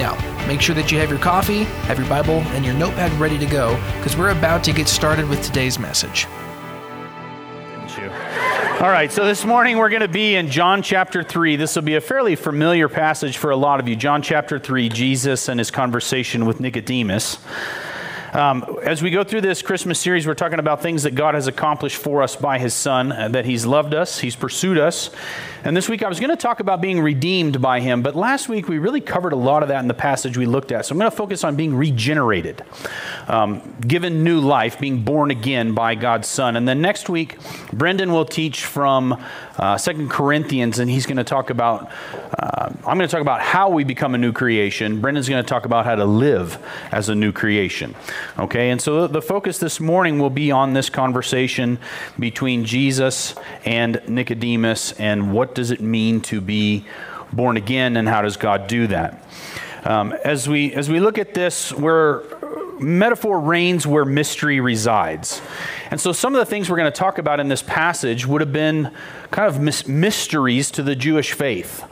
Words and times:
Now, 0.00 0.16
make 0.46 0.62
sure 0.62 0.74
that 0.76 0.90
you 0.90 0.98
have 0.98 1.10
your 1.10 1.18
coffee, 1.18 1.64
have 1.84 1.98
your 1.98 2.08
Bible, 2.08 2.40
and 2.54 2.64
your 2.64 2.72
notepad 2.72 3.12
ready 3.20 3.36
to 3.36 3.44
go 3.44 3.74
because 3.98 4.16
we're 4.16 4.30
about 4.30 4.64
to 4.64 4.72
get 4.72 4.88
started 4.88 5.28
with 5.28 5.42
today's 5.42 5.78
message. 5.78 6.26
All 8.80 8.88
right, 8.88 9.12
so 9.12 9.26
this 9.26 9.44
morning 9.44 9.76
we're 9.76 9.90
going 9.90 10.00
to 10.00 10.08
be 10.08 10.36
in 10.36 10.48
John 10.48 10.80
chapter 10.82 11.22
3. 11.22 11.56
This 11.56 11.76
will 11.76 11.82
be 11.82 11.96
a 11.96 12.00
fairly 12.00 12.34
familiar 12.34 12.88
passage 12.88 13.36
for 13.36 13.50
a 13.50 13.56
lot 13.56 13.78
of 13.78 13.88
you. 13.88 13.94
John 13.94 14.22
chapter 14.22 14.58
3, 14.58 14.88
Jesus 14.88 15.50
and 15.50 15.60
his 15.60 15.70
conversation 15.70 16.46
with 16.46 16.60
Nicodemus. 16.60 17.36
Um, 18.32 18.78
as 18.84 19.02
we 19.02 19.10
go 19.10 19.24
through 19.24 19.40
this 19.40 19.60
Christmas 19.60 19.98
series, 19.98 20.24
we're 20.24 20.34
talking 20.34 20.60
about 20.60 20.82
things 20.82 21.02
that 21.02 21.16
God 21.16 21.34
has 21.34 21.48
accomplished 21.48 21.96
for 21.96 22.22
us 22.22 22.36
by 22.36 22.60
His 22.60 22.74
Son, 22.74 23.10
uh, 23.10 23.28
that 23.28 23.44
He's 23.44 23.66
loved 23.66 23.92
us, 23.92 24.20
He's 24.20 24.36
pursued 24.36 24.78
us. 24.78 25.10
And 25.64 25.76
this 25.76 25.88
week 25.88 26.04
I 26.04 26.08
was 26.08 26.20
going 26.20 26.30
to 26.30 26.36
talk 26.36 26.60
about 26.60 26.80
being 26.80 27.00
redeemed 27.00 27.60
by 27.60 27.80
Him, 27.80 28.02
but 28.02 28.14
last 28.14 28.48
week 28.48 28.68
we 28.68 28.78
really 28.78 29.00
covered 29.00 29.32
a 29.32 29.36
lot 29.36 29.64
of 29.64 29.68
that 29.70 29.80
in 29.80 29.88
the 29.88 29.94
passage 29.94 30.36
we 30.36 30.46
looked 30.46 30.70
at. 30.70 30.86
So 30.86 30.92
I'm 30.92 30.98
going 30.98 31.10
to 31.10 31.16
focus 31.16 31.42
on 31.42 31.56
being 31.56 31.74
regenerated, 31.74 32.62
um, 33.26 33.62
given 33.80 34.22
new 34.22 34.38
life, 34.38 34.78
being 34.78 35.02
born 35.02 35.32
again 35.32 35.74
by 35.74 35.96
God's 35.96 36.28
Son. 36.28 36.54
And 36.54 36.68
then 36.68 36.80
next 36.80 37.08
week, 37.08 37.36
Brendan 37.72 38.12
will 38.12 38.24
teach 38.24 38.64
from 38.64 39.20
uh, 39.60 39.76
Second 39.76 40.08
Corinthians, 40.08 40.78
and 40.78 40.90
he's 40.90 41.04
going 41.04 41.18
to 41.18 41.24
talk 41.24 41.50
about, 41.50 41.92
uh, 42.38 42.70
I'm 42.86 42.96
going 42.96 43.00
to 43.00 43.08
talk 43.08 43.20
about 43.20 43.42
how 43.42 43.68
we 43.68 43.84
become 43.84 44.14
a 44.14 44.18
new 44.18 44.32
creation. 44.32 45.02
Brendan's 45.02 45.28
going 45.28 45.44
to 45.44 45.48
talk 45.48 45.66
about 45.66 45.84
how 45.84 45.96
to 45.96 46.06
live 46.06 46.58
as 46.90 47.10
a 47.10 47.14
new 47.14 47.30
creation. 47.30 47.94
Okay, 48.38 48.70
and 48.70 48.80
so 48.80 49.06
the 49.06 49.20
focus 49.20 49.58
this 49.58 49.78
morning 49.78 50.18
will 50.18 50.30
be 50.30 50.50
on 50.50 50.72
this 50.72 50.88
conversation 50.88 51.78
between 52.18 52.64
Jesus 52.64 53.34
and 53.66 54.00
Nicodemus 54.08 54.92
and 54.92 55.30
what 55.30 55.54
does 55.54 55.70
it 55.70 55.82
mean 55.82 56.22
to 56.22 56.40
be 56.40 56.86
born 57.30 57.58
again 57.58 57.98
and 57.98 58.08
how 58.08 58.22
does 58.22 58.38
God 58.38 58.66
do 58.66 58.86
that. 58.86 59.22
Um, 59.84 60.14
as, 60.24 60.48
we, 60.48 60.72
as 60.72 60.88
we 60.88 61.00
look 61.00 61.18
at 61.18 61.34
this, 61.34 61.70
where 61.72 62.22
metaphor 62.80 63.40
reigns 63.40 63.86
where 63.86 64.04
mystery 64.04 64.60
resides. 64.60 65.40
And 65.90 66.00
so 66.00 66.12
some 66.12 66.34
of 66.34 66.38
the 66.38 66.46
things 66.46 66.70
we're 66.70 66.76
going 66.76 66.90
to 66.90 66.98
talk 66.98 67.18
about 67.18 67.40
in 67.40 67.48
this 67.48 67.62
passage 67.62 68.26
would 68.26 68.40
have 68.40 68.52
been 68.52 68.92
kind 69.30 69.48
of 69.48 69.88
mysteries 69.88 70.70
to 70.72 70.82
the 70.82 70.94
Jewish 70.94 71.32
faith. 71.32 71.84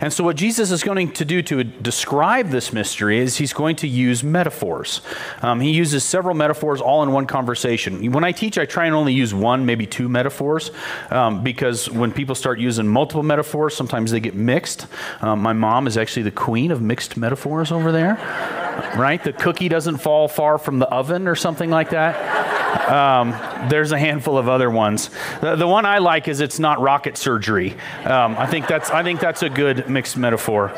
And 0.00 0.12
so, 0.12 0.22
what 0.24 0.36
Jesus 0.36 0.70
is 0.70 0.82
going 0.82 1.12
to 1.12 1.24
do 1.24 1.42
to 1.42 1.64
describe 1.64 2.50
this 2.50 2.72
mystery 2.72 3.18
is 3.18 3.36
he's 3.36 3.52
going 3.52 3.76
to 3.76 3.88
use 3.88 4.22
metaphors. 4.22 5.00
Um, 5.42 5.60
he 5.60 5.70
uses 5.70 6.04
several 6.04 6.34
metaphors 6.34 6.80
all 6.80 7.02
in 7.02 7.12
one 7.12 7.26
conversation. 7.26 8.12
When 8.12 8.24
I 8.24 8.32
teach, 8.32 8.58
I 8.58 8.66
try 8.66 8.86
and 8.86 8.94
only 8.94 9.12
use 9.12 9.32
one, 9.32 9.66
maybe 9.66 9.86
two 9.86 10.08
metaphors, 10.08 10.70
um, 11.10 11.42
because 11.42 11.90
when 11.90 12.12
people 12.12 12.34
start 12.34 12.58
using 12.58 12.86
multiple 12.86 13.22
metaphors, 13.22 13.74
sometimes 13.74 14.10
they 14.10 14.20
get 14.20 14.34
mixed. 14.34 14.86
Um, 15.20 15.40
my 15.40 15.52
mom 15.52 15.86
is 15.86 15.96
actually 15.96 16.24
the 16.24 16.30
queen 16.30 16.70
of 16.70 16.82
mixed 16.82 17.16
metaphors 17.16 17.72
over 17.72 17.90
there, 17.92 18.16
right? 18.96 19.22
The 19.22 19.32
cookie 19.32 19.68
doesn't 19.68 19.98
fall 19.98 20.28
far 20.28 20.58
from 20.58 20.78
the 20.78 20.88
oven 20.88 21.28
or 21.28 21.34
something 21.34 21.70
like 21.70 21.90
that. 21.90 22.90
Um, 22.90 23.30
there's 23.68 23.92
a 23.92 23.98
handful 23.98 24.36
of 24.36 24.48
other 24.48 24.70
ones. 24.70 25.10
The, 25.40 25.56
the, 25.56 25.66
one 25.66 25.86
I 25.86 25.98
like 25.98 26.28
is 26.28 26.40
it's 26.40 26.58
not 26.58 26.80
rocket 26.80 27.16
surgery. 27.16 27.72
Um, 28.04 28.36
I 28.36 28.46
think 28.46 28.66
that's 28.66 28.90
I 28.90 29.02
think 29.02 29.20
that's 29.20 29.42
a 29.42 29.48
good 29.48 29.88
mixed 29.88 30.16
metaphor. 30.16 30.72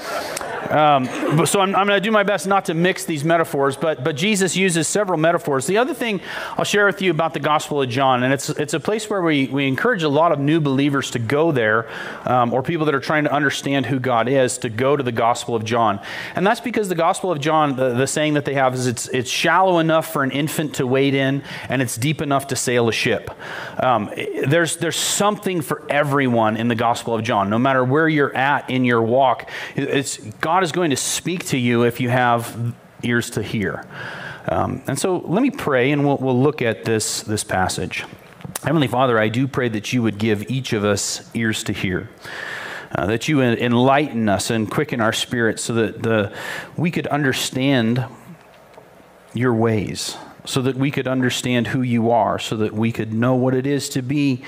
Um, 0.70 1.46
so 1.46 1.60
I'm, 1.60 1.74
I'm 1.74 1.86
going 1.86 1.96
to 1.96 2.00
do 2.00 2.10
my 2.10 2.22
best 2.22 2.46
not 2.46 2.66
to 2.66 2.74
mix 2.74 3.04
these 3.04 3.24
metaphors, 3.24 3.76
but, 3.76 4.04
but 4.04 4.16
Jesus 4.16 4.56
uses 4.56 4.88
several 4.88 5.18
metaphors. 5.18 5.66
The 5.66 5.78
other 5.78 5.94
thing 5.94 6.20
I'll 6.56 6.64
share 6.64 6.86
with 6.86 7.00
you 7.02 7.10
about 7.10 7.34
the 7.34 7.40
Gospel 7.40 7.82
of 7.82 7.88
John, 7.88 8.22
and 8.22 8.32
it's, 8.32 8.50
it's 8.50 8.74
a 8.74 8.80
place 8.80 9.08
where 9.08 9.22
we, 9.22 9.46
we 9.46 9.66
encourage 9.66 10.02
a 10.02 10.08
lot 10.08 10.32
of 10.32 10.38
new 10.38 10.60
believers 10.60 11.10
to 11.12 11.18
go 11.18 11.52
there, 11.52 11.88
um, 12.26 12.52
or 12.52 12.62
people 12.62 12.86
that 12.86 12.94
are 12.94 13.00
trying 13.00 13.24
to 13.24 13.32
understand 13.32 13.86
who 13.86 13.98
God 13.98 14.28
is, 14.28 14.58
to 14.58 14.68
go 14.68 14.96
to 14.96 15.02
the 15.02 15.12
Gospel 15.12 15.54
of 15.54 15.64
John. 15.64 16.00
And 16.34 16.46
that's 16.46 16.60
because 16.60 16.88
the 16.88 16.94
Gospel 16.94 17.30
of 17.30 17.40
John, 17.40 17.76
the, 17.76 17.94
the 17.94 18.06
saying 18.06 18.34
that 18.34 18.44
they 18.44 18.54
have 18.54 18.74
is 18.74 18.86
it's, 18.86 19.08
it's 19.08 19.30
shallow 19.30 19.78
enough 19.78 20.12
for 20.12 20.22
an 20.22 20.30
infant 20.30 20.74
to 20.76 20.86
wade 20.86 21.14
in, 21.14 21.42
and 21.68 21.82
it's 21.82 21.96
deep 21.96 22.20
enough 22.20 22.48
to 22.48 22.56
sail 22.56 22.88
a 22.88 22.92
ship. 22.92 23.30
Um, 23.82 24.10
there's, 24.46 24.76
there's 24.76 24.96
something 24.96 25.60
for 25.60 25.82
everyone 25.90 26.56
in 26.56 26.68
the 26.68 26.74
Gospel 26.74 27.14
of 27.14 27.22
John, 27.22 27.50
no 27.50 27.58
matter 27.58 27.84
where 27.84 28.08
you're 28.08 28.34
at 28.34 28.70
in 28.70 28.84
your 28.84 29.02
walk. 29.02 29.50
It's 29.74 30.18
God 30.40 30.55
God 30.56 30.64
is 30.64 30.72
going 30.72 30.88
to 30.88 30.96
speak 30.96 31.44
to 31.48 31.58
you 31.58 31.82
if 31.82 32.00
you 32.00 32.08
have 32.08 32.74
ears 33.02 33.28
to 33.32 33.42
hear. 33.42 33.86
Um, 34.48 34.82
and 34.86 34.98
so 34.98 35.18
let 35.18 35.42
me 35.42 35.50
pray 35.50 35.92
and 35.92 36.02
we'll, 36.02 36.16
we'll 36.16 36.42
look 36.42 36.62
at 36.62 36.86
this, 36.86 37.20
this 37.20 37.44
passage. 37.44 38.06
Heavenly 38.62 38.88
Father, 38.88 39.18
I 39.18 39.28
do 39.28 39.46
pray 39.46 39.68
that 39.68 39.92
you 39.92 40.02
would 40.02 40.16
give 40.16 40.50
each 40.50 40.72
of 40.72 40.82
us 40.82 41.30
ears 41.34 41.62
to 41.64 41.74
hear. 41.74 42.08
Uh, 42.90 43.04
that 43.04 43.28
you 43.28 43.42
enlighten 43.42 44.30
us 44.30 44.48
and 44.48 44.70
quicken 44.70 45.02
our 45.02 45.12
spirits 45.12 45.62
so 45.62 45.74
that 45.74 46.02
the, 46.02 46.34
we 46.74 46.90
could 46.90 47.06
understand 47.08 48.06
your 49.34 49.52
ways, 49.52 50.16
so 50.46 50.62
that 50.62 50.76
we 50.76 50.90
could 50.90 51.06
understand 51.06 51.66
who 51.66 51.82
you 51.82 52.10
are, 52.10 52.38
so 52.38 52.56
that 52.56 52.72
we 52.72 52.92
could 52.92 53.12
know 53.12 53.34
what 53.34 53.52
it 53.52 53.66
is 53.66 53.90
to 53.90 54.00
be 54.00 54.42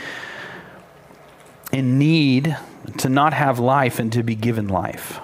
in 1.71 1.99
need, 1.99 2.57
to 2.97 3.11
not 3.11 3.35
have 3.35 3.59
life, 3.59 3.99
and 3.99 4.11
to 4.15 4.23
be 4.23 4.35
given 4.35 4.69
life. 4.69 5.21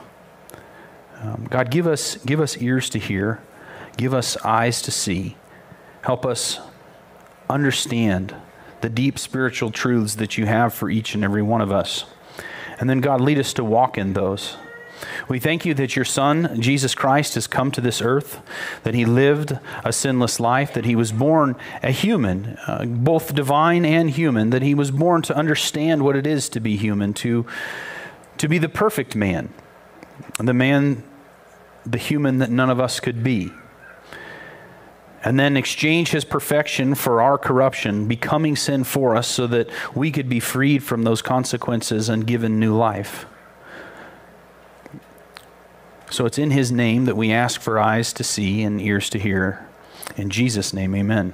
Um, 1.24 1.46
God, 1.48 1.70
give 1.70 1.86
us, 1.86 2.16
give 2.16 2.38
us 2.38 2.58
ears 2.58 2.90
to 2.90 2.98
hear, 2.98 3.40
give 3.96 4.12
us 4.12 4.36
eyes 4.38 4.82
to 4.82 4.90
see. 4.90 5.36
Help 6.02 6.26
us 6.26 6.60
understand 7.48 8.34
the 8.82 8.90
deep 8.90 9.18
spiritual 9.18 9.70
truths 9.70 10.16
that 10.16 10.36
you 10.36 10.44
have 10.44 10.74
for 10.74 10.90
each 10.90 11.14
and 11.14 11.24
every 11.24 11.42
one 11.42 11.62
of 11.62 11.72
us. 11.72 12.04
And 12.78 12.90
then, 12.90 13.00
God, 13.00 13.22
lead 13.22 13.38
us 13.38 13.54
to 13.54 13.64
walk 13.64 13.96
in 13.96 14.12
those. 14.12 14.58
We 15.26 15.38
thank 15.38 15.64
you 15.64 15.72
that 15.74 15.96
your 15.96 16.04
Son, 16.04 16.60
Jesus 16.60 16.94
Christ, 16.94 17.34
has 17.36 17.46
come 17.46 17.70
to 17.70 17.80
this 17.80 18.02
earth, 18.02 18.42
that 18.82 18.94
he 18.94 19.06
lived 19.06 19.58
a 19.82 19.92
sinless 19.94 20.38
life, 20.38 20.74
that 20.74 20.84
he 20.84 20.94
was 20.94 21.10
born 21.10 21.56
a 21.82 21.90
human, 21.90 22.58
uh, 22.66 22.84
both 22.84 23.34
divine 23.34 23.86
and 23.86 24.10
human, 24.10 24.50
that 24.50 24.62
he 24.62 24.74
was 24.74 24.90
born 24.90 25.22
to 25.22 25.34
understand 25.34 26.02
what 26.02 26.16
it 26.16 26.26
is 26.26 26.50
to 26.50 26.60
be 26.60 26.76
human, 26.76 27.14
to, 27.14 27.46
to 28.36 28.48
be 28.48 28.58
the 28.58 28.68
perfect 28.68 29.16
man, 29.16 29.52
the 30.38 30.54
man 30.54 31.02
the 31.86 31.98
human 31.98 32.38
that 32.38 32.50
none 32.50 32.70
of 32.70 32.80
us 32.80 33.00
could 33.00 33.22
be. 33.22 33.52
And 35.22 35.40
then 35.40 35.56
exchange 35.56 36.10
his 36.10 36.24
perfection 36.24 36.94
for 36.94 37.22
our 37.22 37.38
corruption, 37.38 38.06
becoming 38.06 38.56
sin 38.56 38.84
for 38.84 39.16
us 39.16 39.26
so 39.26 39.46
that 39.46 39.70
we 39.94 40.10
could 40.10 40.28
be 40.28 40.38
freed 40.38 40.82
from 40.82 41.02
those 41.02 41.22
consequences 41.22 42.10
and 42.10 42.26
given 42.26 42.60
new 42.60 42.76
life. 42.76 43.24
So 46.10 46.26
it's 46.26 46.38
in 46.38 46.50
his 46.50 46.70
name 46.70 47.06
that 47.06 47.16
we 47.16 47.32
ask 47.32 47.60
for 47.60 47.78
eyes 47.78 48.12
to 48.14 48.24
see 48.24 48.62
and 48.62 48.80
ears 48.80 49.08
to 49.10 49.18
hear. 49.18 49.66
In 50.16 50.30
Jesus' 50.30 50.72
name, 50.74 50.94
amen. 50.94 51.32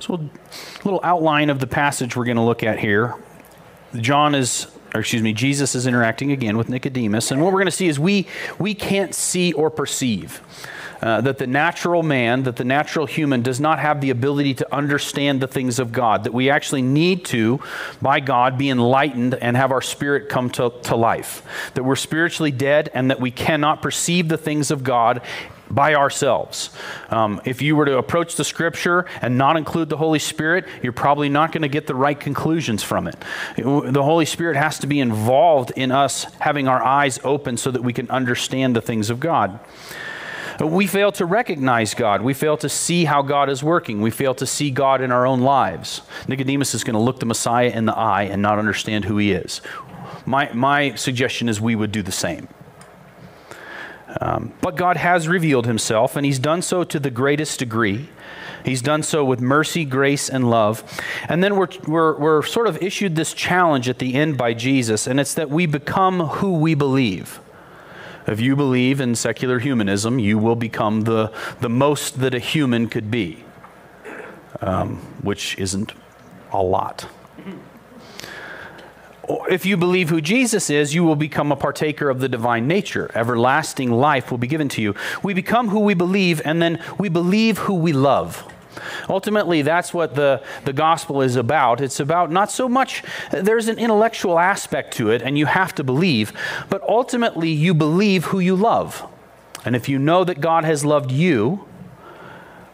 So, 0.00 0.14
a 0.14 0.84
little 0.84 1.00
outline 1.04 1.50
of 1.50 1.60
the 1.60 1.66
passage 1.66 2.16
we're 2.16 2.24
going 2.24 2.36
to 2.36 2.42
look 2.42 2.62
at 2.62 2.78
here. 2.78 3.14
John 3.94 4.34
is 4.34 4.66
or 4.94 5.00
excuse 5.00 5.22
me, 5.22 5.32
Jesus 5.32 5.74
is 5.74 5.86
interacting 5.86 6.32
again 6.32 6.56
with 6.56 6.68
Nicodemus. 6.68 7.30
And 7.30 7.40
what 7.40 7.52
we're 7.52 7.60
going 7.60 7.66
to 7.66 7.70
see 7.72 7.88
is 7.88 7.98
we, 7.98 8.26
we 8.58 8.74
can't 8.74 9.14
see 9.14 9.52
or 9.52 9.70
perceive. 9.70 10.42
Uh, 11.02 11.18
that 11.22 11.38
the 11.38 11.46
natural 11.46 12.02
man, 12.02 12.42
that 12.42 12.56
the 12.56 12.64
natural 12.64 13.06
human 13.06 13.40
does 13.40 13.58
not 13.58 13.78
have 13.78 14.02
the 14.02 14.10
ability 14.10 14.52
to 14.52 14.74
understand 14.74 15.40
the 15.40 15.46
things 15.46 15.78
of 15.78 15.92
God, 15.92 16.24
that 16.24 16.34
we 16.34 16.50
actually 16.50 16.82
need 16.82 17.24
to, 17.26 17.58
by 18.02 18.20
God, 18.20 18.58
be 18.58 18.68
enlightened 18.68 19.34
and 19.34 19.56
have 19.56 19.72
our 19.72 19.80
spirit 19.80 20.28
come 20.28 20.50
to, 20.50 20.70
to 20.82 20.96
life. 20.96 21.42
That 21.72 21.84
we're 21.84 21.96
spiritually 21.96 22.50
dead 22.50 22.90
and 22.92 23.10
that 23.10 23.18
we 23.18 23.30
cannot 23.30 23.80
perceive 23.80 24.28
the 24.28 24.36
things 24.36 24.70
of 24.70 24.84
God 24.84 25.22
by 25.70 25.94
ourselves. 25.94 26.70
Um, 27.10 27.40
if 27.44 27.62
you 27.62 27.76
were 27.76 27.84
to 27.84 27.98
approach 27.98 28.36
the 28.36 28.44
scripture 28.44 29.06
and 29.22 29.38
not 29.38 29.56
include 29.56 29.88
the 29.88 29.96
Holy 29.96 30.18
Spirit, 30.18 30.66
you're 30.82 30.92
probably 30.92 31.28
not 31.28 31.52
going 31.52 31.62
to 31.62 31.68
get 31.68 31.86
the 31.86 31.94
right 31.94 32.18
conclusions 32.18 32.82
from 32.82 33.06
it. 33.06 33.16
The 33.56 34.02
Holy 34.02 34.26
Spirit 34.26 34.56
has 34.56 34.78
to 34.80 34.86
be 34.86 35.00
involved 35.00 35.72
in 35.76 35.92
us 35.92 36.24
having 36.40 36.68
our 36.68 36.82
eyes 36.82 37.20
open 37.24 37.56
so 37.56 37.70
that 37.70 37.82
we 37.82 37.92
can 37.92 38.10
understand 38.10 38.74
the 38.74 38.82
things 38.82 39.10
of 39.10 39.20
God. 39.20 39.60
We 40.60 40.86
fail 40.86 41.10
to 41.12 41.24
recognize 41.24 41.94
God. 41.94 42.20
We 42.20 42.34
fail 42.34 42.58
to 42.58 42.68
see 42.68 43.06
how 43.06 43.22
God 43.22 43.48
is 43.48 43.62
working. 43.62 44.02
We 44.02 44.10
fail 44.10 44.34
to 44.34 44.46
see 44.46 44.70
God 44.70 45.00
in 45.00 45.10
our 45.10 45.26
own 45.26 45.40
lives. 45.40 46.02
Nicodemus 46.28 46.74
is 46.74 46.84
going 46.84 46.94
to 46.94 47.00
look 47.00 47.18
the 47.18 47.26
Messiah 47.26 47.70
in 47.70 47.86
the 47.86 47.96
eye 47.96 48.24
and 48.24 48.42
not 48.42 48.58
understand 48.58 49.06
who 49.06 49.16
he 49.16 49.32
is. 49.32 49.62
My, 50.26 50.52
my 50.52 50.94
suggestion 50.96 51.48
is 51.48 51.62
we 51.62 51.76
would 51.76 51.92
do 51.92 52.02
the 52.02 52.12
same. 52.12 52.46
Um, 54.20 54.52
but 54.60 54.76
God 54.76 54.96
has 54.96 55.28
revealed 55.28 55.66
himself, 55.66 56.16
and 56.16 56.26
he's 56.26 56.38
done 56.38 56.62
so 56.62 56.84
to 56.84 56.98
the 56.98 57.10
greatest 57.10 57.58
degree. 57.58 58.08
He's 58.64 58.82
done 58.82 59.02
so 59.02 59.24
with 59.24 59.40
mercy, 59.40 59.84
grace, 59.84 60.28
and 60.28 60.50
love. 60.50 60.82
And 61.28 61.42
then 61.42 61.56
we're, 61.56 61.68
we're, 61.86 62.18
we're 62.18 62.42
sort 62.42 62.66
of 62.66 62.82
issued 62.82 63.16
this 63.16 63.32
challenge 63.32 63.88
at 63.88 63.98
the 63.98 64.14
end 64.14 64.36
by 64.36 64.54
Jesus, 64.54 65.06
and 65.06 65.20
it's 65.20 65.34
that 65.34 65.50
we 65.50 65.66
become 65.66 66.20
who 66.20 66.58
we 66.58 66.74
believe. 66.74 67.40
If 68.26 68.40
you 68.40 68.54
believe 68.56 69.00
in 69.00 69.14
secular 69.14 69.58
humanism, 69.58 70.18
you 70.18 70.38
will 70.38 70.56
become 70.56 71.02
the, 71.02 71.32
the 71.60 71.70
most 71.70 72.20
that 72.20 72.34
a 72.34 72.38
human 72.38 72.88
could 72.88 73.10
be, 73.10 73.44
um, 74.60 74.96
which 75.22 75.56
isn't 75.58 75.92
a 76.52 76.62
lot. 76.62 77.06
If 79.48 79.64
you 79.64 79.76
believe 79.76 80.08
who 80.08 80.20
Jesus 80.20 80.70
is, 80.70 80.94
you 80.94 81.04
will 81.04 81.16
become 81.16 81.52
a 81.52 81.56
partaker 81.56 82.10
of 82.10 82.20
the 82.20 82.28
divine 82.28 82.66
nature. 82.66 83.10
Everlasting 83.14 83.92
life 83.92 84.30
will 84.30 84.38
be 84.38 84.46
given 84.46 84.68
to 84.70 84.82
you. 84.82 84.94
We 85.22 85.34
become 85.34 85.68
who 85.68 85.80
we 85.80 85.94
believe, 85.94 86.42
and 86.44 86.60
then 86.60 86.82
we 86.98 87.08
believe 87.08 87.58
who 87.58 87.74
we 87.74 87.92
love. 87.92 88.50
Ultimately, 89.08 89.62
that's 89.62 89.92
what 89.92 90.14
the, 90.14 90.42
the 90.64 90.72
gospel 90.72 91.22
is 91.22 91.36
about. 91.36 91.80
It's 91.80 92.00
about 92.00 92.30
not 92.30 92.50
so 92.50 92.68
much, 92.68 93.02
there's 93.30 93.68
an 93.68 93.78
intellectual 93.78 94.38
aspect 94.38 94.94
to 94.94 95.10
it, 95.10 95.22
and 95.22 95.38
you 95.38 95.46
have 95.46 95.74
to 95.76 95.84
believe, 95.84 96.32
but 96.68 96.82
ultimately, 96.82 97.50
you 97.50 97.74
believe 97.74 98.26
who 98.26 98.40
you 98.40 98.56
love. 98.56 99.06
And 99.64 99.76
if 99.76 99.88
you 99.88 99.98
know 99.98 100.24
that 100.24 100.40
God 100.40 100.64
has 100.64 100.84
loved 100.84 101.12
you, 101.12 101.66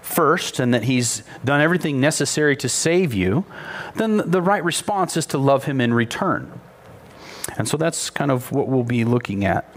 first 0.06 0.60
and 0.60 0.72
that 0.72 0.84
he's 0.84 1.22
done 1.44 1.60
everything 1.60 2.00
necessary 2.00 2.56
to 2.56 2.68
save 2.68 3.12
you, 3.12 3.44
then 3.96 4.18
the 4.18 4.40
right 4.40 4.62
response 4.62 5.16
is 5.16 5.26
to 5.26 5.36
love 5.36 5.64
him 5.64 5.80
in 5.80 5.92
return. 5.92 6.60
And 7.58 7.68
so 7.68 7.76
that's 7.76 8.08
kind 8.08 8.30
of 8.30 8.52
what 8.52 8.68
we'll 8.68 8.84
be 8.84 9.04
looking 9.04 9.44
at. 9.44 9.68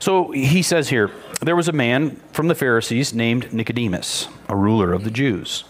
So 0.00 0.32
he 0.32 0.62
says 0.62 0.90
here 0.90 1.10
there 1.40 1.56
was 1.56 1.66
a 1.66 1.72
man 1.72 2.20
from 2.32 2.48
the 2.48 2.54
Pharisees 2.54 3.14
named 3.14 3.52
Nicodemus, 3.52 4.28
a 4.48 4.56
ruler 4.56 4.92
of 4.92 5.04
the 5.04 5.10
Jews. 5.10 5.64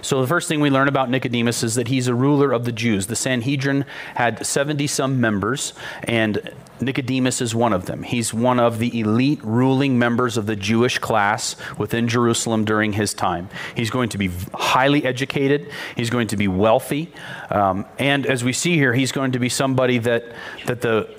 So, 0.00 0.20
the 0.20 0.28
first 0.28 0.46
thing 0.46 0.60
we 0.60 0.70
learn 0.70 0.86
about 0.86 1.10
Nicodemus 1.10 1.64
is 1.64 1.74
that 1.74 1.88
he's 1.88 2.06
a 2.06 2.14
ruler 2.14 2.52
of 2.52 2.64
the 2.64 2.70
Jews. 2.70 3.08
The 3.08 3.16
Sanhedrin 3.16 3.84
had 4.14 4.46
70 4.46 4.86
some 4.86 5.20
members, 5.20 5.72
and 6.04 6.52
Nicodemus 6.82 7.40
is 7.40 7.54
one 7.54 7.72
of 7.72 7.86
them. 7.86 8.02
He's 8.02 8.34
one 8.34 8.58
of 8.58 8.78
the 8.78 9.00
elite 9.00 9.40
ruling 9.42 9.98
members 9.98 10.36
of 10.36 10.46
the 10.46 10.56
Jewish 10.56 10.98
class 10.98 11.56
within 11.78 12.08
Jerusalem 12.08 12.64
during 12.64 12.92
his 12.92 13.14
time. 13.14 13.48
He's 13.74 13.90
going 13.90 14.08
to 14.10 14.18
be 14.18 14.30
highly 14.54 15.04
educated, 15.04 15.70
he's 15.96 16.10
going 16.10 16.28
to 16.28 16.36
be 16.36 16.48
wealthy, 16.48 17.12
um, 17.50 17.86
and 17.98 18.26
as 18.26 18.44
we 18.44 18.52
see 18.52 18.74
here, 18.74 18.92
he's 18.92 19.12
going 19.12 19.32
to 19.32 19.38
be 19.38 19.48
somebody 19.48 19.98
that, 19.98 20.24
that 20.66 20.80
the 20.80 21.14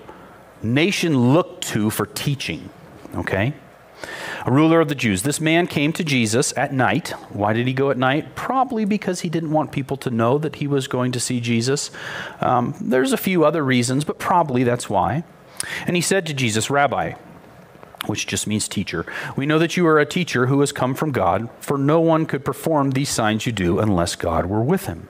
nation 0.62 1.34
looked 1.34 1.68
to 1.70 1.90
for 1.90 2.06
teaching. 2.06 2.70
Okay? 3.16 3.54
a 4.46 4.52
ruler 4.52 4.82
of 4.82 4.90
the 4.90 4.96
Jews. 4.96 5.24
This 5.24 5.40
man 5.40 5.68
came 5.68 5.94
to 5.94 6.04
Jesus 6.04 6.54
at 6.58 6.74
night. 6.74 7.10
Why 7.30 7.54
did 7.54 7.68
he 7.68 7.74
go 7.74 7.90
at 7.90 7.98
night? 7.98 8.36
Probably 8.36 8.86
because 8.86 9.22
he 9.22 9.30
didn't 9.30 9.52
want 9.52 9.72
people 9.72 9.98
to 9.98 10.10
know 10.10 10.38
that 10.38 10.58
he 10.58 10.68
was 10.68 10.88
going 10.88 11.12
to 11.14 11.20
see 11.20 11.40
Jesus. 11.40 11.92
Um, 12.42 12.76
there's 12.82 13.14
a 13.14 13.18
few 13.18 13.46
other 13.46 13.64
reasons, 13.64 14.04
but 14.04 14.20
probably 14.20 14.64
that's 14.64 14.90
why. 14.90 15.24
And 15.86 15.96
he 15.96 16.02
said 16.02 16.26
to 16.28 16.34
Jesus, 16.34 16.70
Rabbi, 16.70 17.14
which 18.06 18.28
just 18.28 18.48
means 18.48 18.68
teacher, 18.68 19.06
we 19.36 19.46
know 19.46 19.60
that 19.60 19.78
you 19.78 19.88
are 19.88 20.00
a 20.00 20.06
teacher 20.06 20.48
who 20.48 20.60
has 20.60 20.72
come 20.72 20.94
from 20.94 21.12
God, 21.12 21.50
for 21.60 21.78
no 21.78 22.00
one 22.00 22.26
could 22.26 22.44
perform 22.44 22.92
these 22.92 23.10
signs 23.10 23.46
you 23.46 23.52
do 23.52 23.80
unless 23.80 24.16
God 24.16 24.46
were 24.46 24.64
with 24.64 24.86
him. 24.88 25.08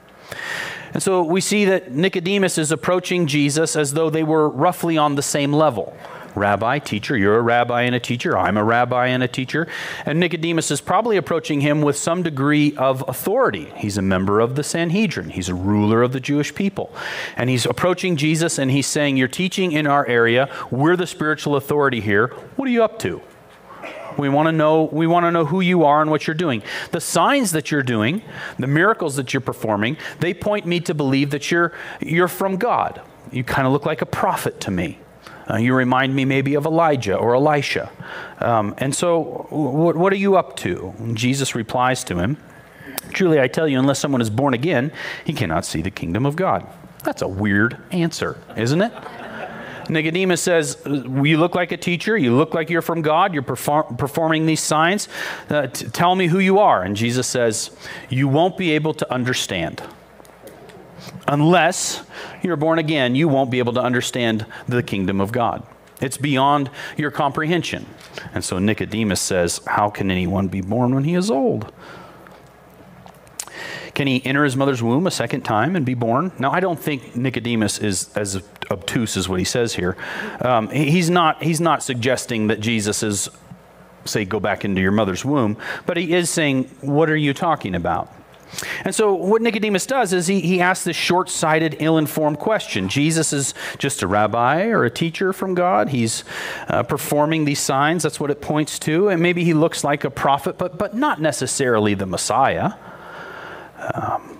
And 0.92 1.02
so 1.02 1.22
we 1.24 1.40
see 1.40 1.64
that 1.64 1.92
Nicodemus 1.92 2.56
is 2.56 2.70
approaching 2.70 3.26
Jesus 3.26 3.74
as 3.74 3.94
though 3.94 4.10
they 4.10 4.22
were 4.22 4.48
roughly 4.48 4.96
on 4.96 5.16
the 5.16 5.22
same 5.22 5.52
level 5.52 5.96
rabbi, 6.34 6.78
teacher. 6.78 7.16
You're 7.16 7.38
a 7.38 7.42
rabbi 7.42 7.82
and 7.82 7.94
a 7.94 8.00
teacher. 8.00 8.36
I'm 8.36 8.56
a 8.56 8.64
rabbi 8.64 9.08
and 9.08 9.22
a 9.22 9.28
teacher. 9.28 9.66
And 10.04 10.20
Nicodemus 10.20 10.70
is 10.70 10.80
probably 10.80 11.16
approaching 11.16 11.60
him 11.60 11.82
with 11.82 11.96
some 11.96 12.22
degree 12.22 12.74
of 12.76 13.04
authority. 13.08 13.72
He's 13.76 13.96
a 13.96 14.02
member 14.02 14.40
of 14.40 14.56
the 14.56 14.62
Sanhedrin, 14.62 15.30
he's 15.30 15.48
a 15.48 15.54
ruler 15.54 16.02
of 16.02 16.12
the 16.12 16.20
Jewish 16.20 16.54
people. 16.54 16.92
And 17.36 17.50
he's 17.50 17.66
approaching 17.66 18.16
Jesus 18.16 18.58
and 18.58 18.70
he's 18.70 18.86
saying, 18.86 19.16
You're 19.16 19.28
teaching 19.28 19.72
in 19.72 19.86
our 19.86 20.06
area. 20.06 20.48
We're 20.70 20.96
the 20.96 21.06
spiritual 21.06 21.56
authority 21.56 22.00
here. 22.00 22.28
What 22.56 22.68
are 22.68 22.72
you 22.72 22.84
up 22.84 22.98
to? 23.00 23.22
We 24.16 24.28
want 24.28 24.46
to 24.46 24.52
know 24.52 24.84
we 24.84 25.06
want 25.06 25.24
to 25.24 25.32
know 25.32 25.44
who 25.44 25.60
you 25.60 25.84
are 25.84 26.00
and 26.00 26.10
what 26.10 26.26
you're 26.26 26.34
doing. 26.34 26.62
The 26.92 27.00
signs 27.00 27.52
that 27.52 27.70
you're 27.70 27.82
doing, 27.82 28.22
the 28.58 28.66
miracles 28.66 29.16
that 29.16 29.34
you're 29.34 29.40
performing, 29.40 29.96
they 30.20 30.34
point 30.34 30.66
me 30.66 30.80
to 30.80 30.94
believe 30.94 31.30
that 31.30 31.50
you're 31.50 31.72
you're 32.00 32.28
from 32.28 32.56
God. 32.56 33.00
You 33.32 33.42
kind 33.42 33.66
of 33.66 33.72
look 33.72 33.86
like 33.86 34.02
a 34.02 34.06
prophet 34.06 34.60
to 34.60 34.70
me. 34.70 34.98
Uh, 35.48 35.56
you 35.56 35.74
remind 35.74 36.14
me 36.14 36.24
maybe 36.24 36.54
of 36.54 36.64
Elijah 36.64 37.16
or 37.16 37.34
Elisha. 37.34 37.90
Um, 38.40 38.74
and 38.78 38.94
so, 38.94 39.46
what, 39.50 39.96
what 39.96 40.12
are 40.12 40.16
you 40.16 40.36
up 40.36 40.56
to? 40.58 40.94
And 40.98 41.16
Jesus 41.16 41.54
replies 41.54 42.04
to 42.04 42.18
him 42.18 42.38
Truly, 43.12 43.40
I 43.40 43.48
tell 43.48 43.68
you, 43.68 43.78
unless 43.78 43.98
someone 43.98 44.20
is 44.20 44.30
born 44.30 44.54
again, 44.54 44.92
he 45.24 45.32
cannot 45.32 45.64
see 45.64 45.82
the 45.82 45.90
kingdom 45.90 46.26
of 46.26 46.36
God. 46.36 46.66
That's 47.02 47.22
a 47.22 47.28
weird 47.28 47.76
answer, 47.90 48.38
isn't 48.56 48.80
it? 48.80 48.92
Nicodemus 49.90 50.40
says, 50.40 50.78
You 50.86 51.38
look 51.38 51.54
like 51.54 51.72
a 51.72 51.76
teacher. 51.76 52.16
You 52.16 52.34
look 52.34 52.54
like 52.54 52.70
you're 52.70 52.82
from 52.82 53.02
God. 53.02 53.34
You're 53.34 53.42
perform- 53.42 53.96
performing 53.96 54.46
these 54.46 54.60
signs. 54.60 55.08
Uh, 55.50 55.66
t- 55.66 55.88
tell 55.88 56.14
me 56.14 56.26
who 56.26 56.38
you 56.38 56.58
are. 56.58 56.82
And 56.82 56.96
Jesus 56.96 57.26
says, 57.26 57.70
You 58.08 58.28
won't 58.28 58.56
be 58.56 58.72
able 58.72 58.94
to 58.94 59.12
understand 59.12 59.82
unless 61.26 62.02
you're 62.42 62.56
born 62.56 62.78
again, 62.78 63.14
you 63.14 63.28
won't 63.28 63.50
be 63.50 63.58
able 63.58 63.72
to 63.74 63.80
understand 63.80 64.46
the 64.68 64.82
kingdom 64.82 65.20
of 65.20 65.32
God. 65.32 65.66
It's 66.00 66.18
beyond 66.18 66.70
your 66.96 67.10
comprehension. 67.10 67.86
And 68.32 68.44
so 68.44 68.58
Nicodemus 68.58 69.20
says, 69.20 69.60
How 69.66 69.90
can 69.90 70.10
anyone 70.10 70.48
be 70.48 70.60
born 70.60 70.94
when 70.94 71.04
he 71.04 71.14
is 71.14 71.30
old? 71.30 71.72
Can 73.94 74.08
he 74.08 74.24
enter 74.26 74.42
his 74.42 74.56
mother's 74.56 74.82
womb 74.82 75.06
a 75.06 75.10
second 75.10 75.42
time 75.42 75.76
and 75.76 75.86
be 75.86 75.94
born? 75.94 76.32
Now, 76.38 76.50
I 76.50 76.58
don't 76.58 76.78
think 76.78 77.14
Nicodemus 77.14 77.78
is 77.78 78.14
as 78.16 78.42
obtuse 78.70 79.16
as 79.16 79.28
what 79.28 79.38
he 79.38 79.44
says 79.44 79.74
here. 79.74 79.96
Um, 80.40 80.68
he's, 80.70 81.10
not, 81.10 81.42
he's 81.42 81.60
not 81.60 81.82
suggesting 81.82 82.48
that 82.48 82.58
Jesus 82.58 83.04
is, 83.04 83.28
say, 84.04 84.24
go 84.24 84.40
back 84.40 84.64
into 84.64 84.80
your 84.80 84.90
mother's 84.90 85.24
womb, 85.24 85.56
but 85.86 85.96
he 85.96 86.12
is 86.12 86.28
saying, 86.28 86.64
What 86.80 87.08
are 87.08 87.16
you 87.16 87.32
talking 87.32 87.74
about? 87.74 88.12
And 88.84 88.94
so, 88.94 89.14
what 89.14 89.42
Nicodemus 89.42 89.86
does 89.86 90.12
is 90.12 90.26
he, 90.26 90.40
he 90.40 90.60
asks 90.60 90.84
this 90.84 90.96
short 90.96 91.28
sighted, 91.28 91.76
ill 91.80 91.98
informed 91.98 92.38
question. 92.38 92.88
Jesus 92.88 93.32
is 93.32 93.54
just 93.78 94.02
a 94.02 94.06
rabbi 94.06 94.66
or 94.66 94.84
a 94.84 94.90
teacher 94.90 95.32
from 95.32 95.54
God. 95.54 95.88
He's 95.88 96.24
uh, 96.68 96.82
performing 96.82 97.44
these 97.44 97.60
signs. 97.60 98.02
That's 98.02 98.20
what 98.20 98.30
it 98.30 98.40
points 98.40 98.78
to. 98.80 99.08
And 99.08 99.20
maybe 99.20 99.44
he 99.44 99.54
looks 99.54 99.84
like 99.84 100.04
a 100.04 100.10
prophet, 100.10 100.58
but, 100.58 100.78
but 100.78 100.94
not 100.94 101.20
necessarily 101.20 101.94
the 101.94 102.06
Messiah. 102.06 102.74
Um, 103.92 104.34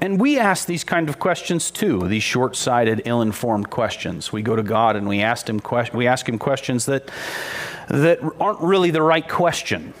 and 0.00 0.20
we 0.20 0.38
ask 0.38 0.66
these 0.66 0.84
kind 0.84 1.08
of 1.08 1.18
questions 1.18 1.70
too, 1.70 2.08
these 2.08 2.22
short 2.22 2.56
sighted, 2.56 3.02
ill 3.04 3.22
informed 3.22 3.70
questions. 3.70 4.32
We 4.32 4.42
go 4.42 4.56
to 4.56 4.62
God 4.62 4.96
and 4.96 5.08
we 5.08 5.22
ask 5.22 5.48
him, 5.48 5.60
que- 5.60 5.90
we 5.94 6.06
ask 6.06 6.28
him 6.28 6.38
questions 6.38 6.86
that, 6.86 7.10
that 7.88 8.18
aren't 8.40 8.60
really 8.60 8.90
the 8.90 9.02
right 9.02 9.26
question. 9.26 9.94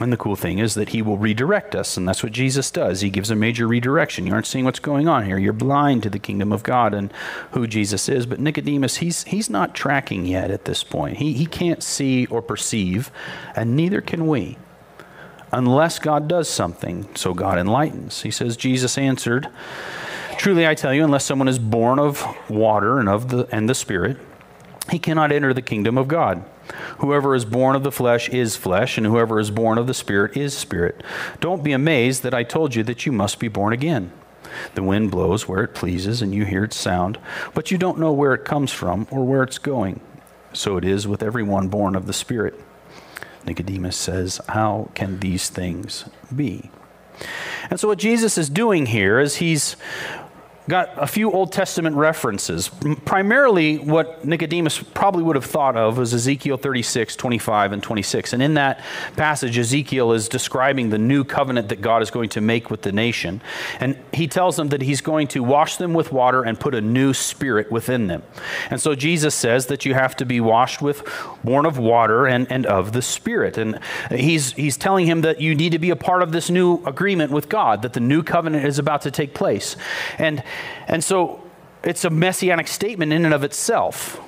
And 0.00 0.10
the 0.10 0.16
cool 0.16 0.34
thing 0.34 0.58
is 0.58 0.74
that 0.74 0.88
he 0.88 1.02
will 1.02 1.18
redirect 1.18 1.74
us, 1.74 1.98
and 1.98 2.08
that's 2.08 2.22
what 2.22 2.32
Jesus 2.32 2.70
does. 2.70 3.02
He 3.02 3.10
gives 3.10 3.30
a 3.30 3.36
major 3.36 3.68
redirection. 3.68 4.26
You 4.26 4.32
aren't 4.32 4.46
seeing 4.46 4.64
what's 4.64 4.78
going 4.78 5.08
on 5.08 5.26
here. 5.26 5.36
You're 5.36 5.52
blind 5.52 6.02
to 6.04 6.10
the 6.10 6.18
kingdom 6.18 6.52
of 6.52 6.62
God 6.62 6.94
and 6.94 7.12
who 7.50 7.66
Jesus 7.66 8.08
is. 8.08 8.24
But 8.24 8.40
Nicodemus, 8.40 8.96
he's, 8.96 9.24
he's 9.24 9.50
not 9.50 9.74
tracking 9.74 10.24
yet 10.24 10.50
at 10.50 10.64
this 10.64 10.82
point. 10.82 11.18
He, 11.18 11.34
he 11.34 11.44
can't 11.44 11.82
see 11.82 12.24
or 12.26 12.40
perceive, 12.40 13.10
and 13.54 13.76
neither 13.76 14.00
can 14.00 14.26
we, 14.26 14.56
unless 15.52 15.98
God 15.98 16.28
does 16.28 16.48
something. 16.48 17.06
So 17.14 17.34
God 17.34 17.58
enlightens. 17.58 18.22
He 18.22 18.30
says, 18.30 18.56
Jesus 18.56 18.96
answered, 18.96 19.48
Truly 20.38 20.66
I 20.66 20.74
tell 20.74 20.94
you, 20.94 21.04
unless 21.04 21.26
someone 21.26 21.48
is 21.48 21.58
born 21.58 21.98
of 21.98 22.24
water 22.48 22.98
and 22.98 23.08
of 23.10 23.28
the 23.28 23.46
and 23.52 23.68
the 23.68 23.74
Spirit, 23.74 24.16
he 24.90 24.98
cannot 24.98 25.30
enter 25.30 25.52
the 25.52 25.60
kingdom 25.60 25.98
of 25.98 26.08
God. 26.08 26.42
Whoever 26.98 27.34
is 27.34 27.44
born 27.44 27.76
of 27.76 27.82
the 27.82 27.92
flesh 27.92 28.28
is 28.28 28.56
flesh, 28.56 28.96
and 28.96 29.06
whoever 29.06 29.38
is 29.38 29.50
born 29.50 29.78
of 29.78 29.86
the 29.86 29.94
Spirit 29.94 30.36
is 30.36 30.56
spirit. 30.56 31.02
Don't 31.40 31.64
be 31.64 31.72
amazed 31.72 32.22
that 32.22 32.34
I 32.34 32.42
told 32.42 32.74
you 32.74 32.82
that 32.84 33.06
you 33.06 33.12
must 33.12 33.38
be 33.38 33.48
born 33.48 33.72
again. 33.72 34.12
The 34.74 34.82
wind 34.82 35.10
blows 35.10 35.48
where 35.48 35.62
it 35.62 35.74
pleases, 35.74 36.22
and 36.22 36.34
you 36.34 36.44
hear 36.44 36.64
its 36.64 36.76
sound, 36.76 37.18
but 37.54 37.70
you 37.70 37.78
don't 37.78 37.98
know 37.98 38.12
where 38.12 38.34
it 38.34 38.44
comes 38.44 38.72
from 38.72 39.06
or 39.10 39.24
where 39.24 39.42
it's 39.42 39.58
going. 39.58 40.00
So 40.52 40.76
it 40.76 40.84
is 40.84 41.06
with 41.06 41.22
everyone 41.22 41.68
born 41.68 41.94
of 41.94 42.06
the 42.06 42.12
Spirit. 42.12 42.60
Nicodemus 43.46 43.96
says, 43.96 44.40
How 44.48 44.90
can 44.94 45.20
these 45.20 45.48
things 45.48 46.08
be? 46.34 46.70
And 47.68 47.78
so, 47.78 47.88
what 47.88 47.98
Jesus 47.98 48.38
is 48.38 48.48
doing 48.48 48.86
here 48.86 49.20
is 49.20 49.36
he's 49.36 49.76
got 50.70 50.90
a 50.96 51.06
few 51.06 51.30
Old 51.30 51.52
Testament 51.52 51.96
references. 51.96 52.70
Primarily, 53.04 53.78
what 53.78 54.24
Nicodemus 54.24 54.78
probably 54.78 55.22
would 55.22 55.36
have 55.36 55.44
thought 55.44 55.76
of 55.76 55.98
was 55.98 56.14
Ezekiel 56.14 56.56
36, 56.56 57.16
25, 57.16 57.72
and 57.72 57.82
26. 57.82 58.32
And 58.32 58.42
in 58.42 58.54
that 58.54 58.82
passage, 59.16 59.58
Ezekiel 59.58 60.12
is 60.12 60.28
describing 60.28 60.90
the 60.90 60.98
new 60.98 61.24
covenant 61.24 61.68
that 61.68 61.80
God 61.80 62.02
is 62.02 62.10
going 62.10 62.30
to 62.30 62.40
make 62.40 62.70
with 62.70 62.82
the 62.82 62.92
nation. 62.92 63.42
And 63.80 63.98
he 64.12 64.26
tells 64.26 64.56
them 64.56 64.68
that 64.68 64.82
he's 64.82 65.00
going 65.00 65.28
to 65.28 65.42
wash 65.42 65.76
them 65.76 65.92
with 65.92 66.12
water 66.12 66.42
and 66.42 66.58
put 66.58 66.74
a 66.74 66.80
new 66.80 67.12
spirit 67.12 67.70
within 67.70 68.06
them. 68.06 68.22
And 68.70 68.80
so 68.80 68.94
Jesus 68.94 69.34
says 69.34 69.66
that 69.66 69.84
you 69.84 69.94
have 69.94 70.16
to 70.16 70.24
be 70.24 70.40
washed 70.40 70.80
with, 70.80 71.02
born 71.44 71.66
of 71.66 71.78
water 71.78 72.26
and, 72.26 72.50
and 72.50 72.66
of 72.66 72.92
the 72.92 73.02
Spirit. 73.02 73.58
And 73.58 73.80
he's, 74.10 74.52
he's 74.52 74.76
telling 74.76 75.06
him 75.06 75.22
that 75.22 75.40
you 75.40 75.54
need 75.54 75.72
to 75.72 75.78
be 75.78 75.90
a 75.90 75.96
part 75.96 76.22
of 76.22 76.32
this 76.32 76.48
new 76.48 76.82
agreement 76.86 77.32
with 77.32 77.48
God, 77.48 77.82
that 77.82 77.92
the 77.92 78.00
new 78.00 78.22
covenant 78.22 78.64
is 78.64 78.78
about 78.78 79.02
to 79.02 79.10
take 79.10 79.34
place. 79.34 79.76
And, 80.18 80.42
and 80.86 81.02
so 81.02 81.42
it's 81.82 82.04
a 82.04 82.10
messianic 82.10 82.68
statement 82.68 83.12
in 83.12 83.24
and 83.24 83.34
of 83.34 83.44
itself 83.44 84.20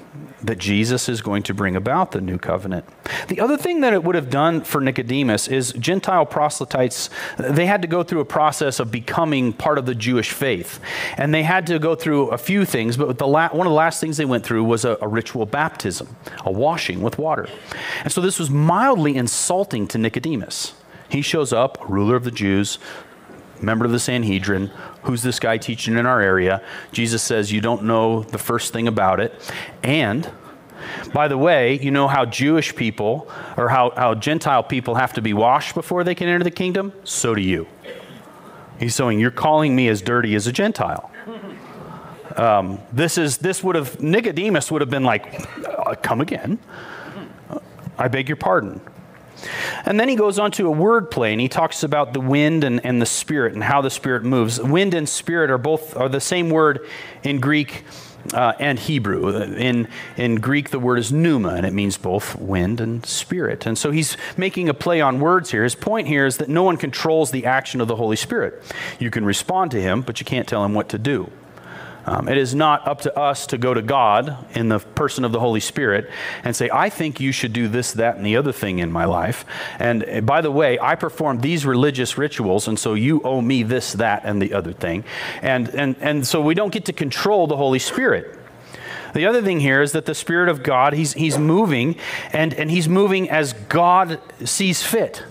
that 0.43 0.59
Jesus 0.59 1.09
is 1.09 1.23
going 1.23 1.43
to 1.45 1.55
bring 1.55 1.77
about 1.77 2.12
the 2.12 2.21
new 2.21 2.37
covenant. 2.37 2.85
The 3.29 3.41
other 3.41 3.57
thing 3.57 3.81
that 3.81 3.93
it 3.93 4.03
would 4.03 4.15
have 4.15 4.29
done 4.29 4.62
for 4.62 4.81
Nicodemus 4.81 5.49
is 5.49 5.73
Gentile 5.73 6.27
proselytes, 6.27 7.09
they 7.39 7.67
had 7.67 7.81
to 7.83 7.89
go 7.89 8.03
through 8.03 8.21
a 8.21 8.25
process 8.25 8.81
of 8.81 8.91
becoming 8.91 9.53
part 9.53 9.79
of 9.79 9.87
the 9.87 9.95
Jewish 9.95 10.31
faith. 10.31 10.81
And 11.17 11.33
they 11.33 11.45
had 11.45 11.67
to 11.69 11.79
go 11.79 11.95
through 11.95 12.29
a 12.29 12.39
few 12.39 12.65
things, 12.65 12.97
but 12.97 13.21
la- 13.21 13.49
one 13.51 13.67
of 13.67 13.71
the 13.71 13.77
last 13.77 14.01
things 14.01 14.17
they 14.17 14.25
went 14.25 14.45
through 14.45 14.65
was 14.65 14.85
a, 14.85 14.99
a 15.01 15.09
ritual 15.09 15.47
baptism, 15.47 16.17
a 16.45 16.51
washing 16.51 17.03
with 17.03 17.19
water. 17.19 17.49
And 18.03 18.12
so 18.12 18.21
this 18.21 18.39
was 18.39 18.51
mildly 18.51 19.17
insulting 19.17 19.87
to 19.89 19.99
Nicodemus. 19.99 20.75
He 21.09 21.23
shows 21.23 21.53
up, 21.53 21.79
ruler 21.89 22.17
of 22.17 22.25
the 22.25 22.31
Jews, 22.31 22.79
member 23.61 23.85
of 23.85 23.93
the 23.93 24.01
Sanhedrin. 24.01 24.71
Who's 25.04 25.23
this 25.23 25.40
guy 25.40 25.59
teaching 25.59 25.97
in 25.97 26.06
our 26.06 26.21
area? 26.21 26.62
Jesus 26.92 27.23
says, 27.23 27.50
You 27.52 27.61
don't 27.61 27.85
know 27.85 28.23
the 28.23 28.38
first 28.38 28.73
thing 28.73 28.88
about 28.88 29.21
it. 29.21 29.35
And 29.82 30.30
by 31.12 31.28
the 31.28 31.38
way, 31.38 31.78
you 31.78 31.90
know 31.90 32.09
how 32.09 32.25
Jewish 32.25 32.75
people 32.75 33.28
or 33.56 33.68
how, 33.68 33.90
how 33.97 34.14
Gentile 34.14 34.62
people 34.62 34.94
have 34.97 35.12
to 35.14 35.23
be 35.23 35.32
washed 35.32 35.75
before 35.75 36.04
they 36.04 36.14
can 36.14 36.28
enter 36.28 36.44
the 36.44 36.50
kingdom? 36.50 36.92
So 37.04 37.35
do 37.35 37.40
you. 37.40 37.66
He's 38.78 38.94
saying, 38.94 39.18
You're 39.18 39.30
calling 39.30 39.75
me 39.75 39.88
as 39.88 40.02
dirty 40.02 40.35
as 40.35 40.47
a 40.47 40.52
Gentile. 40.52 41.11
Um, 42.37 42.78
this 42.92 43.18
is 43.18 43.38
this 43.38 43.62
would 43.62 43.76
have 43.76 44.00
Nicodemus 44.00 44.71
would 44.71 44.80
have 44.80 44.90
been 44.90 45.04
like, 45.04 45.47
uh, 45.66 45.94
come 45.97 46.21
again. 46.21 46.59
I 47.99 48.09
beg 48.09 48.28
your 48.28 48.37
pardon. 48.37 48.80
And 49.85 49.99
then 49.99 50.09
he 50.09 50.17
goes 50.17 50.39
on 50.39 50.51
to 50.53 50.67
a 50.69 50.71
word 50.71 51.11
play 51.11 51.33
and 51.33 51.41
he 51.41 51.49
talks 51.49 51.83
about 51.83 52.12
the 52.12 52.21
wind 52.21 52.65
and, 52.65 52.85
and 52.85 53.03
the 53.03 53.07
spirit 53.07 53.55
and 53.55 53.65
how 53.65 53.81
the 53.81 53.91
spirit 53.91 54.25
moves. 54.25 54.61
Wind 54.61 54.95
and 54.95 55.09
spirit 55.09 55.51
are 55.51 55.59
both 55.59 55.97
are 55.97 56.09
the 56.09 56.21
same 56.21 56.51
word 56.51 56.87
in 57.23 57.41
Greek 57.41 57.85
uh, 58.33 58.53
and 58.59 58.79
Hebrew. 58.79 59.37
In, 59.55 59.89
in 60.17 60.37
Greek, 60.37 60.71
the 60.71 60.79
word 60.79 60.99
is 60.99 61.12
pneuma, 61.12 61.55
and 61.55 61.67
it 61.67 61.73
means 61.73 61.97
both 61.97 62.37
wind 62.37 62.81
and 62.81 63.05
spirit. 63.05 63.67
And 63.67 63.77
so 63.77 63.91
he's 63.91 64.17
making 64.37 64.69
a 64.69 64.75
play 64.75 65.01
on 65.01 65.21
words 65.21 65.51
here. 65.51 65.65
His 65.65 65.75
point 65.75 66.07
here 66.07 66.27
is 66.27 66.37
that 66.39 66.49
no 66.49 66.62
one 66.62 66.77
controls 66.77 67.31
the 67.31 67.47
action 67.47 67.81
of 67.81 67.89
the 67.89 67.97
Holy 67.97 68.17
Spirit. 68.17 68.62
You 68.99 69.11
can 69.11 69.25
respond 69.25 69.71
to 69.73 69.81
him, 69.81 70.03
but 70.03 70.21
you 70.21 70.27
can't 70.27 70.47
tell 70.47 70.65
him 70.65 70.75
what 70.75 70.89
to 70.91 70.99
do. 70.99 71.31
Um, 72.04 72.28
it 72.28 72.37
is 72.37 72.54
not 72.54 72.87
up 72.88 73.02
to 73.02 73.16
us 73.16 73.47
to 73.49 73.59
go 73.59 73.75
to 73.75 73.82
God 73.82 74.37
in 74.56 74.68
the 74.68 74.80
person 74.80 75.25
of 75.25 75.30
the 75.32 75.38
Holy 75.38 75.61
Spirit 75.61 76.11
and 76.42 76.54
say, 76.54 76.68
I 76.73 76.88
think 76.88 77.21
you 77.21 77.30
should 77.30 77.52
do 77.52 77.68
this, 77.68 77.92
that, 77.92 78.16
and 78.16 78.26
the 78.26 78.37
other 78.37 78.52
thing 78.52 78.80
in 78.80 78.90
my 78.90 79.04
life. 79.04 79.44
And 79.78 80.04
uh, 80.09 80.21
by 80.23 80.40
the 80.40 80.50
way, 80.50 80.78
I 80.80 80.97
perform 80.97 81.40
these 81.40 81.64
religious 81.64 82.18
rituals, 82.18 82.66
and 82.66 82.78
so 82.78 82.94
you 82.94 83.23
owe 83.23 83.40
me 83.40 83.62
this, 83.62 83.92
that, 83.94 84.23
and 84.25 84.42
the 84.42 84.52
other 84.52 84.73
thing. 84.73 85.04
And, 85.42 85.68
and, 85.68 85.97
and 86.00 86.26
so 86.26 86.40
we 86.40 86.54
don't 86.54 86.73
get 86.73 86.87
to 86.87 86.92
control 86.92 87.47
the 87.47 87.56
Holy 87.56 87.78
Spirit. 87.78 88.38
The 89.14 89.26
other 89.26 89.42
thing 89.42 89.61
here 89.61 89.82
is 89.82 89.92
that 89.92 90.06
the 90.06 90.14
Spirit 90.14 90.49
of 90.49 90.62
God, 90.62 90.94
He's, 90.94 91.12
he's 91.12 91.38
moving, 91.38 91.97
and, 92.32 92.54
and 92.54 92.71
He's 92.71 92.88
moving 92.88 93.30
as 93.30 93.52
God 93.52 94.21
sees 94.44 94.82
fit. 94.82 95.23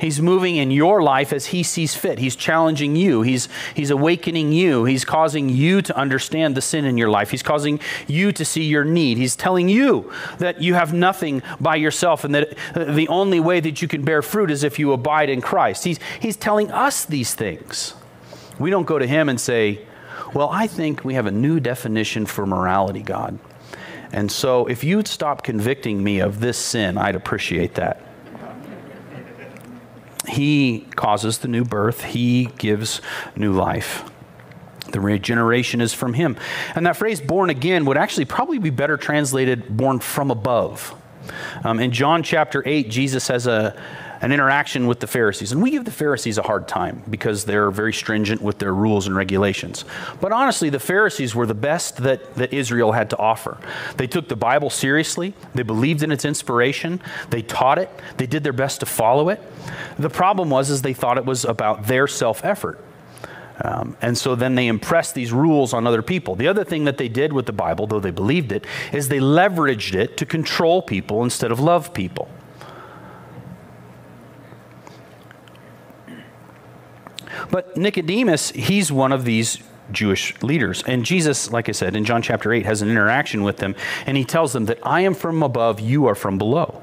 He's 0.00 0.20
moving 0.20 0.56
in 0.56 0.70
your 0.70 1.02
life 1.02 1.32
as 1.32 1.46
He 1.46 1.62
sees 1.62 1.94
fit. 1.94 2.18
He's 2.18 2.34
challenging 2.34 2.96
you. 2.96 3.20
He's, 3.20 3.48
he's 3.74 3.90
awakening 3.90 4.52
you. 4.52 4.84
He's 4.84 5.04
causing 5.04 5.50
you 5.50 5.82
to 5.82 5.96
understand 5.96 6.54
the 6.54 6.62
sin 6.62 6.86
in 6.86 6.96
your 6.96 7.10
life. 7.10 7.30
He's 7.30 7.42
causing 7.42 7.80
you 8.06 8.32
to 8.32 8.44
see 8.44 8.64
your 8.64 8.84
need. 8.84 9.18
He's 9.18 9.36
telling 9.36 9.68
you 9.68 10.10
that 10.38 10.62
you 10.62 10.74
have 10.74 10.94
nothing 10.94 11.42
by 11.60 11.76
yourself 11.76 12.24
and 12.24 12.34
that 12.34 12.56
uh, 12.74 12.84
the 12.84 13.08
only 13.08 13.40
way 13.40 13.60
that 13.60 13.82
you 13.82 13.88
can 13.88 14.02
bear 14.02 14.22
fruit 14.22 14.50
is 14.50 14.64
if 14.64 14.78
you 14.78 14.92
abide 14.92 15.28
in 15.28 15.42
Christ. 15.42 15.84
He's, 15.84 15.98
he's 16.18 16.36
telling 16.36 16.70
us 16.70 17.04
these 17.04 17.34
things. 17.34 17.92
We 18.58 18.70
don't 18.70 18.86
go 18.86 18.98
to 18.98 19.06
Him 19.06 19.28
and 19.28 19.38
say, 19.38 19.80
Well, 20.32 20.48
I 20.50 20.66
think 20.66 21.04
we 21.04 21.14
have 21.14 21.26
a 21.26 21.30
new 21.30 21.60
definition 21.60 22.24
for 22.24 22.46
morality, 22.46 23.02
God. 23.02 23.38
And 24.12 24.32
so 24.32 24.66
if 24.66 24.82
you'd 24.82 25.06
stop 25.06 25.42
convicting 25.42 26.02
me 26.02 26.20
of 26.20 26.40
this 26.40 26.58
sin, 26.58 26.96
I'd 26.96 27.14
appreciate 27.14 27.74
that. 27.74 28.09
He 30.30 30.86
causes 30.96 31.38
the 31.38 31.48
new 31.48 31.64
birth, 31.64 32.02
He 32.04 32.46
gives 32.58 33.00
new 33.36 33.52
life. 33.52 34.04
The 34.92 35.00
regeneration 35.00 35.80
is 35.80 35.92
from 35.92 36.14
Him. 36.14 36.36
And 36.74 36.86
that 36.86 36.96
phrase, 36.96 37.20
born 37.20 37.50
again, 37.50 37.84
would 37.84 37.96
actually 37.96 38.24
probably 38.24 38.58
be 38.58 38.70
better 38.70 38.96
translated 38.96 39.76
born 39.76 40.00
from 40.00 40.30
above. 40.30 40.94
Um, 41.64 41.78
in 41.78 41.92
John 41.92 42.22
chapter 42.22 42.62
8, 42.66 42.90
Jesus 42.90 43.28
has 43.28 43.46
a, 43.46 43.80
an 44.22 44.32
interaction 44.32 44.86
with 44.86 45.00
the 45.00 45.06
Pharisees. 45.06 45.52
And 45.52 45.62
we 45.62 45.70
give 45.70 45.84
the 45.84 45.90
Pharisees 45.90 46.36
a 46.38 46.42
hard 46.42 46.68
time 46.68 47.02
because 47.08 47.44
they're 47.44 47.70
very 47.70 47.92
stringent 47.92 48.42
with 48.42 48.58
their 48.58 48.74
rules 48.74 49.06
and 49.06 49.16
regulations. 49.16 49.84
But 50.20 50.32
honestly, 50.32 50.68
the 50.68 50.78
Pharisees 50.80 51.34
were 51.34 51.46
the 51.46 51.54
best 51.54 51.98
that, 51.98 52.34
that 52.34 52.52
Israel 52.52 52.92
had 52.92 53.10
to 53.10 53.18
offer. 53.18 53.58
They 53.96 54.06
took 54.06 54.28
the 54.28 54.36
Bible 54.36 54.70
seriously, 54.70 55.34
they 55.54 55.62
believed 55.62 56.02
in 56.02 56.12
its 56.12 56.24
inspiration, 56.24 57.00
they 57.30 57.42
taught 57.42 57.78
it, 57.78 57.90
they 58.18 58.26
did 58.26 58.44
their 58.44 58.52
best 58.52 58.80
to 58.80 58.86
follow 58.86 59.28
it. 59.30 59.40
The 59.98 60.10
problem 60.10 60.50
was 60.50 60.70
is 60.70 60.82
they 60.82 60.94
thought 60.94 61.18
it 61.18 61.24
was 61.24 61.44
about 61.44 61.86
their 61.86 62.06
self-effort. 62.06 62.84
Um, 63.62 63.96
and 64.00 64.16
so 64.16 64.34
then 64.34 64.54
they 64.54 64.68
impressed 64.68 65.14
these 65.14 65.32
rules 65.32 65.74
on 65.74 65.86
other 65.86 66.00
people. 66.00 66.34
The 66.34 66.48
other 66.48 66.64
thing 66.64 66.84
that 66.84 66.96
they 66.96 67.08
did 67.08 67.32
with 67.32 67.44
the 67.44 67.52
Bible, 67.52 67.86
though 67.86 68.00
they 68.00 68.10
believed 68.10 68.52
it, 68.52 68.66
is 68.92 69.08
they 69.08 69.18
leveraged 69.18 69.94
it 69.94 70.16
to 70.16 70.26
control 70.26 70.80
people 70.80 71.22
instead 71.22 71.52
of 71.52 71.60
love 71.60 71.92
people. 71.92 72.30
But 77.50 77.76
Nicodemus, 77.76 78.50
he's 78.50 78.90
one 78.92 79.12
of 79.12 79.24
these 79.24 79.58
Jewish 79.92 80.40
leaders. 80.42 80.82
And 80.84 81.04
Jesus, 81.04 81.50
like 81.50 81.68
I 81.68 81.72
said, 81.72 81.96
in 81.96 82.04
John 82.04 82.22
chapter 82.22 82.52
8, 82.52 82.64
has 82.66 82.82
an 82.82 82.90
interaction 82.90 83.42
with 83.42 83.58
them, 83.58 83.74
and 84.06 84.16
he 84.16 84.24
tells 84.24 84.52
them 84.52 84.66
that 84.66 84.78
I 84.82 85.00
am 85.02 85.14
from 85.14 85.42
above, 85.42 85.80
you 85.80 86.06
are 86.06 86.14
from 86.14 86.38
below. 86.38 86.82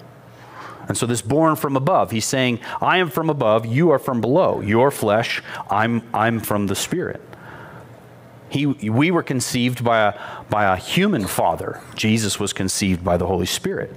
And 0.87 0.97
so, 0.97 1.05
this 1.05 1.21
born 1.21 1.57
from 1.57 1.75
above, 1.75 2.11
he's 2.11 2.25
saying, 2.25 2.59
I 2.81 2.97
am 2.97 3.09
from 3.09 3.29
above, 3.29 3.65
you 3.65 3.91
are 3.91 3.99
from 3.99 4.21
below. 4.21 4.61
Your 4.61 4.89
flesh, 4.89 5.43
I'm, 5.69 6.01
I'm 6.13 6.39
from 6.39 6.67
the 6.67 6.75
Spirit. 6.75 7.21
He, 8.49 8.65
we 8.65 9.11
were 9.11 9.23
conceived 9.23 9.83
by 9.83 10.07
a, 10.07 10.19
by 10.49 10.63
a 10.63 10.77
human 10.77 11.27
father. 11.27 11.81
Jesus 11.95 12.39
was 12.39 12.53
conceived 12.53 13.03
by 13.03 13.17
the 13.17 13.27
Holy 13.27 13.45
Spirit. 13.45 13.93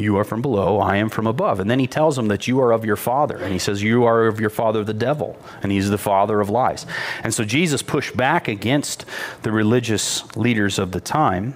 You 0.00 0.16
are 0.16 0.24
from 0.24 0.42
below, 0.42 0.78
I 0.78 0.96
am 0.96 1.10
from 1.10 1.26
above. 1.26 1.60
And 1.60 1.70
then 1.70 1.78
he 1.78 1.86
tells 1.86 2.16
them 2.16 2.28
that 2.28 2.48
you 2.48 2.60
are 2.60 2.72
of 2.72 2.84
your 2.84 2.96
father. 2.96 3.36
And 3.36 3.52
he 3.52 3.58
says, 3.58 3.82
You 3.82 4.04
are 4.04 4.26
of 4.26 4.40
your 4.40 4.50
father, 4.50 4.82
the 4.82 4.94
devil. 4.94 5.36
And 5.62 5.70
he's 5.70 5.90
the 5.90 5.98
father 5.98 6.40
of 6.40 6.48
lies. 6.48 6.86
And 7.22 7.34
so 7.34 7.44
Jesus 7.44 7.82
pushed 7.82 8.16
back 8.16 8.48
against 8.48 9.04
the 9.42 9.52
religious 9.52 10.24
leaders 10.36 10.78
of 10.78 10.92
the 10.92 11.00
time. 11.00 11.54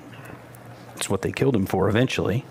That's 0.88 1.08
what 1.08 1.22
they 1.22 1.32
killed 1.32 1.56
him 1.56 1.66
for 1.66 1.88
eventually. 1.88 2.44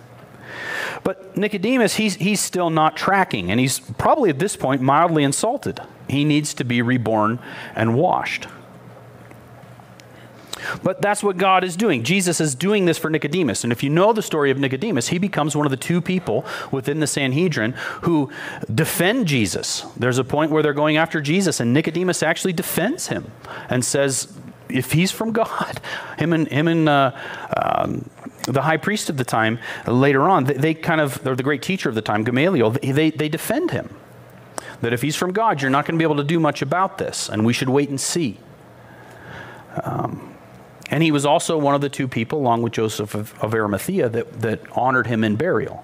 But 1.03 1.35
Nicodemus, 1.37 1.95
he's, 1.95 2.15
he's 2.15 2.41
still 2.41 2.69
not 2.69 2.97
tracking. 2.97 3.51
And 3.51 3.59
he's 3.59 3.79
probably 3.79 4.29
at 4.29 4.39
this 4.39 4.55
point 4.55 4.81
mildly 4.81 5.23
insulted. 5.23 5.79
He 6.09 6.25
needs 6.25 6.53
to 6.55 6.63
be 6.63 6.81
reborn 6.81 7.39
and 7.75 7.95
washed. 7.95 8.47
But 10.81 11.01
that's 11.01 11.23
what 11.23 11.37
God 11.37 11.63
is 11.63 11.75
doing. 11.75 12.03
Jesus 12.03 12.39
is 12.39 12.55
doing 12.55 12.85
this 12.85 12.97
for 12.97 13.09
Nicodemus. 13.09 13.63
And 13.63 13.71
if 13.71 13.83
you 13.83 13.89
know 13.89 14.13
the 14.13 14.21
story 14.21 14.51
of 14.51 14.57
Nicodemus, 14.57 15.09
he 15.09 15.17
becomes 15.17 15.55
one 15.55 15.65
of 15.65 15.71
the 15.71 15.77
two 15.77 16.01
people 16.01 16.45
within 16.71 16.99
the 16.99 17.07
Sanhedrin 17.07 17.73
who 18.01 18.31
defend 18.73 19.27
Jesus. 19.27 19.85
There's 19.97 20.17
a 20.17 20.23
point 20.23 20.51
where 20.51 20.63
they're 20.63 20.73
going 20.73 20.97
after 20.97 21.21
Jesus, 21.21 21.59
and 21.59 21.73
Nicodemus 21.73 22.23
actually 22.23 22.53
defends 22.53 23.07
him 23.07 23.31
and 23.69 23.83
says, 23.83 24.33
if 24.69 24.91
he's 24.91 25.11
from 25.11 25.31
God, 25.31 25.79
him 26.17 26.33
and, 26.33 26.47
him 26.47 26.67
and 26.67 26.89
uh, 26.89 27.11
um, 27.57 28.09
the 28.47 28.61
high 28.61 28.77
priest 28.77 29.09
of 29.09 29.17
the 29.17 29.23
time, 29.23 29.59
later 29.87 30.23
on, 30.23 30.45
they, 30.45 30.53
they 30.53 30.73
kind 30.73 30.99
of, 30.99 31.23
they're 31.23 31.35
the 31.35 31.43
great 31.43 31.61
teacher 31.61 31.89
of 31.89 31.95
the 31.95 32.01
time, 32.01 32.23
Gamaliel, 32.23 32.71
they, 32.71 33.11
they 33.11 33.29
defend 33.29 33.71
him. 33.71 33.95
That 34.81 34.91
if 34.91 35.01
he's 35.01 35.15
from 35.15 35.31
God, 35.31 35.61
you're 35.61 35.71
not 35.71 35.85
going 35.85 35.97
to 35.97 35.99
be 35.99 36.03
able 36.03 36.17
to 36.17 36.23
do 36.23 36.39
much 36.39 36.61
about 36.61 36.97
this, 36.97 37.29
and 37.29 37.45
we 37.45 37.53
should 37.53 37.69
wait 37.69 37.89
and 37.89 37.99
see. 37.99 38.37
Um, 39.83 40.32
and 40.93 41.01
he 41.01 41.09
was 41.09 41.25
also 41.25 41.57
one 41.57 41.73
of 41.73 41.81
the 41.81 41.89
two 41.89 42.07
people, 42.07 42.37
along 42.37 42.61
with 42.61 42.73
Joseph 42.73 43.15
of, 43.15 43.33
of 43.43 43.55
Arimathea, 43.55 44.09
that, 44.09 44.41
that 44.41 44.61
honored 44.73 45.07
him 45.07 45.23
in 45.23 45.35
burial. 45.35 45.83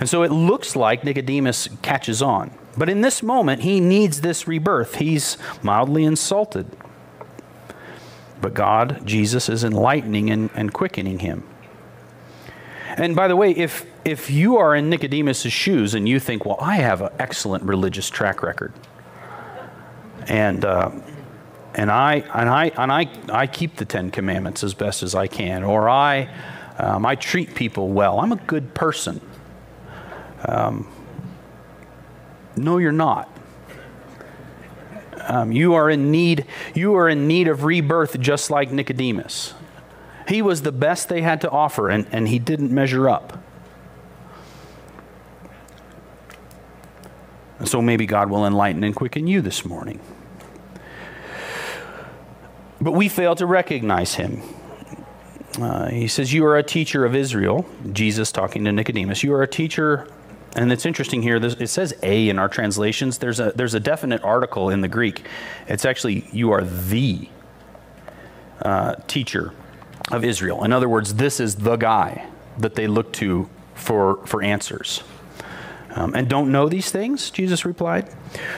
And 0.00 0.08
so 0.08 0.24
it 0.24 0.32
looks 0.32 0.74
like 0.74 1.04
Nicodemus 1.04 1.68
catches 1.82 2.20
on. 2.20 2.50
But 2.76 2.88
in 2.88 3.00
this 3.00 3.22
moment, 3.22 3.62
he 3.62 3.78
needs 3.78 4.20
this 4.20 4.48
rebirth. 4.48 4.96
He's 4.96 5.38
mildly 5.62 6.02
insulted. 6.02 6.66
But 8.40 8.54
God, 8.54 9.06
Jesus, 9.06 9.48
is 9.48 9.62
enlightening 9.62 10.30
and, 10.30 10.50
and 10.52 10.72
quickening 10.72 11.20
him. 11.20 11.44
And 12.96 13.14
by 13.14 13.28
the 13.28 13.36
way, 13.36 13.52
if, 13.52 13.86
if 14.04 14.32
you 14.32 14.56
are 14.56 14.74
in 14.74 14.90
Nicodemus' 14.90 15.46
shoes 15.46 15.94
and 15.94 16.08
you 16.08 16.18
think, 16.18 16.44
well, 16.44 16.58
I 16.60 16.78
have 16.78 17.02
an 17.02 17.12
excellent 17.20 17.62
religious 17.62 18.10
track 18.10 18.42
record, 18.42 18.72
and, 20.26 20.64
uh, 20.64 20.90
and, 21.78 21.92
I, 21.92 22.24
and, 22.34 22.48
I, 22.48 22.64
and 22.76 22.90
I, 22.90 23.08
I 23.32 23.46
keep 23.46 23.76
the 23.76 23.84
Ten 23.84 24.10
Commandments 24.10 24.64
as 24.64 24.74
best 24.74 25.04
as 25.04 25.14
I 25.14 25.28
can, 25.28 25.62
or 25.62 25.88
I, 25.88 26.28
um, 26.76 27.06
I 27.06 27.14
treat 27.14 27.54
people 27.54 27.90
well, 27.90 28.18
I'm 28.18 28.32
a 28.32 28.36
good 28.36 28.74
person. 28.74 29.20
Um, 30.44 30.88
no, 32.56 32.78
you're 32.78 32.90
not. 32.90 33.30
Um, 35.20 35.52
you 35.52 35.74
are 35.74 35.88
in 35.88 36.10
need. 36.10 36.46
You 36.74 36.96
are 36.96 37.08
in 37.08 37.28
need 37.28 37.46
of 37.46 37.62
rebirth, 37.62 38.18
just 38.18 38.50
like 38.50 38.72
Nicodemus. 38.72 39.54
He 40.26 40.42
was 40.42 40.62
the 40.62 40.72
best 40.72 41.08
they 41.08 41.22
had 41.22 41.40
to 41.42 41.50
offer, 41.50 41.90
and, 41.90 42.08
and 42.10 42.26
he 42.26 42.40
didn't 42.40 42.72
measure 42.72 43.08
up. 43.08 43.40
And 47.60 47.68
so 47.68 47.80
maybe 47.80 48.04
God 48.04 48.30
will 48.30 48.44
enlighten 48.44 48.82
and 48.82 48.96
quicken 48.96 49.28
you 49.28 49.40
this 49.40 49.64
morning. 49.64 50.00
But 52.80 52.92
we 52.92 53.08
fail 53.08 53.34
to 53.36 53.46
recognize 53.46 54.14
him. 54.14 54.42
Uh, 55.60 55.88
he 55.88 56.06
says, 56.06 56.32
You 56.32 56.46
are 56.46 56.56
a 56.56 56.62
teacher 56.62 57.04
of 57.04 57.14
Israel. 57.14 57.66
Jesus 57.92 58.30
talking 58.30 58.64
to 58.64 58.72
Nicodemus. 58.72 59.22
You 59.22 59.34
are 59.34 59.42
a 59.42 59.48
teacher 59.48 60.08
and 60.56 60.72
it's 60.72 60.86
interesting 60.86 61.22
here, 61.22 61.36
it 61.36 61.68
says 61.68 61.94
a 62.02 62.28
in 62.28 62.38
our 62.38 62.48
translations. 62.48 63.18
There's 63.18 63.38
a, 63.38 63.52
there's 63.54 63.74
a 63.74 63.80
definite 63.80 64.22
article 64.24 64.70
in 64.70 64.80
the 64.80 64.88
Greek. 64.88 65.24
It's 65.66 65.84
actually, 65.84 66.26
you 66.32 66.52
are 66.52 66.64
the 66.64 67.28
uh, 68.62 68.96
teacher 69.06 69.52
of 70.10 70.24
Israel. 70.24 70.64
In 70.64 70.72
other 70.72 70.88
words, 70.88 71.14
this 71.14 71.38
is 71.38 71.56
the 71.56 71.76
guy 71.76 72.26
that 72.58 72.74
they 72.74 72.86
look 72.86 73.12
to 73.14 73.48
for, 73.74 74.26
for 74.26 74.42
answers. 74.42 75.02
Um, 75.90 76.14
and 76.14 76.28
don't 76.28 76.50
know 76.50 76.68
these 76.68 76.90
things? 76.90 77.30
Jesus 77.30 77.64
replied. 77.64 78.12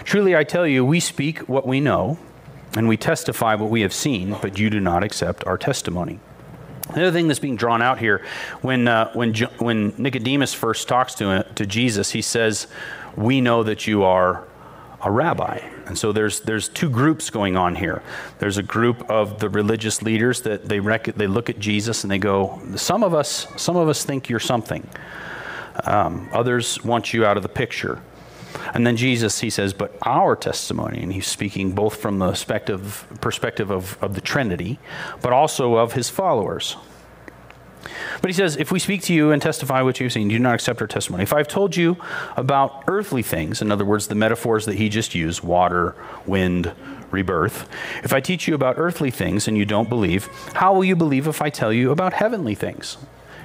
Truly, 0.04 0.34
I 0.36 0.44
tell 0.44 0.66
you, 0.66 0.84
we 0.84 1.00
speak 1.00 1.40
what 1.48 1.66
we 1.66 1.80
know, 1.80 2.18
and 2.74 2.88
we 2.88 2.96
testify 2.96 3.54
what 3.54 3.70
we 3.70 3.80
have 3.82 3.92
seen, 3.92 4.36
but 4.40 4.58
you 4.58 4.70
do 4.70 4.80
not 4.80 5.02
accept 5.02 5.44
our 5.46 5.58
testimony. 5.58 6.20
The 6.94 7.02
other 7.02 7.12
thing 7.12 7.28
that's 7.28 7.40
being 7.40 7.56
drawn 7.56 7.82
out 7.82 7.98
here, 7.98 8.24
when, 8.62 8.88
uh, 8.88 9.12
when, 9.12 9.34
when 9.58 9.94
Nicodemus 9.96 10.54
first 10.54 10.88
talks 10.88 11.14
to, 11.16 11.30
uh, 11.30 11.42
to 11.54 11.66
Jesus, 11.66 12.10
he 12.10 12.22
says, 12.22 12.66
We 13.16 13.40
know 13.40 13.62
that 13.62 13.86
you 13.86 14.02
are 14.02 14.44
a 15.02 15.10
rabbi. 15.10 15.58
And 15.86 15.96
so 15.96 16.12
there's, 16.12 16.40
there's 16.40 16.68
two 16.68 16.90
groups 16.90 17.30
going 17.30 17.56
on 17.56 17.74
here. 17.74 18.02
There's 18.38 18.58
a 18.58 18.62
group 18.62 19.08
of 19.10 19.38
the 19.38 19.48
religious 19.48 20.02
leaders 20.02 20.42
that 20.42 20.68
they, 20.68 20.80
rec- 20.80 21.14
they 21.14 21.26
look 21.26 21.48
at 21.48 21.58
Jesus 21.58 22.04
and 22.04 22.10
they 22.10 22.18
go, 22.18 22.60
Some 22.76 23.04
of 23.04 23.14
us, 23.14 23.46
some 23.56 23.76
of 23.76 23.88
us 23.88 24.04
think 24.04 24.28
you're 24.28 24.40
something, 24.40 24.88
um, 25.84 26.28
others 26.32 26.82
want 26.84 27.12
you 27.12 27.24
out 27.24 27.36
of 27.36 27.42
the 27.42 27.48
picture. 27.48 28.00
And 28.74 28.86
then 28.86 28.96
Jesus, 28.96 29.40
he 29.40 29.50
says, 29.50 29.72
but 29.72 29.96
our 30.02 30.36
testimony, 30.36 31.02
and 31.02 31.12
he's 31.12 31.26
speaking 31.26 31.72
both 31.72 31.96
from 31.96 32.18
the 32.18 32.30
perspective, 32.30 33.06
perspective 33.20 33.70
of, 33.70 34.02
of 34.02 34.14
the 34.14 34.20
Trinity, 34.20 34.78
but 35.22 35.32
also 35.32 35.76
of 35.76 35.94
his 35.94 36.08
followers. 36.08 36.76
But 38.20 38.28
he 38.28 38.34
says, 38.34 38.56
if 38.56 38.70
we 38.70 38.78
speak 38.78 39.02
to 39.02 39.14
you 39.14 39.30
and 39.30 39.40
testify 39.40 39.82
what 39.82 39.98
you've 40.00 40.12
seen, 40.12 40.28
do 40.28 40.38
not 40.38 40.54
accept 40.54 40.80
our 40.80 40.86
testimony. 40.86 41.22
If 41.22 41.32
I've 41.32 41.48
told 41.48 41.76
you 41.76 41.96
about 42.36 42.84
earthly 42.86 43.22
things, 43.22 43.62
in 43.62 43.72
other 43.72 43.84
words, 43.84 44.08
the 44.08 44.14
metaphors 44.14 44.66
that 44.66 44.76
he 44.76 44.88
just 44.88 45.14
used 45.14 45.42
water, 45.42 45.96
wind, 46.26 46.72
rebirth, 47.10 47.68
if 48.04 48.12
I 48.12 48.20
teach 48.20 48.46
you 48.46 48.54
about 48.54 48.74
earthly 48.78 49.10
things 49.10 49.48
and 49.48 49.56
you 49.56 49.64
don't 49.64 49.88
believe, 49.88 50.26
how 50.54 50.74
will 50.74 50.84
you 50.84 50.96
believe 50.96 51.26
if 51.26 51.40
I 51.40 51.50
tell 51.50 51.72
you 51.72 51.90
about 51.90 52.12
heavenly 52.12 52.54
things? 52.54 52.98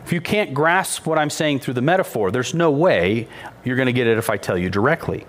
If 0.05 0.13
you 0.13 0.21
can't 0.21 0.53
grasp 0.53 1.07
what 1.07 1.17
I'm 1.17 1.31
saying 1.31 1.59
through 1.59 1.73
the 1.73 1.81
metaphor, 1.81 2.29
there's 2.29 2.53
no 2.53 2.69
way 2.69 3.27
you're 3.63 3.75
going 3.75 3.87
to 3.87 3.93
get 3.93 4.05
it 4.05 4.19
if 4.19 4.29
I 4.29 4.37
tell 4.37 4.55
you 4.55 4.69
directly. 4.69 5.25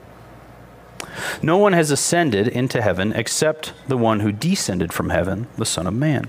No 1.43 1.57
one 1.57 1.73
has 1.73 1.91
ascended 1.91 2.47
into 2.47 2.83
heaven 2.83 3.15
except 3.15 3.73
the 3.89 3.97
one 3.97 4.21
who 4.21 4.33
descended 4.33 4.93
from 4.93 5.09
heaven, 5.09 5.47
the 5.57 5.65
Son 5.65 5.87
of 5.87 5.95
Man. 5.95 6.29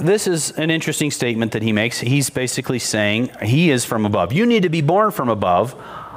This 0.00 0.26
is 0.26 0.50
an 0.58 0.72
interesting 0.72 1.12
statement 1.12 1.52
that 1.52 1.62
he 1.62 1.72
makes. 1.72 2.00
He's 2.00 2.30
basically 2.30 2.80
saying 2.80 3.30
he 3.40 3.70
is 3.70 3.84
from 3.84 4.04
above. 4.04 4.32
You 4.32 4.44
need 4.44 4.64
to 4.64 4.68
be 4.68 4.80
born 4.80 5.12
from 5.12 5.28
above. 5.28 5.76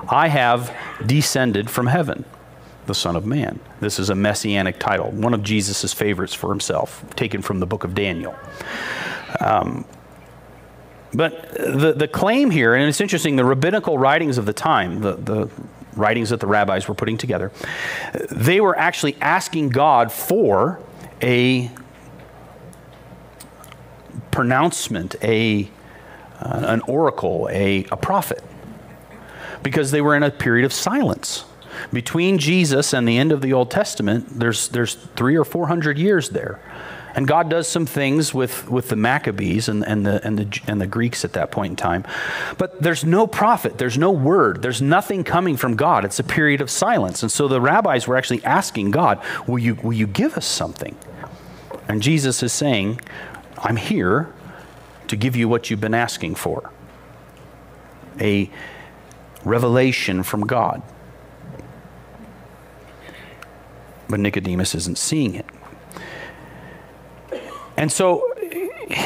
I 0.10 0.30
have 0.30 0.76
descended 1.06 1.70
from 1.70 1.86
heaven, 1.86 2.26
the 2.88 2.96
Son 2.96 3.16
of 3.16 3.24
Man. 3.24 3.60
This 3.82 4.00
is 4.00 4.10
a 4.10 4.16
messianic 4.16 4.80
title, 4.80 5.12
one 5.12 5.36
of 5.36 5.44
Jesus' 5.44 5.94
favorites 5.94 6.34
for 6.34 6.50
himself, 6.50 7.06
taken 7.16 7.44
from 7.44 7.60
the 7.60 7.68
book 7.68 7.84
of 7.84 7.94
Daniel. 7.94 8.36
Um, 9.40 9.86
but 11.14 11.52
the, 11.54 11.94
the 11.94 12.08
claim 12.08 12.50
here, 12.50 12.76
and 12.76 12.88
it's 12.90 13.02
interesting, 13.02 13.36
the 13.36 13.46
rabbinical 13.46 13.98
writings 13.98 14.38
of 14.38 14.46
the 14.46 14.54
time, 14.54 15.02
the, 15.02 15.14
the 15.14 15.50
writings 15.96 16.30
that 16.30 16.40
the 16.40 16.48
rabbis 16.48 16.88
were 16.88 16.96
putting 16.96 17.18
together, 17.18 17.52
they 18.32 18.60
were 18.60 18.78
actually 18.78 19.16
asking 19.22 19.70
God 19.70 20.12
for 20.12 20.80
a 21.22 21.70
pronouncement, 24.32 25.16
a, 25.22 25.70
uh, 26.40 26.64
an 26.68 26.82
oracle, 26.82 27.48
a, 27.52 27.86
a 27.92 27.98
prophet, 27.98 28.44
because 29.62 29.92
they 29.92 30.02
were 30.02 30.16
in 30.16 30.24
a 30.24 30.32
period 30.32 30.66
of 30.66 30.74
silence. 30.74 31.46
Between 31.92 32.38
Jesus 32.38 32.94
and 32.94 33.08
the 33.08 33.18
end 33.18 33.32
of 33.32 33.42
the 33.42 33.54
Old 33.54 33.70
Testament, 33.70 34.40
there's, 34.40 34.68
there's 34.70 34.96
three 35.16 35.36
or 35.36 35.44
four 35.44 35.68
hundred 35.68 35.98
years 35.98 36.30
there. 36.30 36.60
And 37.16 37.28
God 37.28 37.50
does 37.50 37.68
some 37.68 37.86
things 37.86 38.34
with, 38.34 38.70
with 38.70 38.90
the 38.90 38.96
Maccabees 38.96 39.70
and, 39.70 39.86
and, 39.86 40.06
the, 40.06 40.26
and, 40.26 40.40
the, 40.40 40.62
and 40.68 40.82
the 40.82 40.88
Greeks 40.88 41.24
at 41.24 41.34
that 41.34 41.52
point 41.52 41.72
in 41.72 41.76
time. 41.76 42.06
But 42.58 42.82
there's 42.82 43.04
no 43.04 43.28
prophet, 43.28 43.78
there's 43.78 43.98
no 43.98 44.12
word, 44.12 44.62
there's 44.62 44.82
nothing 44.82 45.24
coming 45.24 45.56
from 45.56 45.76
God. 45.76 46.06
It's 46.06 46.20
a 46.20 46.24
period 46.24 46.60
of 46.60 46.72
silence. 46.72 47.22
And 47.22 47.32
so 47.32 47.48
the 47.48 47.62
rabbis 47.62 48.08
were 48.08 48.18
actually 48.18 48.44
asking 48.44 48.92
God, 48.92 49.22
Will 49.48 49.60
you, 49.60 49.76
will 49.76 49.94
you 49.94 50.08
give 50.08 50.38
us 50.38 50.46
something? 50.46 50.98
And 51.88 52.02
Jesus 52.02 52.42
is 52.42 52.52
saying, 52.52 53.00
I'm 53.60 53.76
here 53.76 54.34
to 55.08 55.16
give 55.16 55.36
you 55.36 55.48
what 55.48 55.70
you've 55.70 55.82
been 55.82 55.94
asking 55.94 56.36
for 56.36 56.72
a 58.20 58.50
revelation 59.44 60.24
from 60.24 60.42
God. 60.48 60.82
But 64.08 64.20
Nicodemus 64.20 64.76
isn't 64.76 64.98
seeing 64.98 65.36
it. 65.36 65.46
And 67.78 67.92
so 67.92 68.34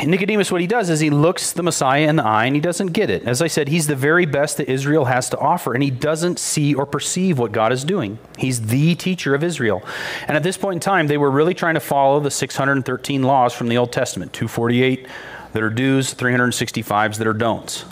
Nicodemus, 0.06 0.52
what 0.52 0.62
he 0.62 0.68
does 0.68 0.90
is 0.90 1.00
he 1.00 1.10
looks 1.10 1.54
the 1.54 1.64
Messiah 1.64 2.08
in 2.08 2.18
the 2.18 2.26
eye 2.26 2.46
and 2.46 2.56
he 2.56 2.62
doesn't 2.62 2.88
get 2.88 3.10
it. 3.10 3.24
As 3.24 3.42
I 3.42 3.48
said, 3.48 3.68
he's 3.68 3.88
the 3.88 3.96
very 3.96 4.26
best 4.26 4.58
that 4.58 4.70
Israel 4.70 5.06
has 5.06 5.30
to 5.30 5.38
offer, 5.38 5.74
and 5.74 5.84
he 5.84 5.92
doesn't 5.92 6.40
see 6.40 6.74
or 6.74 6.86
perceive 6.86 7.40
what 7.40 7.52
God 7.52 7.72
is 7.72 7.84
doing. 7.84 8.20
He's 8.38 8.68
the 8.68 8.96
teacher 8.96 9.34
of 9.34 9.44
Israel. 9.44 9.84
And 10.28 10.36
at 10.36 10.44
this 10.44 10.58
point 10.58 10.76
in 10.76 10.80
time, 10.80 11.08
they 11.08 11.18
were 11.18 11.32
really 11.32 11.54
trying 11.54 11.76
to 11.76 11.80
follow 11.80 12.20
the 12.20 12.32
613 12.32 13.24
laws 13.24 13.54
from 13.54 13.70
the 13.70 13.78
Old 13.78 13.92
Testament 13.92 14.34
248 14.34 15.08
that 15.54 15.64
are 15.64 15.70
do's, 15.70 16.14
365s 16.14 17.18
that 17.18 17.28
are 17.28 17.34
don'ts. 17.34 17.86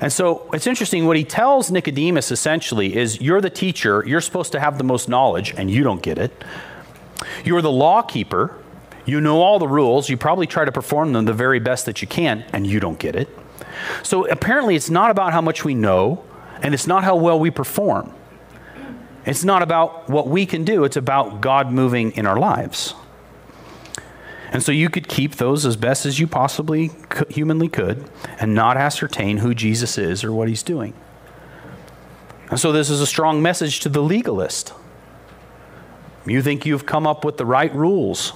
And 0.00 0.12
so 0.12 0.48
it's 0.52 0.66
interesting. 0.66 1.06
What 1.06 1.16
he 1.16 1.24
tells 1.24 1.70
Nicodemus 1.70 2.30
essentially 2.30 2.96
is 2.96 3.20
you're 3.20 3.40
the 3.40 3.50
teacher, 3.50 4.04
you're 4.06 4.20
supposed 4.20 4.52
to 4.52 4.60
have 4.60 4.78
the 4.78 4.84
most 4.84 5.08
knowledge, 5.08 5.54
and 5.56 5.70
you 5.70 5.82
don't 5.82 6.02
get 6.02 6.18
it. 6.18 6.44
You're 7.44 7.62
the 7.62 7.72
law 7.72 8.02
keeper 8.02 8.54
you 9.08 9.22
know 9.22 9.40
all 9.40 9.58
the 9.58 9.66
rules. 9.66 10.10
You 10.10 10.18
probably 10.18 10.46
try 10.46 10.66
to 10.66 10.72
perform 10.72 11.14
them 11.14 11.24
the 11.24 11.32
very 11.32 11.58
best 11.58 11.86
that 11.86 12.02
you 12.02 12.08
can, 12.08 12.44
and 12.52 12.66
you 12.66 12.78
don't 12.78 12.98
get 12.98 13.16
it. 13.16 13.28
So 14.02 14.26
apparently, 14.26 14.76
it's 14.76 14.90
not 14.90 15.10
about 15.10 15.32
how 15.32 15.40
much 15.40 15.64
we 15.64 15.74
know, 15.74 16.22
and 16.62 16.74
it's 16.74 16.86
not 16.86 17.04
how 17.04 17.16
well 17.16 17.40
we 17.40 17.50
perform. 17.50 18.12
It's 19.24 19.44
not 19.44 19.62
about 19.62 20.10
what 20.10 20.28
we 20.28 20.44
can 20.44 20.64
do, 20.64 20.84
it's 20.84 20.96
about 20.96 21.40
God 21.40 21.72
moving 21.72 22.12
in 22.12 22.26
our 22.26 22.38
lives. 22.38 22.94
And 24.50 24.62
so 24.62 24.72
you 24.72 24.90
could 24.90 25.08
keep 25.08 25.36
those 25.36 25.64
as 25.64 25.76
best 25.76 26.06
as 26.06 26.18
you 26.18 26.26
possibly 26.26 26.90
humanly 27.28 27.68
could 27.68 28.10
and 28.38 28.54
not 28.54 28.76
ascertain 28.76 29.38
who 29.38 29.54
Jesus 29.54 29.98
is 29.98 30.24
or 30.24 30.32
what 30.32 30.48
he's 30.48 30.62
doing. 30.62 30.94
And 32.50 32.58
so 32.58 32.72
this 32.72 32.88
is 32.88 33.00
a 33.00 33.06
strong 33.06 33.42
message 33.42 33.80
to 33.80 33.90
the 33.90 34.02
legalist. 34.02 34.72
You 36.26 36.42
think 36.42 36.66
you've 36.66 36.86
come 36.86 37.06
up 37.06 37.24
with 37.24 37.36
the 37.36 37.44
right 37.46 37.74
rules 37.74 38.32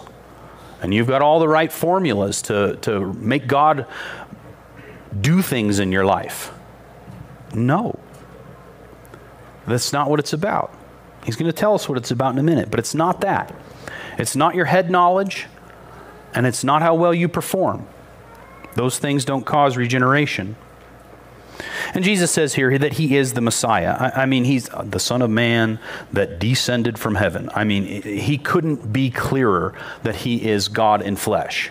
and 0.83 0.93
you've 0.93 1.07
got 1.07 1.23
all 1.23 1.39
the 1.39 1.49
right 1.49 1.73
formulas 1.73 2.43
to, 2.43 2.77
to 2.83 3.13
make 3.15 3.47
God 3.47 3.87
do 5.19 5.41
things 5.41 5.79
in 5.79 5.93
your 5.93 6.05
life. 6.05 6.53
No. 7.55 7.99
That's 9.67 9.93
not 9.93 10.11
what 10.11 10.19
it's 10.19 10.33
about. 10.33 10.75
He's 11.25 11.37
going 11.37 11.51
to 11.51 11.57
tell 11.57 11.75
us 11.75 11.89
what 11.89 11.97
it's 11.97 12.11
about 12.11 12.33
in 12.33 12.39
a 12.39 12.43
minute, 12.43 12.71
but 12.71 12.81
it's 12.81 12.95
not 12.95 13.21
that. 13.21 13.55
It's 14.19 14.35
not 14.35 14.57
your 14.57 14.65
head 14.65 14.91
knowledge, 14.91 15.47
and 16.35 16.47
it's 16.47 16.65
not 16.65 16.83
how 16.83 16.97
well 16.97 17.15
you 17.15 17.29
perform. 17.29 17.87
Those 18.75 18.99
things 18.99 19.25
don't 19.25 19.45
cause 19.45 19.77
regeneration. 19.77 20.57
And 21.95 22.05
Jesus 22.05 22.31
says 22.31 22.55
here 22.55 22.79
that 22.79 22.95
he 22.95 23.17
is 23.17 23.35
the 23.35 23.41
Messiah. 23.41 23.97
I, 23.99 24.23
I, 24.23 24.27
mean, 24.27 24.45
he's 24.45 24.69
the 24.83 24.99
Son 24.99 25.23
of 25.23 25.31
Man 25.31 25.79
that 26.13 26.39
descended 26.39 26.99
from 26.99 27.15
heaven. 27.15 27.51
I 27.55 27.65
mean, 27.65 28.03
he 28.03 28.39
couldn't 28.39 28.93
be 28.93 29.11
clearer 29.11 29.75
that 30.03 30.17
he 30.17 30.49
is 30.49 30.69
God 30.69 31.03
in 31.03 31.17
flesh. 31.17 31.71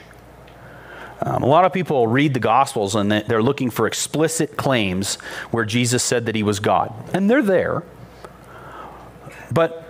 Um, 1.24 1.44
a 1.44 1.48
lot 1.48 1.66
of 1.66 1.74
people 1.74 2.08
read 2.08 2.34
the 2.34 2.40
Gospels 2.40 2.96
and 2.96 3.12
they're 3.12 3.44
looking 3.44 3.70
for 3.70 3.86
explicit 3.86 4.58
claims 4.58 5.16
where 5.52 5.66
Jesus 5.66 6.04
said 6.04 6.26
that 6.26 6.36
he 6.36 6.44
was 6.44 6.60
God. 6.60 6.94
And 7.14 7.30
they're 7.30 7.44
there. 7.44 7.84
But 9.52 9.81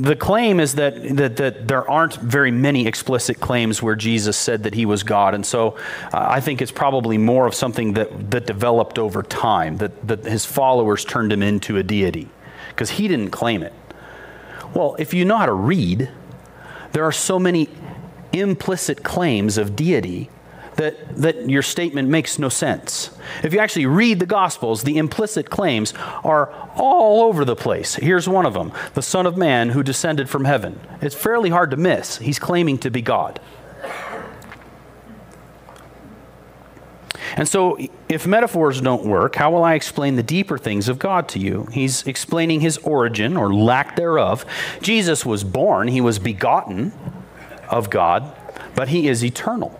the 0.00 0.16
claim 0.16 0.60
is 0.60 0.74
that, 0.76 1.16
that, 1.16 1.36
that 1.36 1.68
there 1.68 1.88
aren't 1.88 2.14
very 2.14 2.50
many 2.50 2.86
explicit 2.86 3.40
claims 3.40 3.82
where 3.82 3.96
Jesus 3.96 4.36
said 4.36 4.62
that 4.62 4.74
he 4.74 4.86
was 4.86 5.02
God. 5.02 5.34
And 5.34 5.44
so 5.44 5.76
uh, 6.12 6.26
I 6.28 6.40
think 6.40 6.62
it's 6.62 6.72
probably 6.72 7.18
more 7.18 7.46
of 7.46 7.54
something 7.54 7.94
that, 7.94 8.30
that 8.30 8.46
developed 8.46 8.98
over 8.98 9.22
time, 9.22 9.78
that, 9.78 10.06
that 10.06 10.24
his 10.24 10.44
followers 10.44 11.04
turned 11.04 11.32
him 11.32 11.42
into 11.42 11.76
a 11.76 11.82
deity, 11.82 12.28
because 12.70 12.90
he 12.90 13.08
didn't 13.08 13.30
claim 13.30 13.62
it. 13.62 13.72
Well, 14.74 14.96
if 14.98 15.14
you 15.14 15.24
know 15.24 15.36
how 15.36 15.46
to 15.46 15.52
read, 15.52 16.10
there 16.92 17.04
are 17.04 17.12
so 17.12 17.38
many 17.38 17.68
implicit 18.32 19.02
claims 19.02 19.58
of 19.58 19.74
deity 19.74 20.30
that, 20.78 21.16
that 21.16 21.50
your 21.50 21.62
statement 21.62 22.08
makes 22.08 22.38
no 22.38 22.48
sense. 22.48 23.10
If 23.42 23.52
you 23.52 23.58
actually 23.58 23.86
read 23.86 24.20
the 24.20 24.26
Gospels, 24.26 24.84
the 24.84 24.96
implicit 24.96 25.50
claims 25.50 25.92
are 26.22 26.52
all 26.76 27.22
over 27.22 27.44
the 27.44 27.56
place. 27.56 27.96
Here's 27.96 28.28
one 28.28 28.46
of 28.46 28.54
them 28.54 28.72
the 28.94 29.02
Son 29.02 29.26
of 29.26 29.36
Man 29.36 29.70
who 29.70 29.82
descended 29.82 30.30
from 30.30 30.44
heaven. 30.44 30.80
It's 31.02 31.16
fairly 31.16 31.50
hard 31.50 31.72
to 31.72 31.76
miss. 31.76 32.18
He's 32.18 32.38
claiming 32.38 32.78
to 32.78 32.90
be 32.90 33.02
God. 33.02 33.40
And 37.36 37.48
so, 37.48 37.76
if 38.08 38.26
metaphors 38.26 38.80
don't 38.80 39.04
work, 39.04 39.34
how 39.34 39.50
will 39.50 39.64
I 39.64 39.74
explain 39.74 40.14
the 40.14 40.22
deeper 40.22 40.58
things 40.58 40.88
of 40.88 40.98
God 40.98 41.28
to 41.30 41.40
you? 41.40 41.68
He's 41.72 42.06
explaining 42.06 42.60
his 42.60 42.78
origin 42.78 43.36
or 43.36 43.52
lack 43.52 43.96
thereof. 43.96 44.46
Jesus 44.80 45.26
was 45.26 45.42
born, 45.42 45.88
he 45.88 46.00
was 46.00 46.20
begotten 46.20 46.92
of 47.68 47.90
God, 47.90 48.32
but 48.76 48.88
he 48.88 49.08
is 49.08 49.24
eternal. 49.24 49.78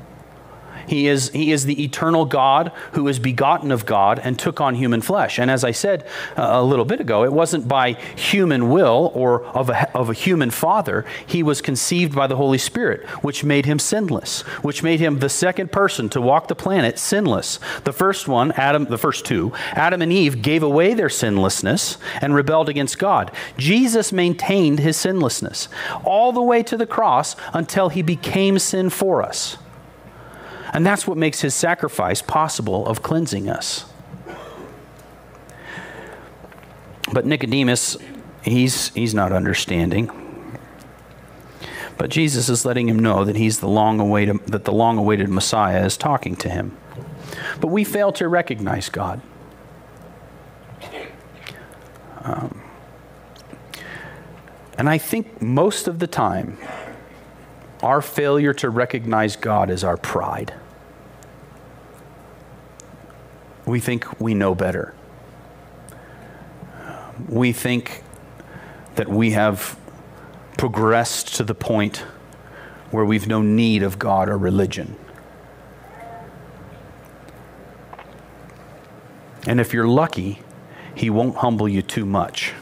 He 0.89 1.07
is, 1.07 1.31
he 1.31 1.53
is 1.53 1.65
the 1.65 1.85
eternal 1.85 2.25
God 2.25 2.73
who 2.93 3.07
is 3.09 3.19
begotten 3.19 3.71
of 3.71 3.87
God 3.87 4.19
and 4.19 4.39
took 4.39 4.61
on 4.61 4.75
human 4.75 5.03
flesh. 5.03 5.39
And 5.39 5.51
as 5.51 5.63
I 5.63 5.71
said 5.71 6.07
uh, 6.37 6.49
a 6.51 6.63
little 6.63 6.85
bit 6.85 7.01
ago, 7.01 7.25
it 7.25 7.33
wasn't 7.33 7.69
by 7.69 7.93
human 8.17 8.71
will 8.71 9.13
or 9.15 9.45
of 9.47 9.71
a, 9.71 9.97
of 9.97 10.11
a 10.11 10.15
human 10.15 10.51
father. 10.51 11.05
He 11.27 11.43
was 11.43 11.61
conceived 11.61 12.15
by 12.15 12.27
the 12.27 12.37
Holy 12.37 12.59
Spirit, 12.59 13.07
which 13.23 13.45
made 13.45 13.67
him 13.67 13.79
sinless, 13.79 14.41
which 14.63 14.83
made 14.83 15.01
him 15.01 15.19
the 15.19 15.29
second 15.29 15.71
person 15.71 16.09
to 16.09 16.21
walk 16.21 16.49
the 16.49 16.55
planet 16.55 16.99
sinless. 16.99 17.61
The 17.85 17.93
first 17.93 18.27
one, 18.27 18.53
Adam, 18.53 18.87
the 18.87 18.99
first 18.99 19.25
two, 19.25 19.53
Adam 19.73 20.03
and 20.03 20.13
Eve 20.13 20.43
gave 20.43 20.63
away 20.63 20.95
their 20.95 21.11
sinlessness 21.11 21.99
and 22.23 22.35
rebelled 22.35 22.69
against 22.69 22.99
God. 22.99 23.31
Jesus 23.59 24.13
maintained 24.13 24.79
his 24.79 24.97
sinlessness 24.97 25.69
all 26.05 26.33
the 26.33 26.43
way 26.43 26.63
to 26.63 26.77
the 26.77 26.87
cross 26.87 27.37
until 27.53 27.91
he 27.91 28.03
became 28.03 28.59
sin 28.59 28.91
for 28.91 29.23
us. 29.23 29.59
And 30.73 30.85
that's 30.85 31.07
what 31.07 31.17
makes 31.17 31.41
his 31.41 31.55
sacrifice 31.55 32.23
possible 32.23 32.87
of 32.87 33.03
cleansing 33.03 33.49
us. 33.49 33.87
But 37.13 37.25
Nicodemus, 37.25 37.97
he's, 38.43 38.89
he's 38.91 39.15
not 39.15 39.33
understanding. 39.33 40.11
But 41.97 42.11
Jesus 42.11 42.49
is 42.49 42.65
letting 42.65 42.89
him 42.89 42.99
know 42.99 43.25
that 43.25 43.37
he's 43.37 43.59
the 43.59 43.69
long 43.69 43.99
awaited, 43.99 44.47
that 44.47 44.65
the 44.65 44.73
long 44.73 44.99
awaited 44.99 45.29
Messiah 45.29 45.85
is 45.85 45.97
talking 45.97 46.37
to 46.37 46.49
him. 46.49 46.77
But 47.61 47.69
we 47.69 47.83
fail 47.83 48.13
to 48.13 48.29
recognize 48.29 48.89
God. 48.89 49.21
Um, 52.23 52.63
and 54.77 54.89
I 54.89 54.99
think 54.99 55.43
most 55.43 55.89
of 55.89 55.99
the 55.99 56.07
time, 56.07 56.59
our 57.83 58.03
failure 58.03 58.53
to 58.55 58.71
recognize 58.71 59.37
God 59.37 59.71
is 59.71 59.85
our 59.85 59.97
pride. 59.97 60.55
We 63.67 63.81
think 63.81 64.21
we 64.21 64.35
know 64.35 64.55
better. 64.55 64.95
We 67.29 67.53
think 67.53 68.03
that 68.95 69.09
we 69.09 69.33
have 69.33 69.79
progressed 70.57 71.37
to 71.37 71.45
the 71.45 71.55
point 71.55 71.99
where 72.91 73.05
we've 73.05 73.29
no 73.29 73.43
need 73.43 73.83
of 73.83 73.99
God 73.99 74.29
or 74.29 74.39
religion. 74.39 74.97
And 79.47 79.61
if 79.61 79.73
you're 79.73 79.87
lucky, 79.87 80.43
He 80.95 81.11
won't 81.11 81.37
humble 81.37 81.69
you 81.69 81.83
too 81.83 82.05
much. 82.05 82.55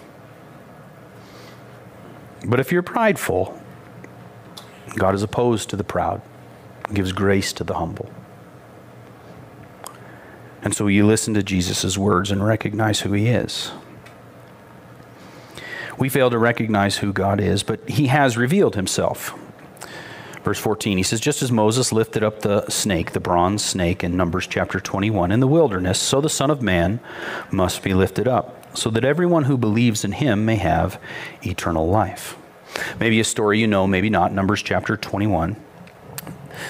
But 2.44 2.61
if 2.61 2.70
you're 2.70 2.83
prideful, 2.83 3.61
God 4.98 5.14
is 5.14 5.22
opposed 5.22 5.70
to 5.70 5.76
the 5.76 5.85
proud, 5.85 6.22
gives 6.92 7.12
grace 7.12 7.52
to 7.54 7.64
the 7.64 7.74
humble. 7.74 8.11
And 10.62 10.74
so 10.74 10.88
you 10.88 11.06
listen 11.06 11.35
to 11.35 11.42
Jesus' 11.42 11.96
words 11.96 12.30
and 12.30 12.44
recognize 12.44 13.00
who 13.00 13.12
he 13.12 13.28
is. 13.28 13.70
We 15.98 16.09
fail 16.09 16.28
to 16.30 16.38
recognize 16.38 16.98
who 16.98 17.12
God 17.12 17.40
is, 17.40 17.62
but 17.62 17.88
he 17.88 18.09
has 18.09 18.37
revealed 18.37 18.74
himself. 18.74 19.32
Verse 20.42 20.59
14, 20.59 20.96
he 20.96 21.02
says, 21.02 21.20
Just 21.20 21.42
as 21.42 21.50
Moses 21.50 21.92
lifted 21.92 22.22
up 22.22 22.40
the 22.40 22.68
snake, 22.68 23.12
the 23.12 23.20
bronze 23.20 23.64
snake, 23.64 24.04
in 24.04 24.16
Numbers 24.16 24.46
chapter 24.46 24.78
21 24.78 25.32
in 25.32 25.40
the 25.40 25.46
wilderness, 25.46 25.98
so 25.98 26.20
the 26.20 26.28
Son 26.28 26.50
of 26.50 26.62
Man 26.62 27.00
must 27.50 27.82
be 27.82 27.94
lifted 27.94 28.28
up, 28.28 28.76
so 28.76 28.90
that 28.90 29.04
everyone 29.04 29.44
who 29.44 29.56
believes 29.56 30.04
in 30.04 30.12
him 30.12 30.44
may 30.44 30.56
have 30.56 31.00
eternal 31.42 31.88
life. 31.88 32.37
Maybe 33.01 33.21
a 33.21 33.25
story 33.25 33.61
you 33.61 33.67
know, 33.67 33.87
maybe 33.87 34.11
not. 34.11 34.33
Numbers 34.33 34.62
chapter 34.62 34.97
21. 34.97 35.57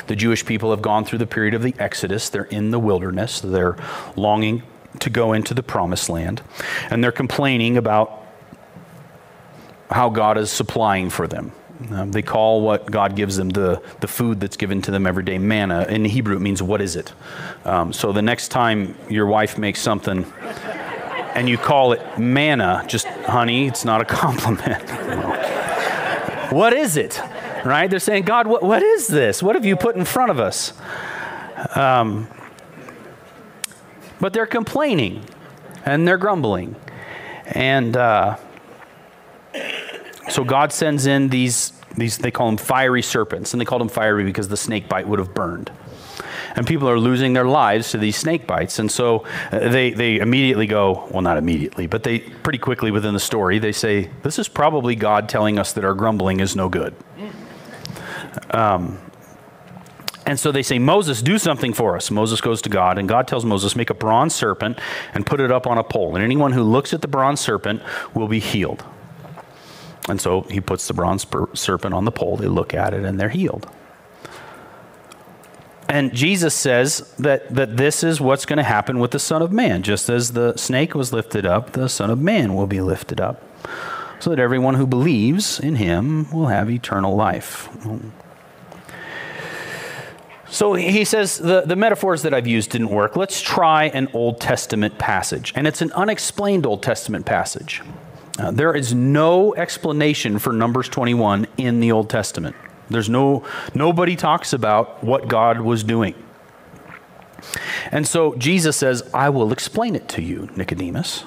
The 0.07 0.16
Jewish 0.16 0.45
people 0.45 0.71
have 0.71 0.83
gone 0.83 1.05
through 1.05 1.19
the 1.19 1.27
period 1.27 1.55
of 1.55 1.62
the 1.62 1.75
Exodus. 1.79 2.29
They're 2.29 2.45
in 2.45 2.71
the 2.71 2.79
wilderness. 2.79 3.40
They're 3.40 3.77
longing 4.16 4.62
to 5.01 5.11
go 5.11 5.33
into 5.33 5.55
the 5.55 5.62
promised 5.62 6.09
land. 6.09 6.42
And 6.90 7.03
they're 7.03 7.12
complaining 7.12 7.77
about 7.77 8.25
how 9.90 10.11
God 10.11 10.38
is 10.38 10.51
supplying 10.51 11.11
for 11.11 11.27
them. 11.27 11.53
Um, 11.90 12.11
they 12.11 12.23
call 12.23 12.62
what 12.62 12.90
God 12.90 13.16
gives 13.16 13.37
them 13.37 13.51
the, 13.51 13.83
the 14.01 14.09
food 14.09 14.40
that's 14.40 14.57
given 14.57 14.81
to 14.83 14.90
them 14.90 15.07
every 15.07 15.23
day 15.23 15.38
manna. 15.38 15.85
In 15.88 16.05
Hebrew, 16.05 16.37
it 16.37 16.40
means 16.40 16.62
what 16.62 16.81
is 16.81 16.97
it? 16.97 17.12
Um, 17.64 17.92
so 17.92 18.12
the 18.12 18.23
next 18.23 18.49
time 18.49 18.97
your 19.11 19.27
wife 19.27 19.59
makes 19.59 19.81
something 19.81 20.25
and 21.35 21.51
you 21.51 21.59
call 21.59 21.92
it 21.92 22.19
manna, 22.19 22.83
just 22.88 23.07
honey, 23.07 23.66
it's 23.66 23.85
not 23.85 24.01
a 24.01 24.05
compliment. 24.07 24.83
What 26.50 26.72
is 26.72 26.96
it? 26.96 27.20
Right? 27.64 27.88
They're 27.88 27.98
saying, 27.98 28.24
God, 28.24 28.46
what, 28.46 28.62
what 28.62 28.82
is 28.82 29.09
this? 29.09 29.42
What 29.42 29.54
have 29.56 29.64
you 29.64 29.76
put 29.76 29.96
in 29.96 30.04
front 30.04 30.30
of 30.30 30.40
us? 30.40 30.72
Um, 31.74 32.28
but 34.20 34.32
they're 34.32 34.46
complaining 34.46 35.24
and 35.85 36.06
they're 36.06 36.18
grumbling. 36.18 36.76
And 37.46 37.96
uh, 37.96 38.37
so 40.28 40.44
God 40.44 40.72
sends 40.72 41.06
in 41.06 41.28
these, 41.28 41.72
these, 41.96 42.18
they 42.18 42.30
call 42.30 42.46
them 42.46 42.56
fiery 42.56 43.02
serpents. 43.02 43.52
And 43.54 43.61
they 43.61 43.64
called 43.64 43.80
them 43.80 43.88
fiery 43.88 44.24
because 44.24 44.48
the 44.48 44.56
snake 44.56 44.88
bite 44.88 45.09
would 45.09 45.18
have 45.18 45.35
burned 45.35 45.70
and 46.57 46.66
people 46.66 46.88
are 46.88 46.99
losing 46.99 47.35
their 47.35 47.45
lives 47.45 47.90
to 47.92 47.99
these 47.99 48.16
snake 48.16 48.47
bites. 48.47 48.79
And 48.79 48.90
so 48.90 49.25
uh, 49.53 49.69
they, 49.69 49.90
they 49.90 50.19
immediately 50.19 50.66
go, 50.66 51.07
well, 51.11 51.23
not 51.23 51.37
immediately, 51.37 51.87
but 51.87 52.03
they 52.03 52.19
pretty 52.19 52.59
quickly 52.59 52.90
within 52.90 53.14
the 53.14 53.21
story, 53.21 53.59
they 53.59 53.73
say, 53.73 54.11
this 54.23 54.38
is 54.38 54.49
probably 54.49 54.97
God 54.97 55.29
telling 55.29 55.59
us 55.59 55.73
that 55.75 55.85
our 55.85 55.95
grumbling 55.95 56.40
is 56.40 56.57
no 56.57 56.69
good. 56.69 56.95
Um, 58.51 58.99
and 60.27 60.40
so 60.40 60.51
they 60.51 60.64
say, 60.64 60.81
Moses, 60.81 61.23
do 61.23 61.38
something 61.38 61.73
for 61.73 61.95
us. 61.95 62.11
Moses 62.11 62.40
goes 62.40 62.61
to 62.62 62.69
God, 62.69 62.99
and 62.99 63.09
God 63.09 63.29
tells 63.29 63.45
Moses, 63.45 63.77
make 63.77 63.90
a 63.90 63.95
bronze 63.95 64.35
serpent 64.35 64.81
and 65.14 65.25
put 65.25 65.40
it 65.40 65.53
up 65.53 65.69
on 65.69 65.79
a 65.79 65.85
pole. 65.85 66.16
And 66.16 66.25
anyone 66.25 66.51
who 66.51 66.64
looks 66.64 66.92
at 66.92 67.01
the 67.01 67.09
bronze 67.09 67.40
serpent 67.40 67.81
will 68.12 68.27
be 68.27 68.40
healed. 68.40 68.85
And 70.09 70.21
so 70.21 70.42
he 70.42 70.61
puts 70.61 70.88
the 70.88 70.95
bronze 70.95 71.27
serpent 71.55 71.95
on 71.95 72.05
the 72.05 72.11
pole. 72.11 72.37
They 72.37 72.49
look 72.49 72.75
at 72.75 72.92
it 72.92 73.05
and 73.05 73.21
they're 73.21 73.29
healed. 73.29 73.71
And 75.88 76.12
Jesus 76.12 76.55
says 76.55 77.12
that, 77.18 77.55
that 77.55 77.77
this 77.77 78.03
is 78.03 78.20
what's 78.20 78.44
going 78.44 78.57
to 78.57 78.64
happen 78.64 78.99
with 78.99 79.12
the 79.12 79.18
Son 79.18 79.40
of 79.40 79.53
Man. 79.53 79.83
Just 79.83 80.09
as 80.09 80.33
the 80.33 80.57
snake 80.57 80.94
was 80.94 81.12
lifted 81.12 81.46
up, 81.46 81.72
the 81.72 81.88
Son 81.88 82.11
of 82.11 82.20
Man 82.20 82.55
will 82.55 82.66
be 82.66 82.81
lifted 82.81 83.20
up, 83.20 83.42
so 84.18 84.31
that 84.31 84.38
everyone 84.38 84.75
who 84.75 84.87
believes 84.87 85.61
in 85.61 85.77
him 85.77 86.31
will 86.33 86.49
have 86.49 86.70
eternal 86.70 87.14
life. 87.14 87.68
So 90.49 90.75
he 90.75 91.05
says 91.05 91.38
the, 91.38 91.62
the 91.62 91.77
metaphors 91.77 92.22
that 92.22 92.33
I've 92.33 92.46
used 92.46 92.70
didn't 92.70 92.90
work. 92.90 93.16
Let's 93.16 93.40
try 93.40 93.85
an 93.85 94.09
Old 94.12 94.40
Testament 94.40 94.99
passage. 94.99 95.53
And 95.57 95.66
it's 95.66 95.83
an 95.83 95.92
unexplained 95.92 96.66
Old 96.66 96.83
Testament 96.83 97.27
passage. 97.27 97.83
Uh, 98.38 98.51
there 98.51 98.75
is 98.75 98.94
no 98.94 99.55
explanation 99.55 100.38
for 100.38 100.53
Numbers 100.53 100.88
21 100.88 101.46
in 101.57 101.81
the 101.81 101.92
Old 101.92 102.11
Testament. 102.11 102.55
There's 102.88 103.09
no, 103.09 103.44
nobody 103.75 104.16
talks 104.16 104.53
about 104.53 105.03
what 105.03 105.29
God 105.29 105.61
was 105.61 105.83
doing. 105.83 106.14
And 107.90 108.07
so 108.07 108.35
Jesus 108.37 108.77
says, 108.77 109.09
I 109.12 109.29
will 109.29 109.53
explain 109.53 109.94
it 109.94 110.09
to 110.11 110.22
you, 110.22 110.49
Nicodemus. 110.57 111.25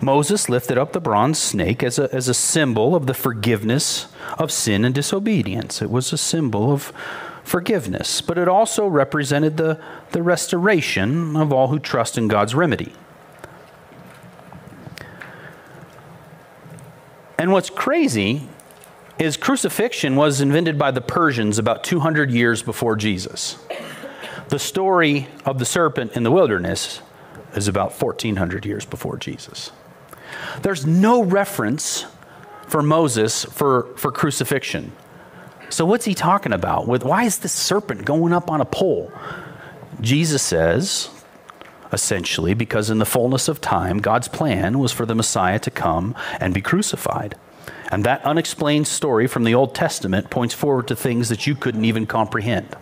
Moses 0.00 0.48
lifted 0.48 0.78
up 0.78 0.92
the 0.92 1.00
bronze 1.00 1.38
snake 1.38 1.82
as 1.82 1.98
a, 1.98 2.12
as 2.14 2.28
a 2.28 2.34
symbol 2.34 2.94
of 2.94 3.06
the 3.06 3.14
forgiveness 3.14 4.08
of 4.38 4.50
sin 4.50 4.84
and 4.84 4.94
disobedience. 4.94 5.82
It 5.82 5.90
was 5.90 6.12
a 6.12 6.18
symbol 6.18 6.72
of 6.72 6.92
forgiveness, 7.42 8.20
but 8.20 8.38
it 8.38 8.48
also 8.48 8.86
represented 8.86 9.56
the, 9.56 9.80
the 10.12 10.22
restoration 10.22 11.36
of 11.36 11.52
all 11.52 11.68
who 11.68 11.78
trust 11.78 12.16
in 12.16 12.28
God's 12.28 12.54
remedy. 12.54 12.92
And 17.38 17.52
what's 17.52 17.70
crazy 17.70 18.48
is 19.18 19.36
crucifixion 19.36 20.16
was 20.16 20.40
invented 20.40 20.78
by 20.78 20.90
the 20.90 21.00
Persians 21.00 21.58
about 21.58 21.82
200 21.84 22.30
years 22.30 22.62
before 22.62 22.96
Jesus. 22.96 23.58
The 24.48 24.58
story 24.58 25.28
of 25.44 25.58
the 25.58 25.64
serpent 25.64 26.12
in 26.12 26.22
the 26.22 26.30
wilderness 26.30 27.02
is 27.54 27.68
about 27.68 28.00
1400 28.00 28.64
years 28.64 28.84
before 28.84 29.16
Jesus. 29.16 29.72
There's 30.62 30.86
no 30.86 31.22
reference 31.22 32.06
for 32.68 32.82
Moses 32.82 33.44
for, 33.44 33.88
for 33.96 34.12
crucifixion. 34.12 34.92
So, 35.70 35.84
what's 35.84 36.04
he 36.04 36.14
talking 36.14 36.52
about? 36.52 36.86
With, 36.86 37.04
why 37.04 37.24
is 37.24 37.38
this 37.38 37.52
serpent 37.52 38.04
going 38.04 38.32
up 38.32 38.50
on 38.50 38.60
a 38.60 38.64
pole? 38.64 39.12
Jesus 40.00 40.42
says, 40.42 41.10
essentially, 41.92 42.54
because 42.54 42.88
in 42.88 42.98
the 42.98 43.04
fullness 43.04 43.48
of 43.48 43.60
time, 43.60 43.98
God's 43.98 44.28
plan 44.28 44.78
was 44.78 44.92
for 44.92 45.04
the 45.04 45.14
Messiah 45.14 45.58
to 45.58 45.70
come 45.70 46.14
and 46.40 46.54
be 46.54 46.60
crucified. 46.60 47.36
And 47.90 48.04
that 48.04 48.24
unexplained 48.24 48.86
story 48.86 49.26
from 49.26 49.44
the 49.44 49.54
Old 49.54 49.74
Testament 49.74 50.30
points 50.30 50.54
forward 50.54 50.88
to 50.88 50.96
things 50.96 51.28
that 51.30 51.46
you 51.46 51.54
couldn't 51.54 51.84
even 51.84 52.06
comprehend. 52.06 52.76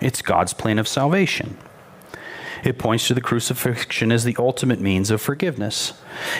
It's 0.00 0.22
God's 0.22 0.54
plan 0.54 0.78
of 0.78 0.88
salvation. 0.88 1.58
It 2.62 2.78
points 2.78 3.08
to 3.08 3.14
the 3.14 3.20
crucifixion 3.20 4.12
as 4.12 4.24
the 4.24 4.36
ultimate 4.38 4.80
means 4.80 5.10
of 5.10 5.20
forgiveness. 5.20 5.94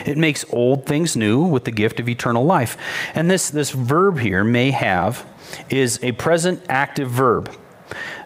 It 0.05 0.17
makes 0.17 0.45
old 0.51 0.85
things 0.85 1.15
new 1.15 1.43
with 1.43 1.65
the 1.65 1.71
gift 1.71 1.99
of 1.99 2.07
eternal 2.07 2.45
life. 2.45 2.77
And 3.15 3.29
this, 3.29 3.49
this 3.49 3.71
verb 3.71 4.19
here, 4.19 4.43
may 4.43 4.71
have, 4.71 5.25
is 5.69 5.99
a 6.03 6.11
present 6.13 6.63
active 6.69 7.09
verb. 7.09 7.53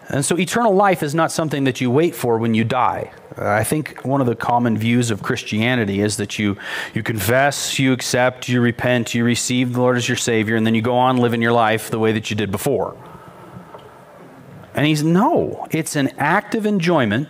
And 0.09 0.23
so 0.23 0.37
eternal 0.37 0.73
life 0.73 1.01
is 1.01 1.15
not 1.15 1.31
something 1.31 1.63
that 1.63 1.81
you 1.81 1.89
wait 1.89 2.15
for 2.15 2.37
when 2.37 2.53
you 2.53 2.63
die. 2.63 3.11
I 3.37 3.63
think 3.63 4.05
one 4.05 4.21
of 4.21 4.27
the 4.27 4.35
common 4.35 4.77
views 4.77 5.09
of 5.09 5.23
Christianity 5.23 5.99
is 5.99 6.17
that 6.17 6.37
you, 6.37 6.57
you 6.93 7.01
confess, 7.01 7.79
you 7.79 7.91
accept, 7.91 8.47
you 8.47 8.61
repent, 8.61 9.15
you 9.15 9.23
receive 9.23 9.73
the 9.73 9.81
Lord 9.81 9.97
as 9.97 10.07
your 10.07 10.15
Savior, 10.15 10.55
and 10.55 10.65
then 10.65 10.75
you 10.75 10.81
go 10.81 10.95
on 10.95 11.17
living 11.17 11.41
your 11.41 11.51
life 11.51 11.89
the 11.89 11.99
way 11.99 12.11
that 12.11 12.29
you 12.29 12.35
did 12.35 12.51
before. 12.51 12.95
And 14.75 14.85
he's 14.85 15.03
no, 15.03 15.67
it's 15.71 15.95
an 15.95 16.11
active 16.17 16.65
enjoyment 16.65 17.29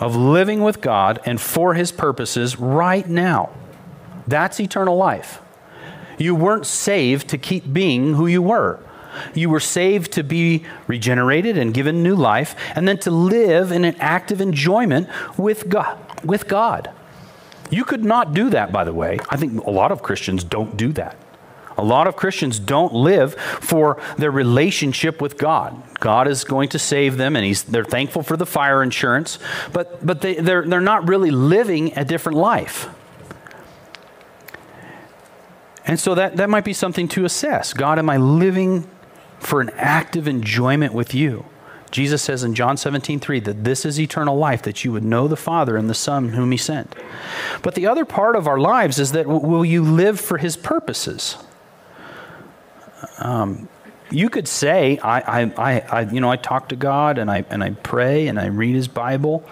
of 0.00 0.16
living 0.16 0.62
with 0.62 0.80
God 0.80 1.20
and 1.24 1.40
for 1.40 1.74
His 1.74 1.92
purposes 1.92 2.58
right 2.58 3.08
now. 3.08 3.50
That's 4.26 4.58
eternal 4.58 4.96
life. 4.96 5.40
You 6.18 6.34
weren't 6.34 6.66
saved 6.66 7.28
to 7.28 7.38
keep 7.38 7.72
being 7.72 8.14
who 8.14 8.26
you 8.26 8.42
were. 8.42 8.80
You 9.34 9.50
were 9.50 9.60
saved 9.60 10.12
to 10.12 10.24
be 10.24 10.64
regenerated 10.86 11.58
and 11.58 11.74
given 11.74 12.02
new 12.02 12.16
life, 12.16 12.54
and 12.74 12.86
then 12.86 12.98
to 12.98 13.10
live 13.10 13.72
in 13.72 13.84
an 13.84 13.96
active 13.98 14.40
enjoyment 14.40 15.08
with 15.36 15.68
God. 15.68 15.98
With 16.24 16.48
God. 16.48 16.90
You 17.70 17.84
could 17.84 18.04
not 18.04 18.34
do 18.34 18.50
that, 18.50 18.72
by 18.72 18.84
the 18.84 18.92
way. 18.92 19.18
I 19.30 19.36
think 19.36 19.64
a 19.64 19.70
lot 19.70 19.92
of 19.92 20.02
Christians 20.02 20.44
don't 20.44 20.76
do 20.76 20.92
that. 20.92 21.16
A 21.76 21.82
lot 21.82 22.06
of 22.06 22.14
Christians 22.14 22.58
don't 22.60 22.92
live 22.92 23.34
for 23.34 24.00
their 24.16 24.30
relationship 24.30 25.20
with 25.20 25.36
God. 25.38 25.82
God 25.98 26.28
is 26.28 26.44
going 26.44 26.68
to 26.68 26.78
save 26.78 27.16
them, 27.16 27.34
and 27.34 27.44
he's, 27.44 27.64
they're 27.64 27.84
thankful 27.84 28.22
for 28.22 28.36
the 28.36 28.46
fire 28.46 28.82
insurance, 28.82 29.38
but, 29.72 30.04
but 30.04 30.20
they, 30.20 30.34
they're, 30.34 30.62
they're 30.62 30.80
not 30.80 31.08
really 31.08 31.30
living 31.32 31.92
a 31.96 32.04
different 32.04 32.38
life. 32.38 32.88
And 35.86 35.98
so 35.98 36.14
that, 36.14 36.36
that 36.36 36.48
might 36.48 36.64
be 36.64 36.72
something 36.72 37.08
to 37.08 37.24
assess. 37.24 37.72
God, 37.72 37.98
am 37.98 38.08
I 38.08 38.16
living 38.16 38.88
for 39.44 39.60
an 39.60 39.70
active 39.76 40.26
enjoyment 40.26 40.92
with 40.92 41.14
you? 41.14 41.44
Jesus 41.90 42.22
says 42.22 42.42
in 42.42 42.56
John 42.56 42.76
17, 42.76 43.20
3 43.20 43.40
that 43.40 43.62
this 43.62 43.84
is 43.84 44.00
eternal 44.00 44.36
life, 44.36 44.62
that 44.62 44.84
you 44.84 44.90
would 44.90 45.04
know 45.04 45.28
the 45.28 45.36
Father 45.36 45.76
and 45.76 45.88
the 45.88 45.94
Son 45.94 46.30
whom 46.30 46.50
He 46.50 46.56
sent. 46.56 46.92
But 47.62 47.76
the 47.76 47.86
other 47.86 48.04
part 48.04 48.34
of 48.34 48.48
our 48.48 48.58
lives 48.58 48.98
is 48.98 49.12
that 49.12 49.28
will 49.28 49.64
you 49.64 49.84
live 49.84 50.18
for 50.18 50.38
His 50.38 50.56
purposes? 50.56 51.36
Um, 53.18 53.68
you 54.10 54.28
could 54.28 54.48
say, 54.48 54.98
I, 54.98 55.20
I, 55.20 55.52
I, 55.56 55.80
I, 55.80 56.00
you 56.10 56.20
know, 56.20 56.30
I 56.30 56.36
talk 56.36 56.68
to 56.70 56.76
God 56.76 57.16
and 57.16 57.30
I, 57.30 57.44
and 57.48 57.62
I 57.62 57.70
pray 57.70 58.26
and 58.26 58.40
I 58.40 58.46
read 58.46 58.74
His 58.74 58.88
Bible, 58.88 59.44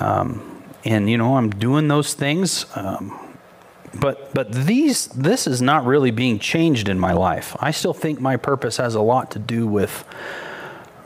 um, 0.00 0.64
and 0.84 1.08
you 1.08 1.16
know, 1.16 1.36
I'm 1.36 1.50
doing 1.50 1.86
those 1.86 2.14
things. 2.14 2.66
Um, 2.74 3.27
but 3.94 4.32
but 4.34 4.52
these 4.52 5.06
this 5.08 5.46
is 5.46 5.62
not 5.62 5.84
really 5.84 6.10
being 6.10 6.38
changed 6.38 6.88
in 6.88 6.98
my 6.98 7.12
life. 7.12 7.56
I 7.60 7.70
still 7.70 7.94
think 7.94 8.20
my 8.20 8.36
purpose 8.36 8.76
has 8.76 8.94
a 8.94 9.00
lot 9.00 9.30
to 9.32 9.38
do 9.38 9.66
with 9.66 10.04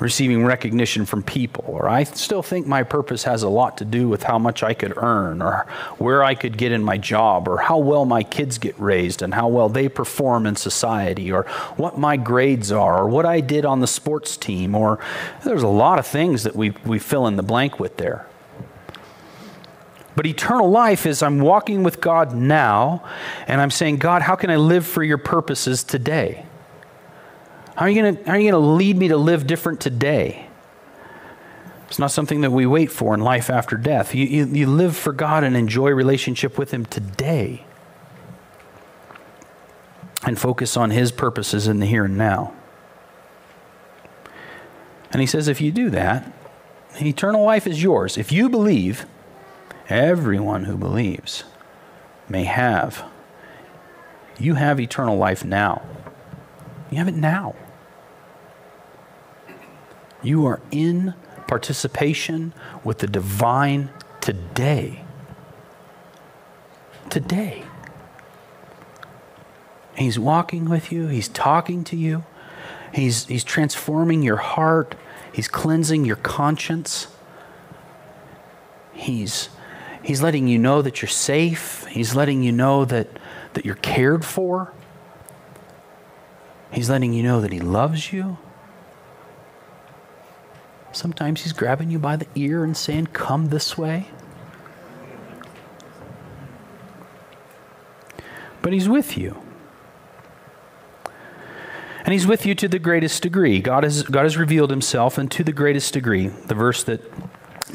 receiving 0.03 0.45
recognition 0.45 1.07
from 1.07 1.23
people, 1.23 1.64
or 1.68 1.88
I 1.88 2.03
still 2.03 2.42
think 2.42 2.66
my 2.66 2.83
purpose 2.83 3.23
has 3.23 3.45
a 3.45 3.49
lot 3.49 3.79
to 3.79 3.85
do 3.85 4.09
with 4.09 4.25
how 4.25 4.37
much 4.37 4.64
I 4.64 4.75
could 4.75 4.95
earn, 4.97 5.40
or 5.40 5.64
where 5.99 6.25
I 6.25 6.35
could 6.35 6.59
get 6.59 6.73
in 6.73 6.83
my 6.83 6.99
job, 6.99 7.47
or 7.47 7.59
how 7.59 7.79
well 7.79 8.05
my 8.05 8.25
kids 8.25 8.59
get 8.59 8.79
raised, 8.81 9.23
and 9.23 9.33
how 9.33 9.47
well 9.47 9.68
they 9.68 9.88
perform 9.88 10.45
in 10.45 10.57
society, 10.57 11.31
or 11.31 11.45
what 11.77 11.99
my 11.99 12.16
grades 12.16 12.73
are, 12.73 12.99
or 12.99 13.09
what 13.09 13.25
I 13.25 13.40
did 13.40 13.64
on 13.64 13.81
the 13.81 13.87
sports 13.87 14.37
team, 14.37 14.75
or 14.75 14.99
there's 15.45 15.62
a 15.62 15.68
lot 15.68 16.01
of 16.01 16.07
things 16.07 16.42
that 16.42 16.57
we, 16.57 16.71
we 16.85 16.99
fill 16.99 17.29
in 17.29 17.37
the 17.37 17.42
blank 17.45 17.79
with 17.79 17.97
there. 17.97 18.27
But 20.14 20.27
eternal 20.27 20.70
life 20.70 21.07
is 21.07 21.22
I'm 21.22 21.40
walking 21.40 21.83
with 21.83 22.01
God 22.01 22.35
now, 22.35 23.05
and 23.46 23.61
I'm 23.61 23.70
saying, 23.70 23.96
God, 23.96 24.22
how 24.22 24.37
can 24.37 24.51
I 24.51 24.57
live 24.57 24.87
for 24.87 25.03
your 25.03 25.18
purposes 25.18 25.83
today? 25.83 26.44
How 27.77 27.87
are 27.87 27.90
you 27.90 28.03
going 28.03 28.16
to 28.53 28.59
lead 28.59 28.96
me 28.96 29.09
to 29.09 29.16
live 29.16 29.46
different 29.46 29.81
today? 29.81 30.48
It's 31.88 31.98
not 31.98 32.11
something 32.11 32.42
that 32.42 32.51
we 32.51 32.66
wait 32.66 32.90
for 32.90 33.14
in 33.14 33.20
life 33.20 33.51
after 33.51 33.77
death. 33.77 34.14
You, 34.14 34.25
you, 34.25 34.46
you 34.46 34.66
live 34.66 34.96
for 34.96 35.12
God 35.12 35.44
and 35.44 35.57
enjoy 35.57 35.90
relationship 35.90 36.57
with 36.57 36.70
Him 36.70 36.87
today. 36.87 37.64
And 40.25 40.38
focus 40.38 40.77
on 40.77 40.90
His 40.90 41.12
purposes 41.12 41.68
in 41.68 41.81
the 41.81 41.87
here 41.87 42.05
and 42.05 42.16
now. 42.16 42.55
And 45.11 45.20
He 45.20 45.27
says, 45.27 45.48
if 45.48 45.61
you 45.61 45.70
do 45.70 45.90
that, 45.90 46.33
eternal 46.98 47.44
life 47.44 47.66
is 47.66 47.83
yours. 47.83 48.16
If 48.16 48.33
you 48.33 48.48
believe, 48.48 49.05
everyone 49.88 50.64
who 50.64 50.77
believes 50.77 51.45
may 52.29 52.45
have. 52.45 53.05
You 54.38 54.55
have 54.55 54.81
eternal 54.81 55.16
life 55.16 55.45
now. 55.45 55.83
You 56.90 56.99
have 56.99 57.09
it 57.09 57.14
now. 57.14 57.55
You 60.23 60.47
are 60.47 60.61
in 60.71 61.14
participation 61.47 62.55
with 62.85 62.99
the 62.99 63.07
divine 63.07 63.90
today. 64.21 65.05
Today. 67.11 67.64
He's 69.95 70.18
walking 70.18 70.68
with 70.68 70.90
you, 70.90 71.09
He's 71.09 71.29
talking 71.29 71.85
to 71.85 71.97
you, 71.97 72.25
He's, 72.95 73.27
he's 73.27 73.45
transforming 73.45 74.23
your 74.23 74.37
heart, 74.37 74.95
He's 75.33 75.49
cleansing 75.49 76.05
your 76.05 76.16
conscience. 76.16 77.09
He's, 78.92 79.49
he's 80.03 80.23
letting 80.23 80.49
you 80.49 80.59
know 80.59 80.83
that 80.83 81.03
you're 81.03 81.09
safe, 81.09 81.83
He's 81.93 82.15
letting 82.15 82.43
you 82.43 82.53
know 82.53 82.87
that, 82.87 83.09
that 83.53 83.67
you're 83.67 83.75
cared 83.75 84.25
for. 84.25 84.73
He's 86.73 86.88
letting 86.88 87.12
you 87.12 87.23
know 87.23 87.43
that 87.43 87.53
He 87.53 87.61
loves 87.61 88.12
you. 88.12 88.38
Sometimes 90.91 91.43
He's 91.43 91.53
grabbing 91.53 91.91
you 91.91 91.99
by 91.99 92.17
the 92.17 92.27
ear 92.35 92.65
and 92.65 92.75
saying, 92.75 93.09
Come 93.12 93.49
this 93.49 93.77
way. 93.77 94.09
But 98.62 98.73
He's 98.73 98.88
with 98.88 99.19
you. 99.19 99.43
And 102.05 102.15
He's 102.15 102.27
with 102.27 102.47
you 102.47 102.55
to 102.55 102.69
the 102.69 102.79
greatest 102.79 103.23
degree. 103.23 103.61
God 103.61 103.85
has, 103.85 104.03
God 104.03 104.23
has 104.23 104.38
revealed 104.38 104.71
Himself, 104.71 105.19
and 105.19 105.31
to 105.31 105.45
the 105.45 105.53
greatest 105.53 105.93
degree, 105.93 106.29
the 106.29 106.55
verse 106.55 106.83
that 106.85 107.03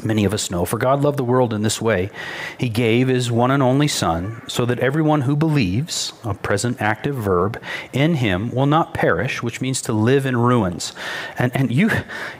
many 0.04 0.24
of 0.24 0.34
us 0.34 0.50
know. 0.50 0.64
For 0.64 0.78
God 0.78 1.02
loved 1.02 1.18
the 1.18 1.24
world 1.24 1.52
in 1.52 1.62
this 1.62 1.80
way 1.80 2.10
He 2.58 2.68
gave 2.68 3.08
His 3.08 3.30
one 3.30 3.50
and 3.50 3.62
only 3.62 3.88
Son, 3.88 4.42
so 4.48 4.64
that 4.66 4.78
everyone 4.78 5.22
who 5.22 5.36
believes, 5.36 6.12
a 6.24 6.34
present 6.34 6.80
active 6.80 7.16
verb, 7.16 7.60
in 7.92 8.14
Him 8.16 8.50
will 8.50 8.66
not 8.66 8.94
perish, 8.94 9.42
which 9.42 9.60
means 9.60 9.80
to 9.82 9.92
live 9.92 10.26
in 10.26 10.36
ruins. 10.36 10.92
And, 11.38 11.54
and 11.54 11.72
you, 11.72 11.90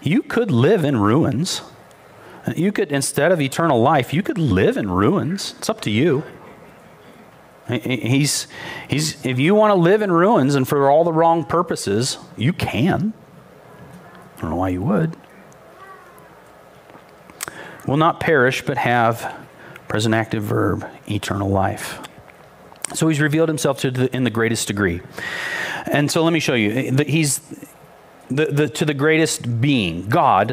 you 0.02 0.22
could 0.22 0.50
live 0.50 0.84
in 0.84 0.98
ruins. 0.98 1.62
You 2.56 2.72
could, 2.72 2.92
instead 2.92 3.32
of 3.32 3.40
eternal 3.40 3.80
life, 3.80 4.14
you 4.14 4.22
could 4.22 4.38
live 4.38 4.76
in 4.76 4.90
ruins. 4.90 5.54
It's 5.58 5.68
up 5.68 5.80
to 5.82 5.90
you. 5.90 6.24
He's, 7.68 8.46
he's, 8.88 9.24
if 9.26 9.38
you 9.38 9.54
want 9.54 9.72
to 9.72 9.74
live 9.74 10.00
in 10.00 10.10
ruins 10.10 10.54
and 10.54 10.66
for 10.66 10.90
all 10.90 11.04
the 11.04 11.12
wrong 11.12 11.44
purposes, 11.44 12.16
you 12.34 12.54
can. 12.54 13.12
I 14.36 14.40
don't 14.40 14.50
know 14.50 14.56
why 14.56 14.70
you 14.70 14.80
would. 14.82 15.14
Will 17.88 17.96
not 17.96 18.20
perish 18.20 18.62
but 18.64 18.76
have, 18.76 19.34
present 19.88 20.14
active 20.14 20.44
verb, 20.44 20.86
eternal 21.08 21.48
life. 21.48 22.00
So 22.94 23.08
he's 23.08 23.20
revealed 23.20 23.48
himself 23.48 23.80
to 23.80 23.90
the, 23.90 24.14
in 24.14 24.24
the 24.24 24.30
greatest 24.30 24.68
degree. 24.68 25.00
And 25.86 26.10
so 26.10 26.22
let 26.22 26.32
me 26.32 26.40
show 26.40 26.54
you. 26.54 26.90
that 26.92 27.08
He's 27.08 27.40
the, 28.30 28.46
the, 28.46 28.68
to 28.68 28.84
the 28.84 28.94
greatest 28.94 29.60
being. 29.60 30.08
God 30.08 30.50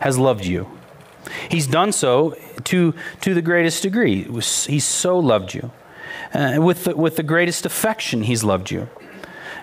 has 0.00 0.18
loved 0.18 0.44
you. 0.44 0.70
He's 1.50 1.66
done 1.66 1.92
so 1.92 2.36
to, 2.64 2.94
to 3.22 3.34
the 3.34 3.42
greatest 3.42 3.82
degree. 3.82 4.24
He's 4.24 4.84
so 4.84 5.18
loved 5.18 5.54
you. 5.54 5.70
Uh, 6.32 6.58
with, 6.58 6.84
the, 6.84 6.96
with 6.96 7.16
the 7.16 7.22
greatest 7.22 7.66
affection, 7.66 8.22
he's 8.22 8.44
loved 8.44 8.70
you. 8.70 8.88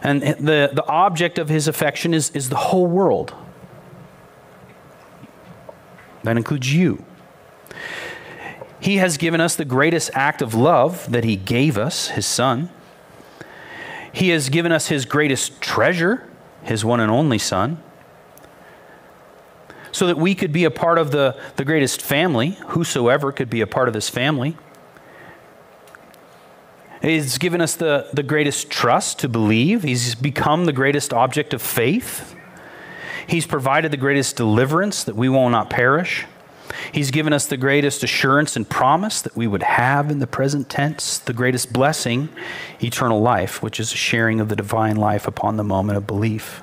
And 0.04 0.22
the, 0.22 0.70
the 0.74 0.86
object 0.88 1.40
of 1.40 1.50
his 1.50 1.68
affection 1.68 2.14
is, 2.14 2.30
is 2.32 2.50
the 2.50 2.56
whole 2.56 2.86
world. 2.88 3.34
That 6.28 6.36
includes 6.36 6.74
you. 6.74 7.06
He 8.82 8.98
has 8.98 9.16
given 9.16 9.40
us 9.40 9.56
the 9.56 9.64
greatest 9.64 10.12
act 10.14 10.42
of 10.42 10.54
love 10.54 11.10
that 11.10 11.24
He 11.24 11.38
gave 11.38 11.78
us, 11.78 12.10
His 12.10 12.26
Son. 12.26 12.70
He 14.12 14.28
has 14.32 14.50
given 14.50 14.74
us 14.74 14.90
His 14.90 15.06
greatest 15.06 15.62
treasure, 15.62 16.28
His 16.64 16.84
one 16.84 17.00
and 17.00 17.10
only 17.10 17.38
Son, 17.38 17.82
so 19.94 20.06
that 20.06 20.18
we 20.18 20.36
could 20.36 20.52
be 20.52 20.66
a 20.66 20.70
part 20.70 20.98
of 20.98 21.12
the, 21.12 21.40
the 21.56 21.64
greatest 21.64 22.02
family. 22.02 22.58
Whosoever 22.68 23.32
could 23.32 23.50
be 23.50 23.62
a 23.62 23.68
part 23.68 23.88
of 23.88 23.94
this 23.94 24.10
family. 24.10 24.58
He's 27.02 27.38
given 27.38 27.62
us 27.62 27.74
the, 27.74 28.10
the 28.12 28.22
greatest 28.22 28.70
trust 28.70 29.20
to 29.20 29.30
believe. 29.30 29.84
He's 29.84 30.14
become 30.14 30.66
the 30.66 30.74
greatest 30.74 31.14
object 31.14 31.54
of 31.54 31.62
faith. 31.62 32.37
He's 33.28 33.46
provided 33.46 33.92
the 33.92 33.98
greatest 33.98 34.38
deliverance 34.38 35.04
that 35.04 35.16
we 35.16 35.30
will 35.30 35.50
not 35.50 35.70
perish. 35.70 36.26
He's 36.92 37.12
given 37.12 37.34
us 37.34 37.46
the 37.46 37.58
greatest 37.58 38.04
assurance 38.04 38.56
and 38.56 38.70
promise 38.70 39.22
that 39.22 39.36
we 39.36 39.48
would 39.48 39.64
have 39.64 40.10
in 40.10 40.20
the 40.20 40.28
present 40.28 40.70
tense, 40.70 41.18
the 41.18 41.34
greatest 41.34 41.74
blessing, 41.74 42.30
eternal 42.82 43.22
life, 43.22 43.62
which 43.62 43.80
is 43.80 43.94
a 43.94 43.98
sharing 43.98 44.40
of 44.40 44.50
the 44.50 44.56
divine 44.56 44.96
life 44.96 45.28
upon 45.28 45.58
the 45.58 45.64
moment 45.64 45.98
of 45.98 46.08
belief. 46.08 46.62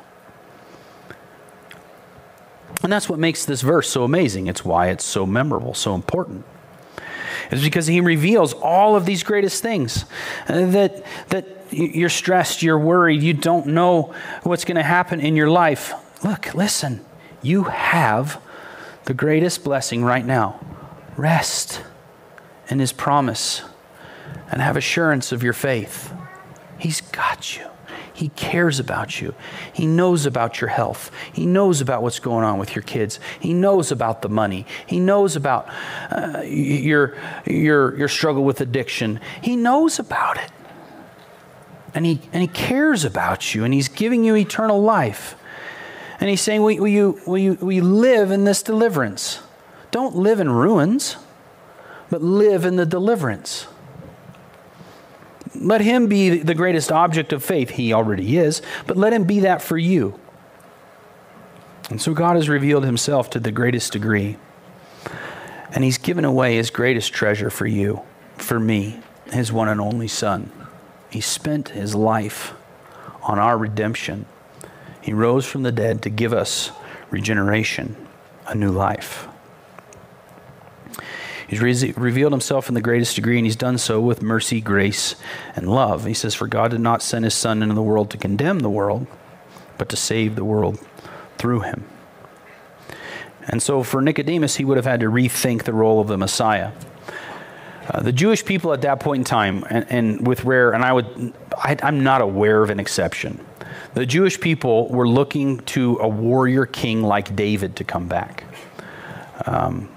And 2.83 2.93
that's 2.93 3.09
what 3.09 3.19
makes 3.19 3.45
this 3.45 3.63
verse 3.63 3.89
so 3.89 4.05
amazing. 4.05 4.47
It's 4.47 4.65
why 4.65 4.89
it's 4.89 5.05
so 5.05 5.25
memorable, 5.25 5.75
so 5.75 5.95
important. 5.95 6.45
It's 7.51 7.63
because 7.63 7.87
he 7.87 8.01
reveals 8.01 8.53
all 8.53 8.97
of 8.97 9.07
these 9.07 9.23
greatest 9.23 9.63
things 9.63 10.05
uh, 10.49 10.67
that, 10.67 11.05
that 11.29 11.47
you're 11.71 12.09
stressed, 12.09 12.63
you're 12.63 12.79
worried, 12.79 13.23
you 13.23 13.33
don't 13.33 13.69
know 13.69 14.15
what's 14.43 14.65
going 14.65 14.77
to 14.77 14.83
happen 14.83 15.21
in 15.21 15.37
your 15.37 15.49
life. 15.51 15.95
Look, 16.25 16.55
listen, 16.55 17.05
you 17.43 17.65
have 17.65 18.41
the 19.05 19.15
greatest 19.15 19.63
blessing 19.63 20.03
right 20.03 20.25
now 20.25 20.59
rest 21.17 21.83
in 22.69 22.79
His 22.81 22.93
promise 22.93 23.63
and 24.51 24.63
have 24.63 24.77
assurance 24.77 25.31
of 25.31 25.43
your 25.43 25.53
faith. 25.53 26.13
He's 26.79 27.03
got 27.03 27.57
you. 27.57 27.67
He 28.15 28.31
cares 28.31 28.81
about 28.81 29.21
you. 29.21 29.35
He 29.73 29.87
knows 29.87 30.25
about 30.25 30.61
your 30.61 30.71
health. 30.71 31.11
He 31.33 31.47
knows 31.47 31.81
about 31.81 32.03
what's 32.03 32.21
going 32.21 32.45
on 32.45 32.59
with 32.59 32.75
your 32.75 32.83
kids. 32.83 33.21
He 33.39 33.53
knows 33.53 33.93
about 33.93 34.23
the 34.23 34.29
money. 34.29 34.67
He 34.87 35.01
knows 35.01 35.37
about 35.37 35.69
uh, 36.11 36.43
your, 36.45 37.17
your, 37.45 37.99
your 37.99 38.09
struggle 38.09 38.45
with 38.45 38.61
addiction. 38.61 39.21
He 39.43 39.57
knows 39.57 39.99
about 39.99 40.39
it. 40.39 40.51
And 41.93 42.07
he, 42.07 42.21
and 42.33 42.41
he 42.41 42.49
cares 42.49 43.05
about 43.05 43.55
you, 43.55 43.63
and 43.63 43.75
He's 43.75 43.89
giving 43.89 44.25
you 44.25 44.35
eternal 44.35 44.83
life. 44.83 45.37
And 46.21 46.31
he's 46.31 46.41
saying, 46.41 46.63
will, 46.63 46.77
will, 46.79 46.89
you, 46.89 47.21
will, 47.27 47.39
you, 47.39 47.55
will 47.55 47.73
you 47.73 47.83
live 47.83 48.31
in 48.31 48.45
this 48.45 48.63
deliverance? 48.63 49.41
Don't 49.91 50.17
live 50.17 50.41
in 50.41 50.51
ruins, 50.51 51.17
but 52.11 52.23
live 52.23 52.65
in 52.65 52.77
the 52.77 52.87
deliverance. 52.87 53.67
Let 55.55 55.81
him 55.81 56.09
be 56.09 56.39
the 56.39 56.55
greatest 56.55 56.91
object 56.91 57.33
of 57.33 57.45
faith. 57.45 57.71
He 57.71 57.93
already 57.93 58.39
is, 58.39 58.63
but 58.87 58.97
let 58.97 59.13
him 59.13 59.25
be 59.25 59.41
that 59.41 59.63
for 59.63 59.79
you. 59.79 60.19
And 61.91 62.01
so 62.01 62.15
God 62.15 62.37
has 62.37 62.49
revealed 62.49 62.85
himself 62.85 63.31
to 63.31 63.41
the 63.41 63.53
greatest 63.53 63.93
degree. 63.93 64.37
And 65.73 65.85
he's 65.85 65.99
given 65.99 66.25
away 66.25 66.57
his 66.57 66.71
greatest 66.71 67.13
treasure 67.13 67.51
for 67.51 67.67
you, 67.67 68.03
for 68.37 68.59
me, 68.59 69.01
his 69.33 69.53
one 69.53 69.69
and 69.69 69.81
only 69.81 70.09
Son. 70.09 70.51
He 71.11 71.21
spent 71.21 71.71
his 71.71 71.95
life 71.95 72.55
on 73.23 73.39
our 73.39 73.57
redemption 73.59 74.27
he 75.05 75.13
rose 75.13 75.45
from 75.45 75.65
the 75.65 75.71
dead 75.71 76.01
to 76.05 76.09
give 76.09 76.33
us 76.33 76.71
regeneration, 77.11 77.95
a 78.47 78.55
new 78.55 78.71
life. 78.71 79.29
He's 81.47 81.61
re- 81.61 81.93
revealed 81.95 82.33
himself 82.33 82.69
in 82.69 82.75
the 82.75 82.81
greatest 82.81 83.15
degree, 83.15 83.37
and 83.37 83.45
he's 83.45 83.55
done 83.55 83.77
so 83.77 84.01
with 84.01 84.23
mercy, 84.23 84.63
grace, 84.63 85.15
and 85.55 85.69
love. 85.69 86.07
He 86.07 86.15
says, 86.15 86.35
For 86.35 86.47
God 86.47 86.71
did 86.71 86.81
not 86.81 87.03
send 87.03 87.27
his 87.27 87.35
Son 87.35 87.63
into 87.63 87.75
the 87.75 87.83
world 87.83 88.09
to 88.13 88.17
condemn 88.17 88.61
the 88.61 88.71
world, 88.71 89.07
but 89.77 89.91
to 89.91 89.97
save 89.97 90.37
the 90.37 90.45
world 90.45 90.81
through 91.37 91.61
him. 91.61 91.85
And 93.47 93.63
so 93.63 93.83
for 93.83 94.01
Nicodemus, 94.01 94.57
he 94.57 94.65
would 94.65 94.79
have 94.79 94.87
had 94.87 95.01
to 95.01 95.11
rethink 95.11 95.65
the 95.65 95.75
role 95.75 96.01
of 96.01 96.09
the 96.09 96.17
Messiah. 96.17 96.73
Uh, 97.91 98.01
the 98.01 98.13
Jewish 98.13 98.43
people 98.43 98.73
at 98.73 98.81
that 98.81 99.01
point 99.01 99.21
in 99.21 99.25
time, 99.25 99.67
and, 99.69 99.85
and 99.91 100.27
with 100.27 100.47
rare, 100.47 100.73
and 100.73 100.83
I 100.83 100.95
would, 100.95 101.35
I, 101.59 101.77
I'm 101.83 102.03
not 102.03 102.23
aware 102.23 102.63
of 102.63 102.71
an 102.71 102.81
exception 102.81 103.45
the 103.95 104.05
Jewish 104.05 104.41
people 104.41 104.89
were 104.89 105.09
looking 105.09 105.61
to 105.61 105.99
a 106.01 106.09
warrior 106.09 106.67
king 106.67 107.03
like 107.03 107.35
David 107.35 107.77
to 107.77 107.85
come 107.85 108.09
back. 108.09 108.45
Um, 109.47 109.89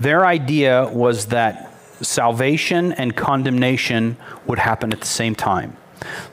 their 0.00 0.24
idea 0.24 0.88
was 0.88 1.26
that 1.26 1.74
salvation 2.00 2.92
and 2.92 3.16
condemnation 3.16 4.16
would 4.46 4.58
happen 4.58 4.92
at 4.92 5.00
the 5.00 5.06
same 5.06 5.34
time. 5.34 5.76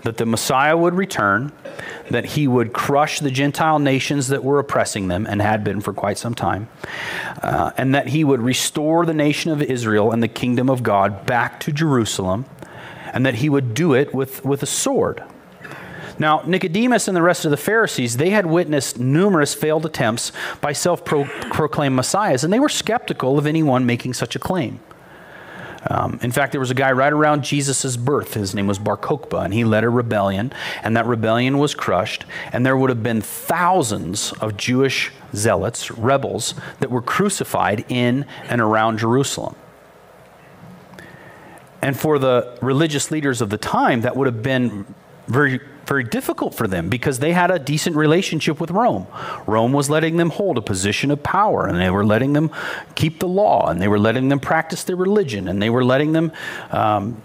That 0.04 0.17
the 0.17 0.28
Messiah 0.28 0.78
would 0.78 0.93
return, 0.93 1.52
that 2.12 2.26
he 2.26 2.48
would 2.48 2.71
crush 2.71 3.19
the 3.19 3.32
Gentile 3.32 3.80
nations 3.80 4.28
that 4.28 4.43
were 4.43 4.60
oppressing 4.60 5.08
them 5.08 5.26
and 5.26 5.41
had 5.41 5.63
been 5.63 5.82
for 5.82 5.91
quite 5.91 6.19
some 6.19 6.36
time, 6.36 6.69
uh, 7.41 7.71
and 7.76 7.95
that 7.95 8.10
he 8.10 8.24
would 8.24 8.41
restore 8.41 9.08
the 9.08 9.13
nation 9.15 9.52
of 9.52 9.63
Israel 9.63 10.12
and 10.12 10.21
the 10.21 10.28
kingdom 10.28 10.69
of 10.69 10.84
God 10.84 11.26
back 11.26 11.60
to 11.62 11.71
Jerusalem, 11.71 12.45
and 13.12 13.26
that 13.26 13.36
he 13.36 13.50
would 13.50 13.74
do 13.74 13.95
it 13.95 14.13
with, 14.13 14.45
with 14.45 14.62
a 14.62 14.67
sword. 14.67 15.24
Now, 16.17 16.41
Nicodemus 16.45 17.08
and 17.08 17.15
the 17.15 17.21
rest 17.21 17.45
of 17.45 17.51
the 17.51 17.58
Pharisees, 17.58 18.17
they 18.17 18.30
had 18.30 18.45
witnessed 18.45 18.99
numerous 18.99 19.54
failed 19.54 19.86
attempts 19.86 20.32
by 20.62 20.73
self 20.73 21.04
proclaimed 21.04 21.95
messiahs, 21.95 22.43
and 22.43 22.54
they 22.54 22.60
were 22.60 22.69
skeptical 22.69 23.38
of 23.38 23.45
anyone 23.45 23.86
making 23.86 24.13
such 24.13 24.36
a 24.36 24.39
claim. 24.39 24.80
Um, 25.88 26.19
in 26.23 26.32
fact, 26.32 26.51
there 26.51 26.60
was 26.60 26.71
a 26.71 26.75
guy 26.75 26.91
right 26.91 27.13
around 27.13 27.43
Jesus' 27.43 27.95
birth. 27.95 28.34
His 28.34 28.56
name 28.56 28.65
was 28.65 28.80
Bar 28.80 28.97
Kokhba, 28.97 29.45
and 29.45 29.54
he 29.54 29.63
led 29.63 29.84
a 29.84 29.89
rebellion, 29.89 30.51
and 30.82 30.97
that 30.97 31.06
rebellion 31.06 31.60
was 31.60 31.75
crushed. 31.75 32.25
And 32.51 32.65
there 32.65 32.75
would 32.75 32.89
have 32.89 33.04
been 33.04 33.21
thousands 33.21 34.34
of 34.34 34.58
Jewish 34.58 35.12
zealots, 35.36 35.91
rebels, 35.91 36.56
that 36.80 36.89
were 36.89 37.04
crucified 37.04 37.86
in 37.88 38.25
and 38.49 38.62
around 38.62 38.97
Jerusalem. 38.97 39.56
And 41.84 41.99
for 41.99 42.17
the 42.17 42.58
religious 42.63 43.12
leaders 43.12 43.41
of 43.41 43.51
the 43.51 43.60
time, 43.60 44.01
that 44.01 44.15
would 44.15 44.25
have 44.25 44.41
been 44.41 44.91
very 45.28 45.60
very 45.88 46.04
difficult 46.04 46.54
for 46.54 46.67
them 46.67 46.89
because 46.89 47.19
they 47.19 47.34
had 47.34 47.52
a 47.52 47.60
decent 47.60 47.95
relationship 47.95 48.60
with 48.60 48.71
Rome. 48.71 49.08
Rome 49.48 49.74
was 49.74 49.89
letting 49.89 50.17
them 50.17 50.30
hold 50.30 50.58
a 50.58 50.62
position 50.62 51.12
of 51.12 51.21
power 51.24 51.67
and 51.67 51.80
they 51.80 51.89
were 51.89 52.06
letting 52.06 52.34
them 52.34 52.52
keep 52.95 53.19
the 53.19 53.28
law 53.28 53.69
and 53.69 53.82
they 53.82 53.88
were 53.88 54.00
letting 54.00 54.30
them 54.30 54.39
practice 54.39 54.84
their 54.84 54.95
religion 54.95 55.48
and 55.48 55.62
they 55.62 55.69
were 55.69 55.84
letting 55.84 56.12
them, 56.12 56.32
um, 56.71 57.21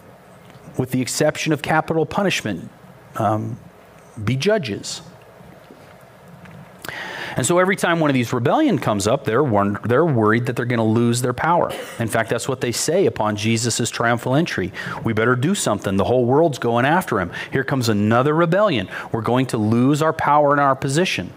with 0.78 0.90
the 0.90 1.00
exception 1.00 1.52
of 1.52 1.62
capital 1.62 2.06
punishment, 2.06 2.70
um, 3.16 3.58
be 4.22 4.36
judges. 4.36 5.02
And 7.36 7.46
so 7.46 7.58
every 7.58 7.76
time 7.76 8.00
one 8.00 8.10
of 8.10 8.14
these 8.14 8.32
rebellion 8.32 8.78
comes 8.78 9.06
up, 9.06 9.24
they're, 9.24 9.44
they're 9.84 10.04
worried 10.04 10.46
that 10.46 10.56
they're 10.56 10.64
going 10.64 10.78
to 10.78 10.84
lose 10.84 11.22
their 11.22 11.32
power. 11.32 11.72
In 11.98 12.08
fact, 12.08 12.30
that's 12.30 12.48
what 12.48 12.60
they 12.60 12.72
say 12.72 13.06
upon 13.06 13.36
Jesus' 13.36 13.90
triumphal 13.90 14.34
entry. 14.34 14.72
We 15.04 15.12
better 15.12 15.36
do 15.36 15.54
something. 15.54 15.96
The 15.96 16.04
whole 16.04 16.24
world's 16.24 16.58
going 16.58 16.84
after 16.84 17.20
him. 17.20 17.30
Here 17.52 17.64
comes 17.64 17.88
another 17.88 18.34
rebellion. 18.34 18.88
We're 19.12 19.22
going 19.22 19.46
to 19.46 19.58
lose 19.58 20.02
our 20.02 20.12
power 20.12 20.52
and 20.52 20.60
our 20.60 20.76
position. 20.76 21.32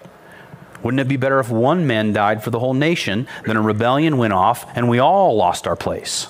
Wouldn't 0.81 0.99
it 0.99 1.07
be 1.07 1.17
better 1.17 1.39
if 1.39 1.49
one 1.49 1.87
man 1.87 2.11
died 2.11 2.43
for 2.43 2.49
the 2.49 2.59
whole 2.59 2.73
nation 2.73 3.27
than 3.45 3.55
a 3.55 3.61
rebellion 3.61 4.17
went 4.17 4.33
off 4.33 4.65
and 4.75 4.89
we 4.89 4.99
all 4.99 5.35
lost 5.35 5.65
our 5.65 5.77
place? 5.77 6.27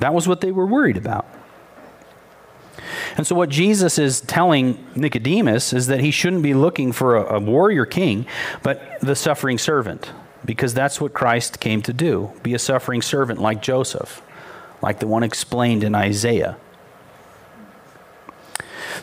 That 0.00 0.12
was 0.12 0.26
what 0.26 0.40
they 0.40 0.50
were 0.50 0.66
worried 0.66 0.96
about. 0.96 1.26
And 3.16 3.26
so, 3.26 3.34
what 3.34 3.48
Jesus 3.48 3.98
is 3.98 4.20
telling 4.20 4.84
Nicodemus 4.94 5.72
is 5.72 5.86
that 5.88 6.00
he 6.00 6.10
shouldn't 6.10 6.42
be 6.42 6.54
looking 6.54 6.92
for 6.92 7.16
a, 7.16 7.36
a 7.36 7.40
warrior 7.40 7.86
king, 7.86 8.26
but 8.62 8.82
the 9.00 9.16
suffering 9.16 9.58
servant, 9.58 10.12
because 10.44 10.74
that's 10.74 11.00
what 11.00 11.12
Christ 11.12 11.60
came 11.60 11.82
to 11.82 11.92
do 11.92 12.32
be 12.42 12.54
a 12.54 12.58
suffering 12.58 13.02
servant 13.02 13.40
like 13.40 13.62
Joseph, 13.62 14.22
like 14.82 15.00
the 15.00 15.06
one 15.06 15.22
explained 15.22 15.84
in 15.84 15.94
Isaiah. 15.94 16.56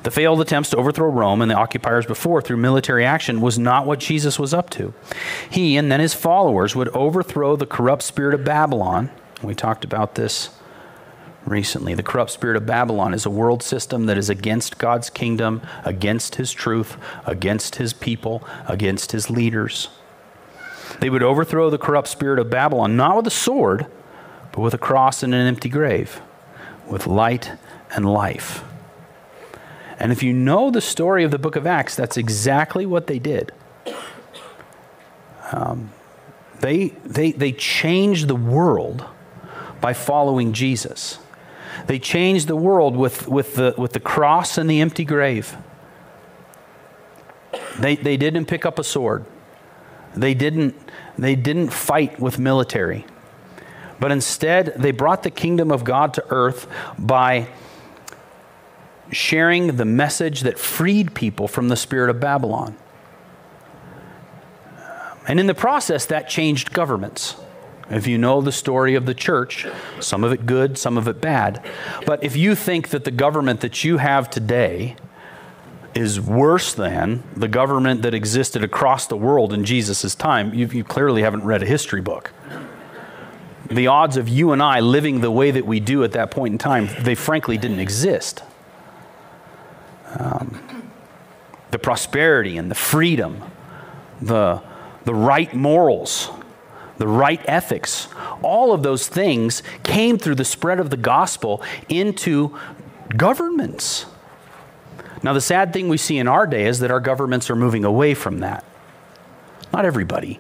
The 0.04 0.12
failed 0.12 0.42
attempts 0.42 0.72
to 0.72 0.78
overthrow 0.78 1.10
Rome 1.10 1.42
and 1.42 1.50
the 1.50 1.56
occupiers 1.56 2.06
before 2.06 2.42
through 2.42 2.58
military 2.58 3.06
action 3.06 3.40
was 3.40 3.58
not 3.58 3.86
what 3.86 4.00
Jesus 4.00 4.38
was 4.38 4.54
up 4.54 4.70
to. 4.72 4.94
He 5.50 5.78
and 5.78 5.92
then 5.92 6.02
his 6.02 6.14
followers 6.14 6.76
would 6.76 6.90
overthrow 6.90 7.56
the 7.56 7.66
corrupt 7.66 8.02
spirit 8.02 8.34
of 8.34 8.44
Babylon. 8.44 9.12
We 9.42 9.56
talked 9.56 9.86
about 9.86 10.16
this 10.16 10.50
recently. 11.46 11.94
The 11.94 12.04
corrupt 12.04 12.32
spirit 12.32 12.58
of 12.58 12.66
Babylon 12.66 13.14
is 13.14 13.26
a 13.26 13.30
world 13.30 13.64
system 13.64 14.06
that 14.06 14.18
is 14.18 14.30
against 14.30 14.78
God's 14.78 15.10
kingdom, 15.10 15.62
against 15.84 16.36
his 16.36 16.52
truth, 16.52 16.98
against 17.26 17.76
his 17.76 17.94
people, 17.94 18.48
against 18.68 19.12
his 19.12 19.30
leaders. 19.30 19.90
They 21.00 21.10
would 21.10 21.24
overthrow 21.24 21.70
the 21.70 21.78
corrupt 21.78 22.08
spirit 22.08 22.40
of 22.40 22.50
Babylon, 22.50 22.96
not 22.96 23.16
with 23.16 23.28
a 23.28 23.32
sword, 23.32 23.88
but 24.52 24.62
with 24.62 24.74
a 24.74 24.78
cross 24.78 25.24
and 25.24 25.34
an 25.34 25.48
empty 25.48 25.70
grave, 25.70 26.22
with 26.88 27.08
light 27.08 27.52
and 27.96 28.12
life. 28.12 28.64
And 30.00 30.12
if 30.12 30.24
you 30.24 30.34
know 30.34 30.70
the 30.70 30.82
story 30.82 31.24
of 31.24 31.32
the 31.32 31.40
book 31.40 31.56
of 31.56 31.66
Acts, 31.66 31.96
that's 31.96 32.18
exactly 32.18 32.86
what 32.86 33.08
they 33.08 33.20
did. 33.20 33.52
Um, 35.52 35.92
they, 36.62 36.90
they, 37.06 37.32
they 37.32 37.52
changed 37.52 38.28
the 38.28 38.36
world 38.36 39.06
by 39.82 39.94
following 39.94 40.54
Jesus. 40.54 41.20
They 41.88 42.00
changed 42.00 42.48
the 42.48 42.56
world 42.56 42.96
with, 42.96 43.28
with, 43.28 43.56
the, 43.56 43.76
with 43.78 43.94
the 43.94 44.00
cross 44.00 44.58
and 44.58 44.70
the 44.70 44.82
empty 44.82 45.06
grave. 45.06 45.56
They, 47.80 47.96
they 47.96 48.18
didn't 48.18 48.46
pick 48.46 48.66
up 48.66 48.80
a 48.80 48.84
sword. 48.84 49.26
They 50.16 50.34
didn't, 50.34 50.76
they 51.18 51.36
didn't 51.36 51.70
fight 51.70 52.20
with 52.20 52.40
military. 52.40 53.06
But 54.00 54.12
instead, 54.12 54.74
they 54.78 54.92
brought 54.92 55.24
the 55.24 55.32
kingdom 55.32 55.72
of 55.72 55.84
God 55.84 56.14
to 56.16 56.26
earth 56.30 56.68
by 56.98 57.48
sharing 59.12 59.76
the 59.78 59.86
message 59.86 60.42
that 60.42 60.58
freed 60.58 61.14
people 61.14 61.48
from 61.48 61.70
the 61.70 61.76
spirit 61.76 62.10
of 62.10 62.20
Babylon. 62.20 62.76
And 65.28 65.40
in 65.40 65.48
the 65.48 65.56
process, 65.56 66.06
that 66.08 66.28
changed 66.28 66.74
governments. 66.74 67.36
If 67.90 68.08
you 68.08 68.18
know 68.18 68.42
the 68.42 68.52
story 68.52 68.96
of 68.96 69.06
the 69.06 69.14
church, 69.14 69.68
some 70.00 70.24
of 70.24 70.32
it 70.32 70.46
good, 70.46 70.78
some 70.78 70.98
of 70.98 71.08
it 71.08 71.20
bad. 71.20 71.64
But 72.06 72.24
if 72.24 72.36
you 72.36 72.56
think 72.56 72.90
that 72.90 73.04
the 73.04 73.12
government 73.12 73.62
that 73.62 73.84
you 73.84 73.98
have 73.98 74.30
today 74.30 74.96
is 75.94 76.20
worse 76.20 76.74
than 76.74 77.24
the 77.36 77.48
government 77.48 78.02
that 78.02 78.14
existed 78.14 78.64
across 78.64 79.06
the 79.08 79.18
world 79.18 79.54
in 79.54 79.64
Jesus' 79.64 80.16
time, 80.16 80.54
you, 80.54 80.66
you 80.68 80.84
clearly 80.84 81.22
haven't 81.22 81.44
read 81.44 81.62
a 81.62 81.66
history 81.66 82.02
book. 82.02 82.32
The 83.70 83.88
odds 83.88 84.18
of 84.18 84.28
you 84.28 84.52
and 84.52 84.62
I 84.62 84.80
living 84.80 85.22
the 85.22 85.32
way 85.32 85.52
that 85.52 85.66
we 85.66 85.80
do 85.80 86.04
at 86.04 86.14
that 86.14 86.32
point 86.32 86.54
in 86.54 86.58
time, 86.58 86.90
they 87.02 87.16
frankly 87.16 87.58
didn't 87.58 87.80
exist. 87.80 88.44
Um, 90.18 90.84
the 91.72 91.80
prosperity 91.80 92.58
and 92.58 92.70
the 92.70 92.76
freedom, 92.76 93.44
the, 94.22 94.62
the 95.06 95.14
right 95.14 95.54
morals, 95.54 96.30
the 97.04 97.08
right 97.10 97.42
ethics, 97.50 98.08
all 98.42 98.72
of 98.72 98.82
those 98.82 99.10
things 99.10 99.62
came 99.84 100.18
through 100.18 100.36
the 100.36 100.46
spread 100.46 100.80
of 100.80 100.90
the 100.90 100.96
gospel 100.96 101.62
into 101.90 102.58
governments. 103.18 104.06
Now, 105.22 105.34
the 105.34 105.42
sad 105.42 105.74
thing 105.74 105.90
we 105.90 105.98
see 105.98 106.18
in 106.18 106.30
our 106.30 106.48
day 106.48 106.66
is 106.66 106.80
that 106.80 106.92
our 106.92 107.02
governments 107.02 107.50
are 107.50 107.58
moving 107.58 107.84
away 107.84 108.14
from 108.14 108.40
that. 108.40 108.64
Not 109.74 109.84
everybody, 109.84 110.40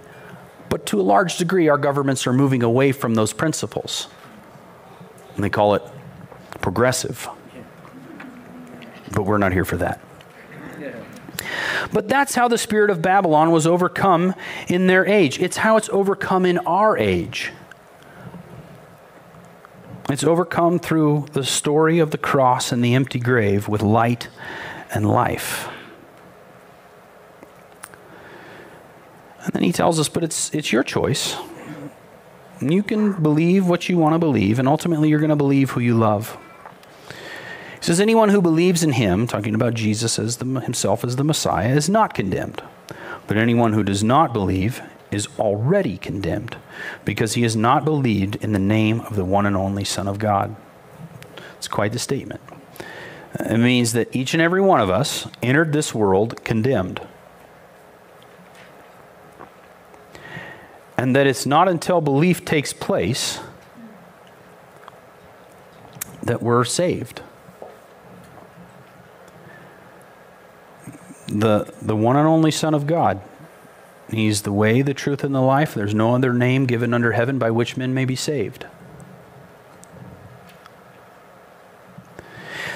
but 0.70 0.86
to 0.86 1.02
a 1.02 1.04
large 1.04 1.36
degree, 1.36 1.68
our 1.68 1.78
governments 1.78 2.26
are 2.28 2.34
moving 2.34 2.64
away 2.64 2.94
from 2.94 3.16
those 3.16 3.34
principles. 3.34 4.08
And 5.36 5.44
they 5.44 5.50
call 5.50 5.76
it 5.76 5.84
progressive. 6.62 7.28
But 9.12 9.24
we're 9.24 9.38
not 9.38 9.52
here 9.52 9.66
for 9.66 9.76
that. 9.76 10.00
But 11.92 12.08
that's 12.08 12.36
how 12.36 12.48
the 12.48 12.58
spirit 12.58 12.90
of 12.90 13.02
Babylon 13.02 13.52
was 13.52 13.68
overcome 13.68 14.36
in 14.68 14.88
their 14.88 15.06
age. 15.06 15.40
It's 15.40 15.58
how 15.58 15.78
it's 15.78 15.90
overcome 15.90 16.46
in 16.46 16.58
our 16.60 16.98
age. 16.98 17.52
It's 20.10 20.24
overcome 20.24 20.80
through 20.80 21.28
the 21.34 21.44
story 21.44 22.00
of 22.00 22.12
the 22.12 22.18
cross 22.18 22.72
and 22.72 22.84
the 22.84 22.94
empty 22.94 23.20
grave 23.20 23.68
with 23.68 23.82
light 23.82 24.30
and 24.94 25.10
life. 25.10 25.70
And 29.44 29.54
then 29.54 29.64
he 29.64 29.72
tells 29.72 30.00
us, 30.00 30.10
but 30.10 30.24
it's, 30.24 30.54
it's 30.54 30.72
your 30.72 30.84
choice. 30.84 31.36
You 32.62 32.84
can 32.84 33.22
believe 33.22 33.68
what 33.68 33.90
you 33.90 33.98
want 33.98 34.14
to 34.14 34.20
believe, 34.20 34.60
and 34.60 34.68
ultimately 34.68 35.10
you're 35.10 35.20
going 35.20 35.30
to 35.30 35.36
believe 35.36 35.72
who 35.72 35.82
you 35.82 35.96
love. 35.96 36.38
He 37.84 37.88
says, 37.88 38.00
Anyone 38.00 38.30
who 38.30 38.42
believes 38.42 38.82
in 38.82 38.94
him, 38.94 39.28
talking 39.28 39.54
about 39.54 39.74
Jesus 39.74 40.18
as 40.18 40.38
the, 40.38 40.46
himself 40.62 41.04
as 41.04 41.18
the 41.18 41.24
Messiah, 41.26 41.76
is 41.76 41.90
not 41.90 42.14
condemned. 42.14 42.64
But 43.28 43.36
anyone 43.36 43.74
who 43.74 43.84
does 43.84 44.02
not 44.02 44.32
believe 44.32 44.82
is 45.12 45.28
already 45.38 45.98
condemned, 45.98 46.56
because 47.04 47.34
he 47.34 47.42
has 47.42 47.58
not 47.58 47.84
believed 47.84 48.38
in 48.38 48.54
the 48.54 48.58
name 48.58 49.02
of 49.02 49.18
the 49.18 49.26
one 49.26 49.46
and 49.46 49.58
only 49.58 49.84
Son 49.84 50.08
of 50.08 50.18
God. 50.18 50.56
It's 51.58 51.68
quite 51.68 51.92
the 51.92 52.00
statement. 52.00 52.40
It 53.38 53.58
means 53.58 53.92
that 53.92 54.16
each 54.16 54.34
and 54.34 54.42
every 54.42 54.62
one 54.62 54.80
of 54.80 54.90
us 54.90 55.28
entered 55.42 55.74
this 55.74 55.94
world 55.94 56.42
condemned. 56.46 57.06
And 60.98 61.14
that 61.18 61.28
it's 61.28 61.46
not 61.46 61.68
until 61.68 62.00
belief 62.00 62.46
takes 62.46 62.72
place 62.72 63.42
that 66.22 66.42
we're 66.42 66.64
saved. 66.64 67.22
The, 71.34 71.74
the 71.82 71.96
one 71.96 72.16
and 72.16 72.28
only 72.28 72.52
Son 72.52 72.74
of 72.74 72.88
God. 72.88 73.22
He's 74.10 74.44
the 74.44 74.52
way, 74.52 74.82
the 74.82 74.94
truth, 74.94 75.24
and 75.24 75.34
the 75.34 75.42
life. 75.42 75.74
There's 75.74 75.96
no 75.96 76.14
other 76.14 76.34
name 76.34 76.66
given 76.66 76.94
under 76.94 77.14
heaven 77.14 77.40
by 77.40 77.52
which 77.52 77.76
men 77.78 77.94
may 77.94 78.06
be 78.06 78.16
saved. 78.16 78.68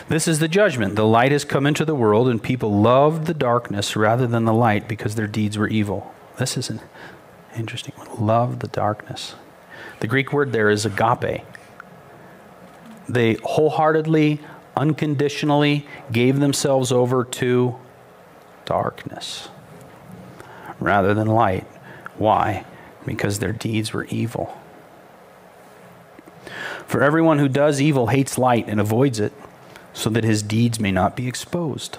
This 0.09 0.27
is 0.27 0.39
the 0.39 0.47
judgment. 0.47 0.95
The 0.95 1.05
light 1.05 1.33
has 1.33 1.43
come 1.43 1.67
into 1.67 1.85
the 1.85 1.93
world, 1.93 2.29
and 2.29 2.41
people 2.41 2.81
loved 2.81 3.27
the 3.27 3.33
darkness 3.33 3.95
rather 3.95 4.25
than 4.25 4.45
the 4.45 4.53
light 4.53 4.87
because 4.87 5.15
their 5.15 5.27
deeds 5.27 5.57
were 5.57 5.67
evil. 5.67 6.13
This 6.37 6.57
is 6.57 6.69
an 6.69 6.79
interesting 7.55 7.93
one. 7.97 8.25
Love 8.25 8.59
the 8.59 8.69
darkness. 8.69 9.35
The 9.99 10.07
Greek 10.07 10.31
word 10.31 10.53
there 10.53 10.69
is 10.69 10.85
agape. 10.85 11.43
They 13.09 13.33
wholeheartedly, 13.43 14.39
unconditionally 14.75 15.85
gave 16.11 16.39
themselves 16.39 16.91
over 16.91 17.23
to 17.25 17.77
darkness 18.67 19.49
rather 20.79 21.15
than 21.15 21.27
light. 21.27 21.65
Why? 22.17 22.65
Because 23.05 23.39
their 23.39 23.53
deeds 23.53 23.93
were 23.93 24.05
evil. 24.05 24.55
For 26.85 27.01
everyone 27.01 27.39
who 27.39 27.49
does 27.49 27.81
evil 27.81 28.07
hates 28.07 28.37
light 28.37 28.67
and 28.67 28.79
avoids 28.79 29.19
it, 29.19 29.33
so 29.93 30.11
that 30.11 30.23
his 30.23 30.43
deeds 30.43 30.79
may 30.79 30.91
not 30.91 31.15
be 31.15 31.27
exposed. 31.27 31.97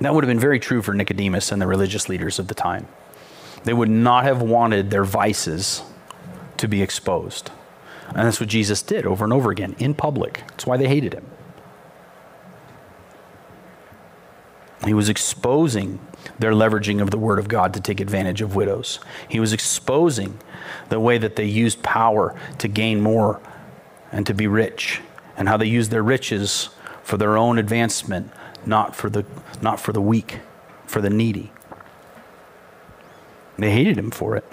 That 0.00 0.14
would 0.14 0.22
have 0.22 0.28
been 0.28 0.38
very 0.38 0.60
true 0.60 0.82
for 0.82 0.94
Nicodemus 0.94 1.50
and 1.50 1.60
the 1.60 1.66
religious 1.66 2.08
leaders 2.08 2.38
of 2.38 2.46
the 2.46 2.54
time. 2.54 2.86
They 3.64 3.72
would 3.72 3.90
not 3.90 4.22
have 4.24 4.40
wanted 4.40 4.90
their 4.90 5.04
vices 5.04 5.82
to 6.58 6.68
be 6.68 6.80
exposed. 6.80 7.50
And 8.08 8.18
that's 8.18 8.38
what 8.38 8.48
Jesus 8.48 8.82
did 8.82 9.04
over 9.04 9.24
and 9.24 9.32
over 9.32 9.50
again 9.50 9.74
in 9.78 9.94
public. 9.94 10.44
That's 10.48 10.66
why 10.66 10.76
they 10.76 10.86
hated 10.86 11.12
him. 11.12 11.26
He 14.84 14.94
was 14.94 15.08
exposing 15.08 16.00
their 16.38 16.52
leveraging 16.52 17.00
of 17.00 17.10
the 17.10 17.18
Word 17.18 17.38
of 17.38 17.48
God 17.48 17.72
to 17.74 17.80
take 17.80 18.00
advantage 18.00 18.40
of 18.40 18.56
widows. 18.56 18.98
He 19.28 19.38
was 19.38 19.52
exposing 19.52 20.38
the 20.88 20.98
way 20.98 21.18
that 21.18 21.36
they 21.36 21.44
used 21.44 21.82
power 21.82 22.34
to 22.58 22.68
gain 22.68 23.00
more 23.00 23.40
and 24.10 24.26
to 24.26 24.34
be 24.34 24.46
rich, 24.46 25.00
and 25.36 25.48
how 25.48 25.56
they 25.56 25.66
used 25.66 25.90
their 25.90 26.02
riches 26.02 26.68
for 27.02 27.16
their 27.16 27.36
own 27.36 27.58
advancement, 27.58 28.30
not 28.66 28.94
for 28.94 29.08
the, 29.08 29.24
not 29.62 29.80
for 29.80 29.92
the 29.92 30.00
weak, 30.00 30.40
for 30.84 31.00
the 31.00 31.08
needy. 31.10 31.52
They 33.56 33.70
hated 33.70 33.96
him 33.96 34.10
for 34.10 34.36
it. 34.36 34.44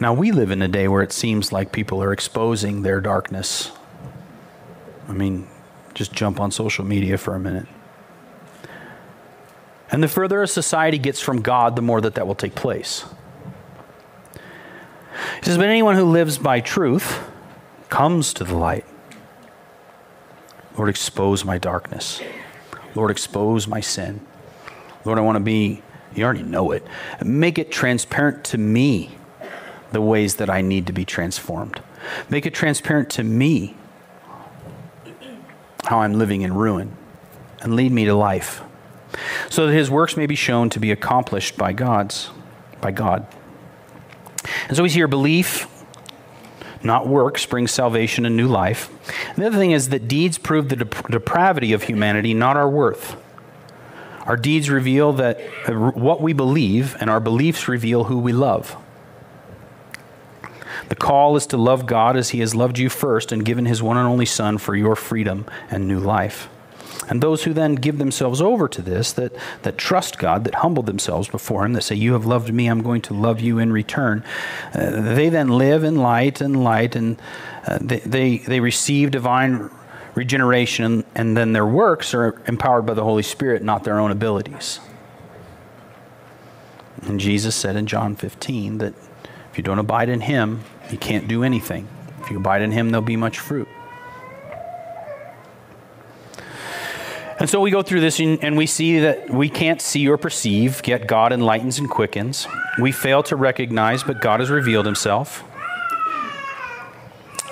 Now, 0.00 0.14
we 0.14 0.32
live 0.32 0.50
in 0.50 0.62
a 0.62 0.68
day 0.68 0.88
where 0.88 1.02
it 1.02 1.12
seems 1.12 1.52
like 1.52 1.72
people 1.72 2.02
are 2.02 2.12
exposing 2.12 2.82
their 2.82 3.00
darkness 3.00 3.72
I 5.08 5.12
mean, 5.12 5.46
just 5.94 6.12
jump 6.12 6.40
on 6.40 6.50
social 6.50 6.84
media 6.84 7.18
for 7.18 7.34
a 7.34 7.40
minute. 7.40 7.66
And 9.90 10.02
the 10.02 10.08
further 10.08 10.42
a 10.42 10.48
society 10.48 10.98
gets 10.98 11.20
from 11.20 11.40
God, 11.42 11.76
the 11.76 11.82
more 11.82 12.00
that 12.00 12.14
that 12.16 12.26
will 12.26 12.34
take 12.34 12.54
place. 12.54 13.04
He 15.38 15.44
says, 15.44 15.56
But 15.56 15.68
anyone 15.68 15.94
who 15.94 16.04
lives 16.04 16.38
by 16.38 16.60
truth 16.60 17.20
comes 17.88 18.34
to 18.34 18.44
the 18.44 18.56
light. 18.56 18.84
Lord, 20.76 20.88
expose 20.88 21.44
my 21.44 21.58
darkness. 21.58 22.20
Lord, 22.94 23.10
expose 23.10 23.68
my 23.68 23.80
sin. 23.80 24.20
Lord, 25.04 25.18
I 25.18 25.22
want 25.22 25.36
to 25.36 25.40
be, 25.40 25.82
you 26.14 26.24
already 26.24 26.42
know 26.42 26.72
it. 26.72 26.84
Make 27.24 27.58
it 27.58 27.70
transparent 27.70 28.42
to 28.46 28.58
me 28.58 29.16
the 29.92 30.00
ways 30.00 30.36
that 30.36 30.50
I 30.50 30.60
need 30.60 30.86
to 30.88 30.92
be 30.92 31.04
transformed. 31.04 31.80
Make 32.28 32.46
it 32.46 32.54
transparent 32.54 33.10
to 33.10 33.22
me 33.22 33.76
how 35.84 36.00
I'm 36.00 36.14
living 36.14 36.42
in 36.42 36.54
ruin 36.54 36.96
and 37.60 37.76
lead 37.76 37.92
me 37.92 38.04
to 38.06 38.14
life 38.14 38.62
so 39.48 39.66
that 39.66 39.72
his 39.72 39.90
works 39.90 40.16
may 40.16 40.26
be 40.26 40.34
shown 40.34 40.70
to 40.70 40.80
be 40.80 40.90
accomplished 40.90 41.56
by 41.56 41.72
God's 41.72 42.30
by 42.80 42.90
God. 42.90 43.26
And 44.68 44.76
so 44.76 44.82
we 44.82 44.88
see 44.88 44.96
here 44.96 45.08
belief 45.08 45.66
not 46.84 47.08
works 47.08 47.46
brings 47.46 47.70
salvation 47.70 48.26
and 48.26 48.36
new 48.36 48.46
life. 48.46 48.90
And 49.30 49.38
the 49.38 49.46
other 49.46 49.56
thing 49.56 49.70
is 49.70 49.88
that 49.88 50.06
deeds 50.06 50.36
prove 50.36 50.68
the 50.68 50.76
dep- 50.76 51.08
depravity 51.08 51.72
of 51.72 51.84
humanity, 51.84 52.34
not 52.34 52.56
our 52.56 52.68
worth. 52.68 53.16
Our 54.26 54.36
deeds 54.36 54.70
reveal 54.70 55.14
that 55.14 55.40
uh, 55.66 55.72
what 55.72 56.20
we 56.20 56.32
believe, 56.32 56.96
and 57.00 57.10
our 57.10 57.20
beliefs 57.20 57.68
reveal 57.68 58.04
who 58.04 58.18
we 58.18 58.32
love. 58.32 58.76
The 60.88 60.94
call 60.94 61.36
is 61.36 61.46
to 61.46 61.56
love 61.56 61.86
God 61.86 62.16
as 62.16 62.30
He 62.30 62.40
has 62.40 62.54
loved 62.54 62.78
you 62.78 62.88
first 62.88 63.32
and 63.32 63.44
given 63.44 63.66
His 63.66 63.82
one 63.82 63.96
and 63.96 64.06
only 64.06 64.26
Son 64.26 64.58
for 64.58 64.74
your 64.76 64.96
freedom 64.96 65.46
and 65.70 65.88
new 65.88 66.00
life. 66.00 66.48
And 67.08 67.22
those 67.22 67.44
who 67.44 67.52
then 67.52 67.74
give 67.74 67.98
themselves 67.98 68.40
over 68.40 68.68
to 68.68 68.80
this, 68.80 69.12
that, 69.12 69.34
that 69.62 69.76
trust 69.76 70.18
God, 70.18 70.44
that 70.44 70.56
humble 70.56 70.82
themselves 70.82 71.28
before 71.28 71.64
Him, 71.64 71.74
that 71.74 71.82
say, 71.82 71.94
You 71.94 72.12
have 72.14 72.24
loved 72.24 72.52
me, 72.52 72.66
I'm 72.66 72.82
going 72.82 73.02
to 73.02 73.14
love 73.14 73.40
you 73.40 73.58
in 73.58 73.72
return, 73.72 74.24
uh, 74.72 74.90
they 75.14 75.28
then 75.28 75.48
live 75.48 75.84
in 75.84 75.96
light 75.96 76.40
and 76.40 76.62
light, 76.62 76.96
and 76.96 77.20
uh, 77.66 77.78
they, 77.80 77.98
they, 78.00 78.38
they 78.38 78.60
receive 78.60 79.10
divine 79.10 79.70
regeneration, 80.14 81.04
and 81.14 81.36
then 81.36 81.52
their 81.52 81.66
works 81.66 82.14
are 82.14 82.40
empowered 82.46 82.86
by 82.86 82.94
the 82.94 83.04
Holy 83.04 83.22
Spirit, 83.22 83.62
not 83.62 83.84
their 83.84 83.98
own 83.98 84.10
abilities. 84.10 84.80
And 87.02 87.20
Jesus 87.20 87.54
said 87.54 87.76
in 87.76 87.86
John 87.86 88.16
15 88.16 88.78
that 88.78 88.94
if 89.50 89.58
you 89.58 89.64
don't 89.64 89.78
abide 89.78 90.08
in 90.08 90.22
Him, 90.22 90.64
you 90.92 90.98
can't 90.98 91.28
do 91.28 91.44
anything. 91.44 91.88
If 92.20 92.30
you 92.30 92.38
abide 92.38 92.62
in 92.62 92.72
Him, 92.72 92.90
there'll 92.90 93.02
be 93.02 93.16
much 93.16 93.38
fruit. 93.38 93.68
And 97.38 97.50
so 97.50 97.60
we 97.60 97.70
go 97.70 97.82
through 97.82 98.00
this 98.00 98.20
and 98.20 98.56
we 98.56 98.66
see 98.66 99.00
that 99.00 99.28
we 99.28 99.48
can't 99.48 99.82
see 99.82 100.08
or 100.08 100.16
perceive, 100.16 100.80
yet 100.86 101.06
God 101.06 101.32
enlightens 101.32 101.78
and 101.78 101.90
quickens. 101.90 102.46
We 102.80 102.92
fail 102.92 103.22
to 103.24 103.36
recognize, 103.36 104.02
but 104.02 104.20
God 104.20 104.40
has 104.40 104.50
revealed 104.50 104.86
himself. 104.86 105.42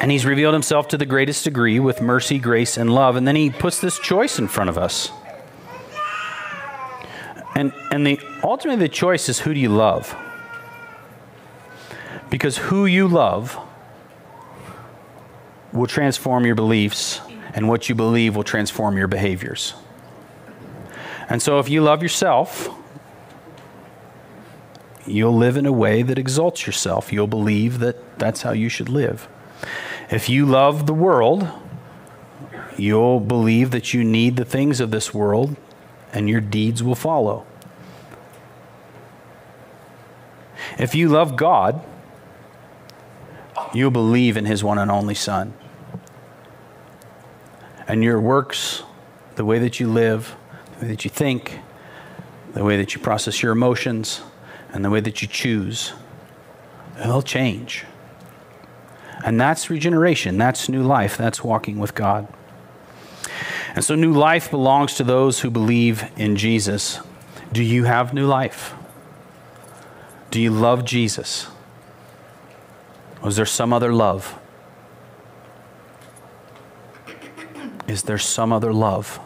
And 0.01 0.11
he's 0.11 0.24
revealed 0.24 0.55
himself 0.55 0.89
to 0.89 0.99
the 0.99 1.07
greatest 1.07 1.45
degree 1.45 1.78
with 1.78 2.01
mercy, 2.01 2.39
grace, 2.39 2.76
and 2.76 2.93
love. 2.93 3.16
And 3.16 3.26
then 3.26 3.37
he 3.37 3.51
puts 3.51 3.80
this 3.80 3.99
choice 3.99 4.39
in 4.39 4.49
front 4.49 4.70
of 4.70 4.78
us. 4.78 5.11
And, 7.55 7.72
and 7.91 8.07
the, 8.07 8.18
ultimately, 8.43 8.87
the 8.87 8.93
choice 8.93 9.28
is 9.28 9.41
who 9.41 9.53
do 9.53 9.61
you 9.61 9.68
love? 9.68 10.16
Because 12.33 12.57
who 12.57 12.87
you 12.87 13.09
love 13.09 13.59
will 15.70 15.87
transform 15.87 16.47
your 16.47 16.55
beliefs 16.55 17.20
and 17.53 17.68
what 17.68 17.91
you 17.91 17.95
believe 17.95 18.35
will 18.35 18.43
transform 18.43 18.97
your 18.97 19.07
behaviors. 19.07 19.74
And 21.28 21.43
so, 21.43 21.59
if 21.59 21.68
you 21.68 21.83
love 21.83 22.03
yourself, 22.03 22.70
you'll 25.07 25.37
live 25.37 25.59
in 25.59 25.66
a 25.66 25.72
way 25.72 26.01
that 26.01 26.18
exalts 26.18 26.66
yourself. 26.66 27.12
You'll 27.12 27.26
believe 27.26 27.80
that 27.80 28.18
that's 28.18 28.41
how 28.41 28.53
you 28.53 28.70
should 28.70 28.89
live. 28.89 29.28
If 30.11 30.30
you 30.30 30.47
love 30.47 30.87
the 30.87 30.95
world, 30.95 31.47
you'll 32.78 33.20
believe 33.20 33.72
that 33.72 33.93
you 33.93 34.05
need 34.05 34.37
the 34.37 34.47
things 34.47 34.80
of 34.80 34.91
this 34.91 35.12
world, 35.12 35.55
and 36.14 36.30
your 36.30 36.41
deeds 36.41 36.83
will 36.83 36.95
follow. 36.95 37.45
If 40.78 40.95
you 40.95 41.11
love 41.11 41.37
God, 41.37 41.85
you'll 43.75 43.91
believe 43.91 44.37
in 44.37 44.45
His 44.45 44.62
one 44.62 44.79
and 44.79 44.91
only 44.91 45.14
Son 45.14 45.55
and 47.93 48.03
your 48.03 48.20
works, 48.20 48.83
the 49.37 49.45
way 49.45 49.59
that 49.59 49.81
you 49.81 49.87
live, 49.87 50.35
the 50.79 50.87
way 50.87 50.91
that 50.93 51.05
you 51.05 51.11
think, 51.11 51.59
the 52.55 52.64
way 52.64 52.77
that 52.77 52.95
you 52.95 53.01
process 53.01 53.43
your 53.43 53.53
emotions, 53.53 54.23
and 54.73 54.85
the 54.85 54.91
way 54.91 55.01
that 55.01 55.20
you 55.20 55.29
choose, 55.29 55.93
they'll 56.97 57.23
change. 57.23 57.85
And 59.25 59.41
that's 59.41 59.68
regeneration. 59.68 60.39
That's 60.39 60.68
new 60.68 60.83
life. 60.83 61.16
That's 61.16 61.45
walking 61.45 61.79
with 61.79 61.95
God. 61.95 62.33
And 63.75 63.85
so, 63.85 63.95
new 63.95 64.12
life 64.12 64.51
belongs 64.51 64.95
to 64.95 65.05
those 65.05 65.41
who 65.41 65.51
believe 65.51 66.11
in 66.16 66.37
Jesus. 66.37 66.99
Do 67.53 67.62
you 67.62 67.85
have 67.85 68.12
new 68.12 68.27
life? 68.27 68.75
Do 70.31 70.41
you 70.41 70.51
love 70.51 70.85
Jesus? 70.85 71.47
Is 73.25 73.37
there 73.37 73.47
some 73.47 73.73
other 73.73 73.93
love? 73.93 74.39
Is 77.87 78.03
there 78.03 78.18
some 78.18 78.53
other 78.53 78.73
love? 78.73 79.20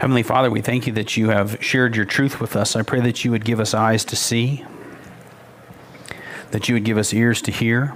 Heavenly 0.00 0.22
Father, 0.22 0.50
we 0.50 0.60
thank 0.60 0.86
you 0.86 0.92
that 0.94 1.16
you 1.16 1.30
have 1.30 1.62
shared 1.62 1.96
your 1.96 2.04
truth 2.04 2.40
with 2.40 2.54
us. 2.54 2.76
I 2.76 2.82
pray 2.82 3.00
that 3.00 3.24
you 3.24 3.32
would 3.32 3.44
give 3.44 3.58
us 3.58 3.74
eyes 3.74 4.04
to 4.06 4.16
see, 4.16 4.64
that 6.52 6.68
you 6.68 6.74
would 6.74 6.84
give 6.84 6.96
us 6.96 7.12
ears 7.12 7.42
to 7.42 7.50
hear, 7.50 7.94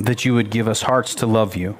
that 0.00 0.24
you 0.24 0.34
would 0.34 0.50
give 0.50 0.66
us 0.66 0.82
hearts 0.82 1.14
to 1.14 1.26
love 1.26 1.54
you, 1.54 1.78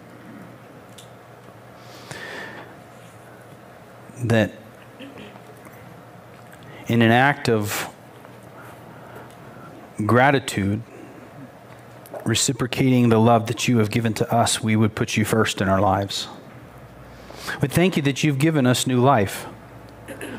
that 4.22 4.52
in 6.88 7.02
an 7.02 7.10
act 7.10 7.48
of 7.48 7.88
gratitude, 10.04 10.82
reciprocating 12.24 13.08
the 13.08 13.18
love 13.18 13.46
that 13.46 13.68
you 13.68 13.78
have 13.78 13.90
given 13.90 14.14
to 14.14 14.32
us, 14.32 14.62
we 14.62 14.76
would 14.76 14.94
put 14.94 15.16
you 15.16 15.24
first 15.24 15.60
in 15.60 15.68
our 15.68 15.80
lives. 15.80 16.28
We 17.60 17.68
thank 17.68 17.96
you 17.96 18.02
that 18.02 18.22
you've 18.22 18.38
given 18.38 18.66
us 18.66 18.86
new 18.86 19.00
life, 19.00 19.46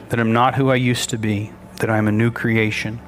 that 0.09 0.19
I'm 0.19 0.33
not 0.33 0.55
who 0.55 0.69
I 0.69 0.75
used 0.75 1.09
to 1.11 1.17
be, 1.17 1.51
that 1.79 1.89
I'm 1.89 2.07
a 2.07 2.11
new 2.11 2.31
creation. 2.31 2.99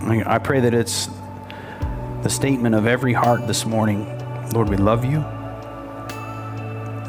I 0.00 0.38
pray 0.38 0.60
that 0.60 0.72
it's 0.72 1.08
the 2.22 2.30
statement 2.30 2.74
of 2.74 2.86
every 2.86 3.12
heart 3.12 3.46
this 3.46 3.66
morning 3.66 4.14
Lord, 4.54 4.70
we 4.70 4.78
love 4.78 5.04
you. 5.04 5.18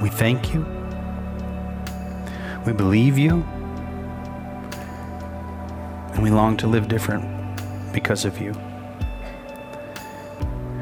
We 0.02 0.10
thank 0.10 0.54
you. 0.54 0.79
We 2.66 2.74
believe 2.74 3.18
you. 3.18 3.44
And 6.14 6.24
we 6.24 6.30
long 6.30 6.58
to 6.58 6.68
live 6.68 6.88
different 6.88 7.24
because 7.94 8.26
of 8.26 8.40
you. 8.40 8.52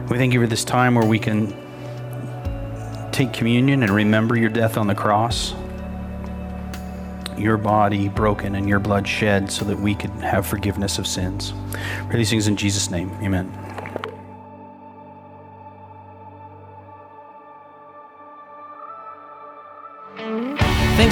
We 0.09 0.17
thank 0.17 0.34
you 0.34 0.39
for 0.39 0.47
this 0.47 0.63
time 0.63 0.95
where 0.95 1.05
we 1.05 1.19
can 1.19 1.55
take 3.11 3.34
communion 3.34 3.84
and 3.84 3.91
remember 3.91 4.38
your 4.38 4.49
death 4.49 4.78
on 4.78 4.88
the 4.88 4.95
cross, 4.95 5.53
your 7.38 7.57
body 7.57 8.07
broken 8.09 8.55
and 8.55 8.69
your 8.69 8.80
blood 8.80 9.07
shed 9.07 9.51
so 9.51 9.65
that 9.65 9.80
we 9.80 9.95
could 9.95 10.11
have 10.11 10.45
forgiveness 10.45 10.97
of 10.97 11.05
sins. 11.05 11.53
Pray 12.07 12.17
these 12.17 12.30
things 12.30 12.47
in 12.47 12.55
Jesus' 12.55 12.89
name. 12.89 13.11
Amen. 13.21 13.66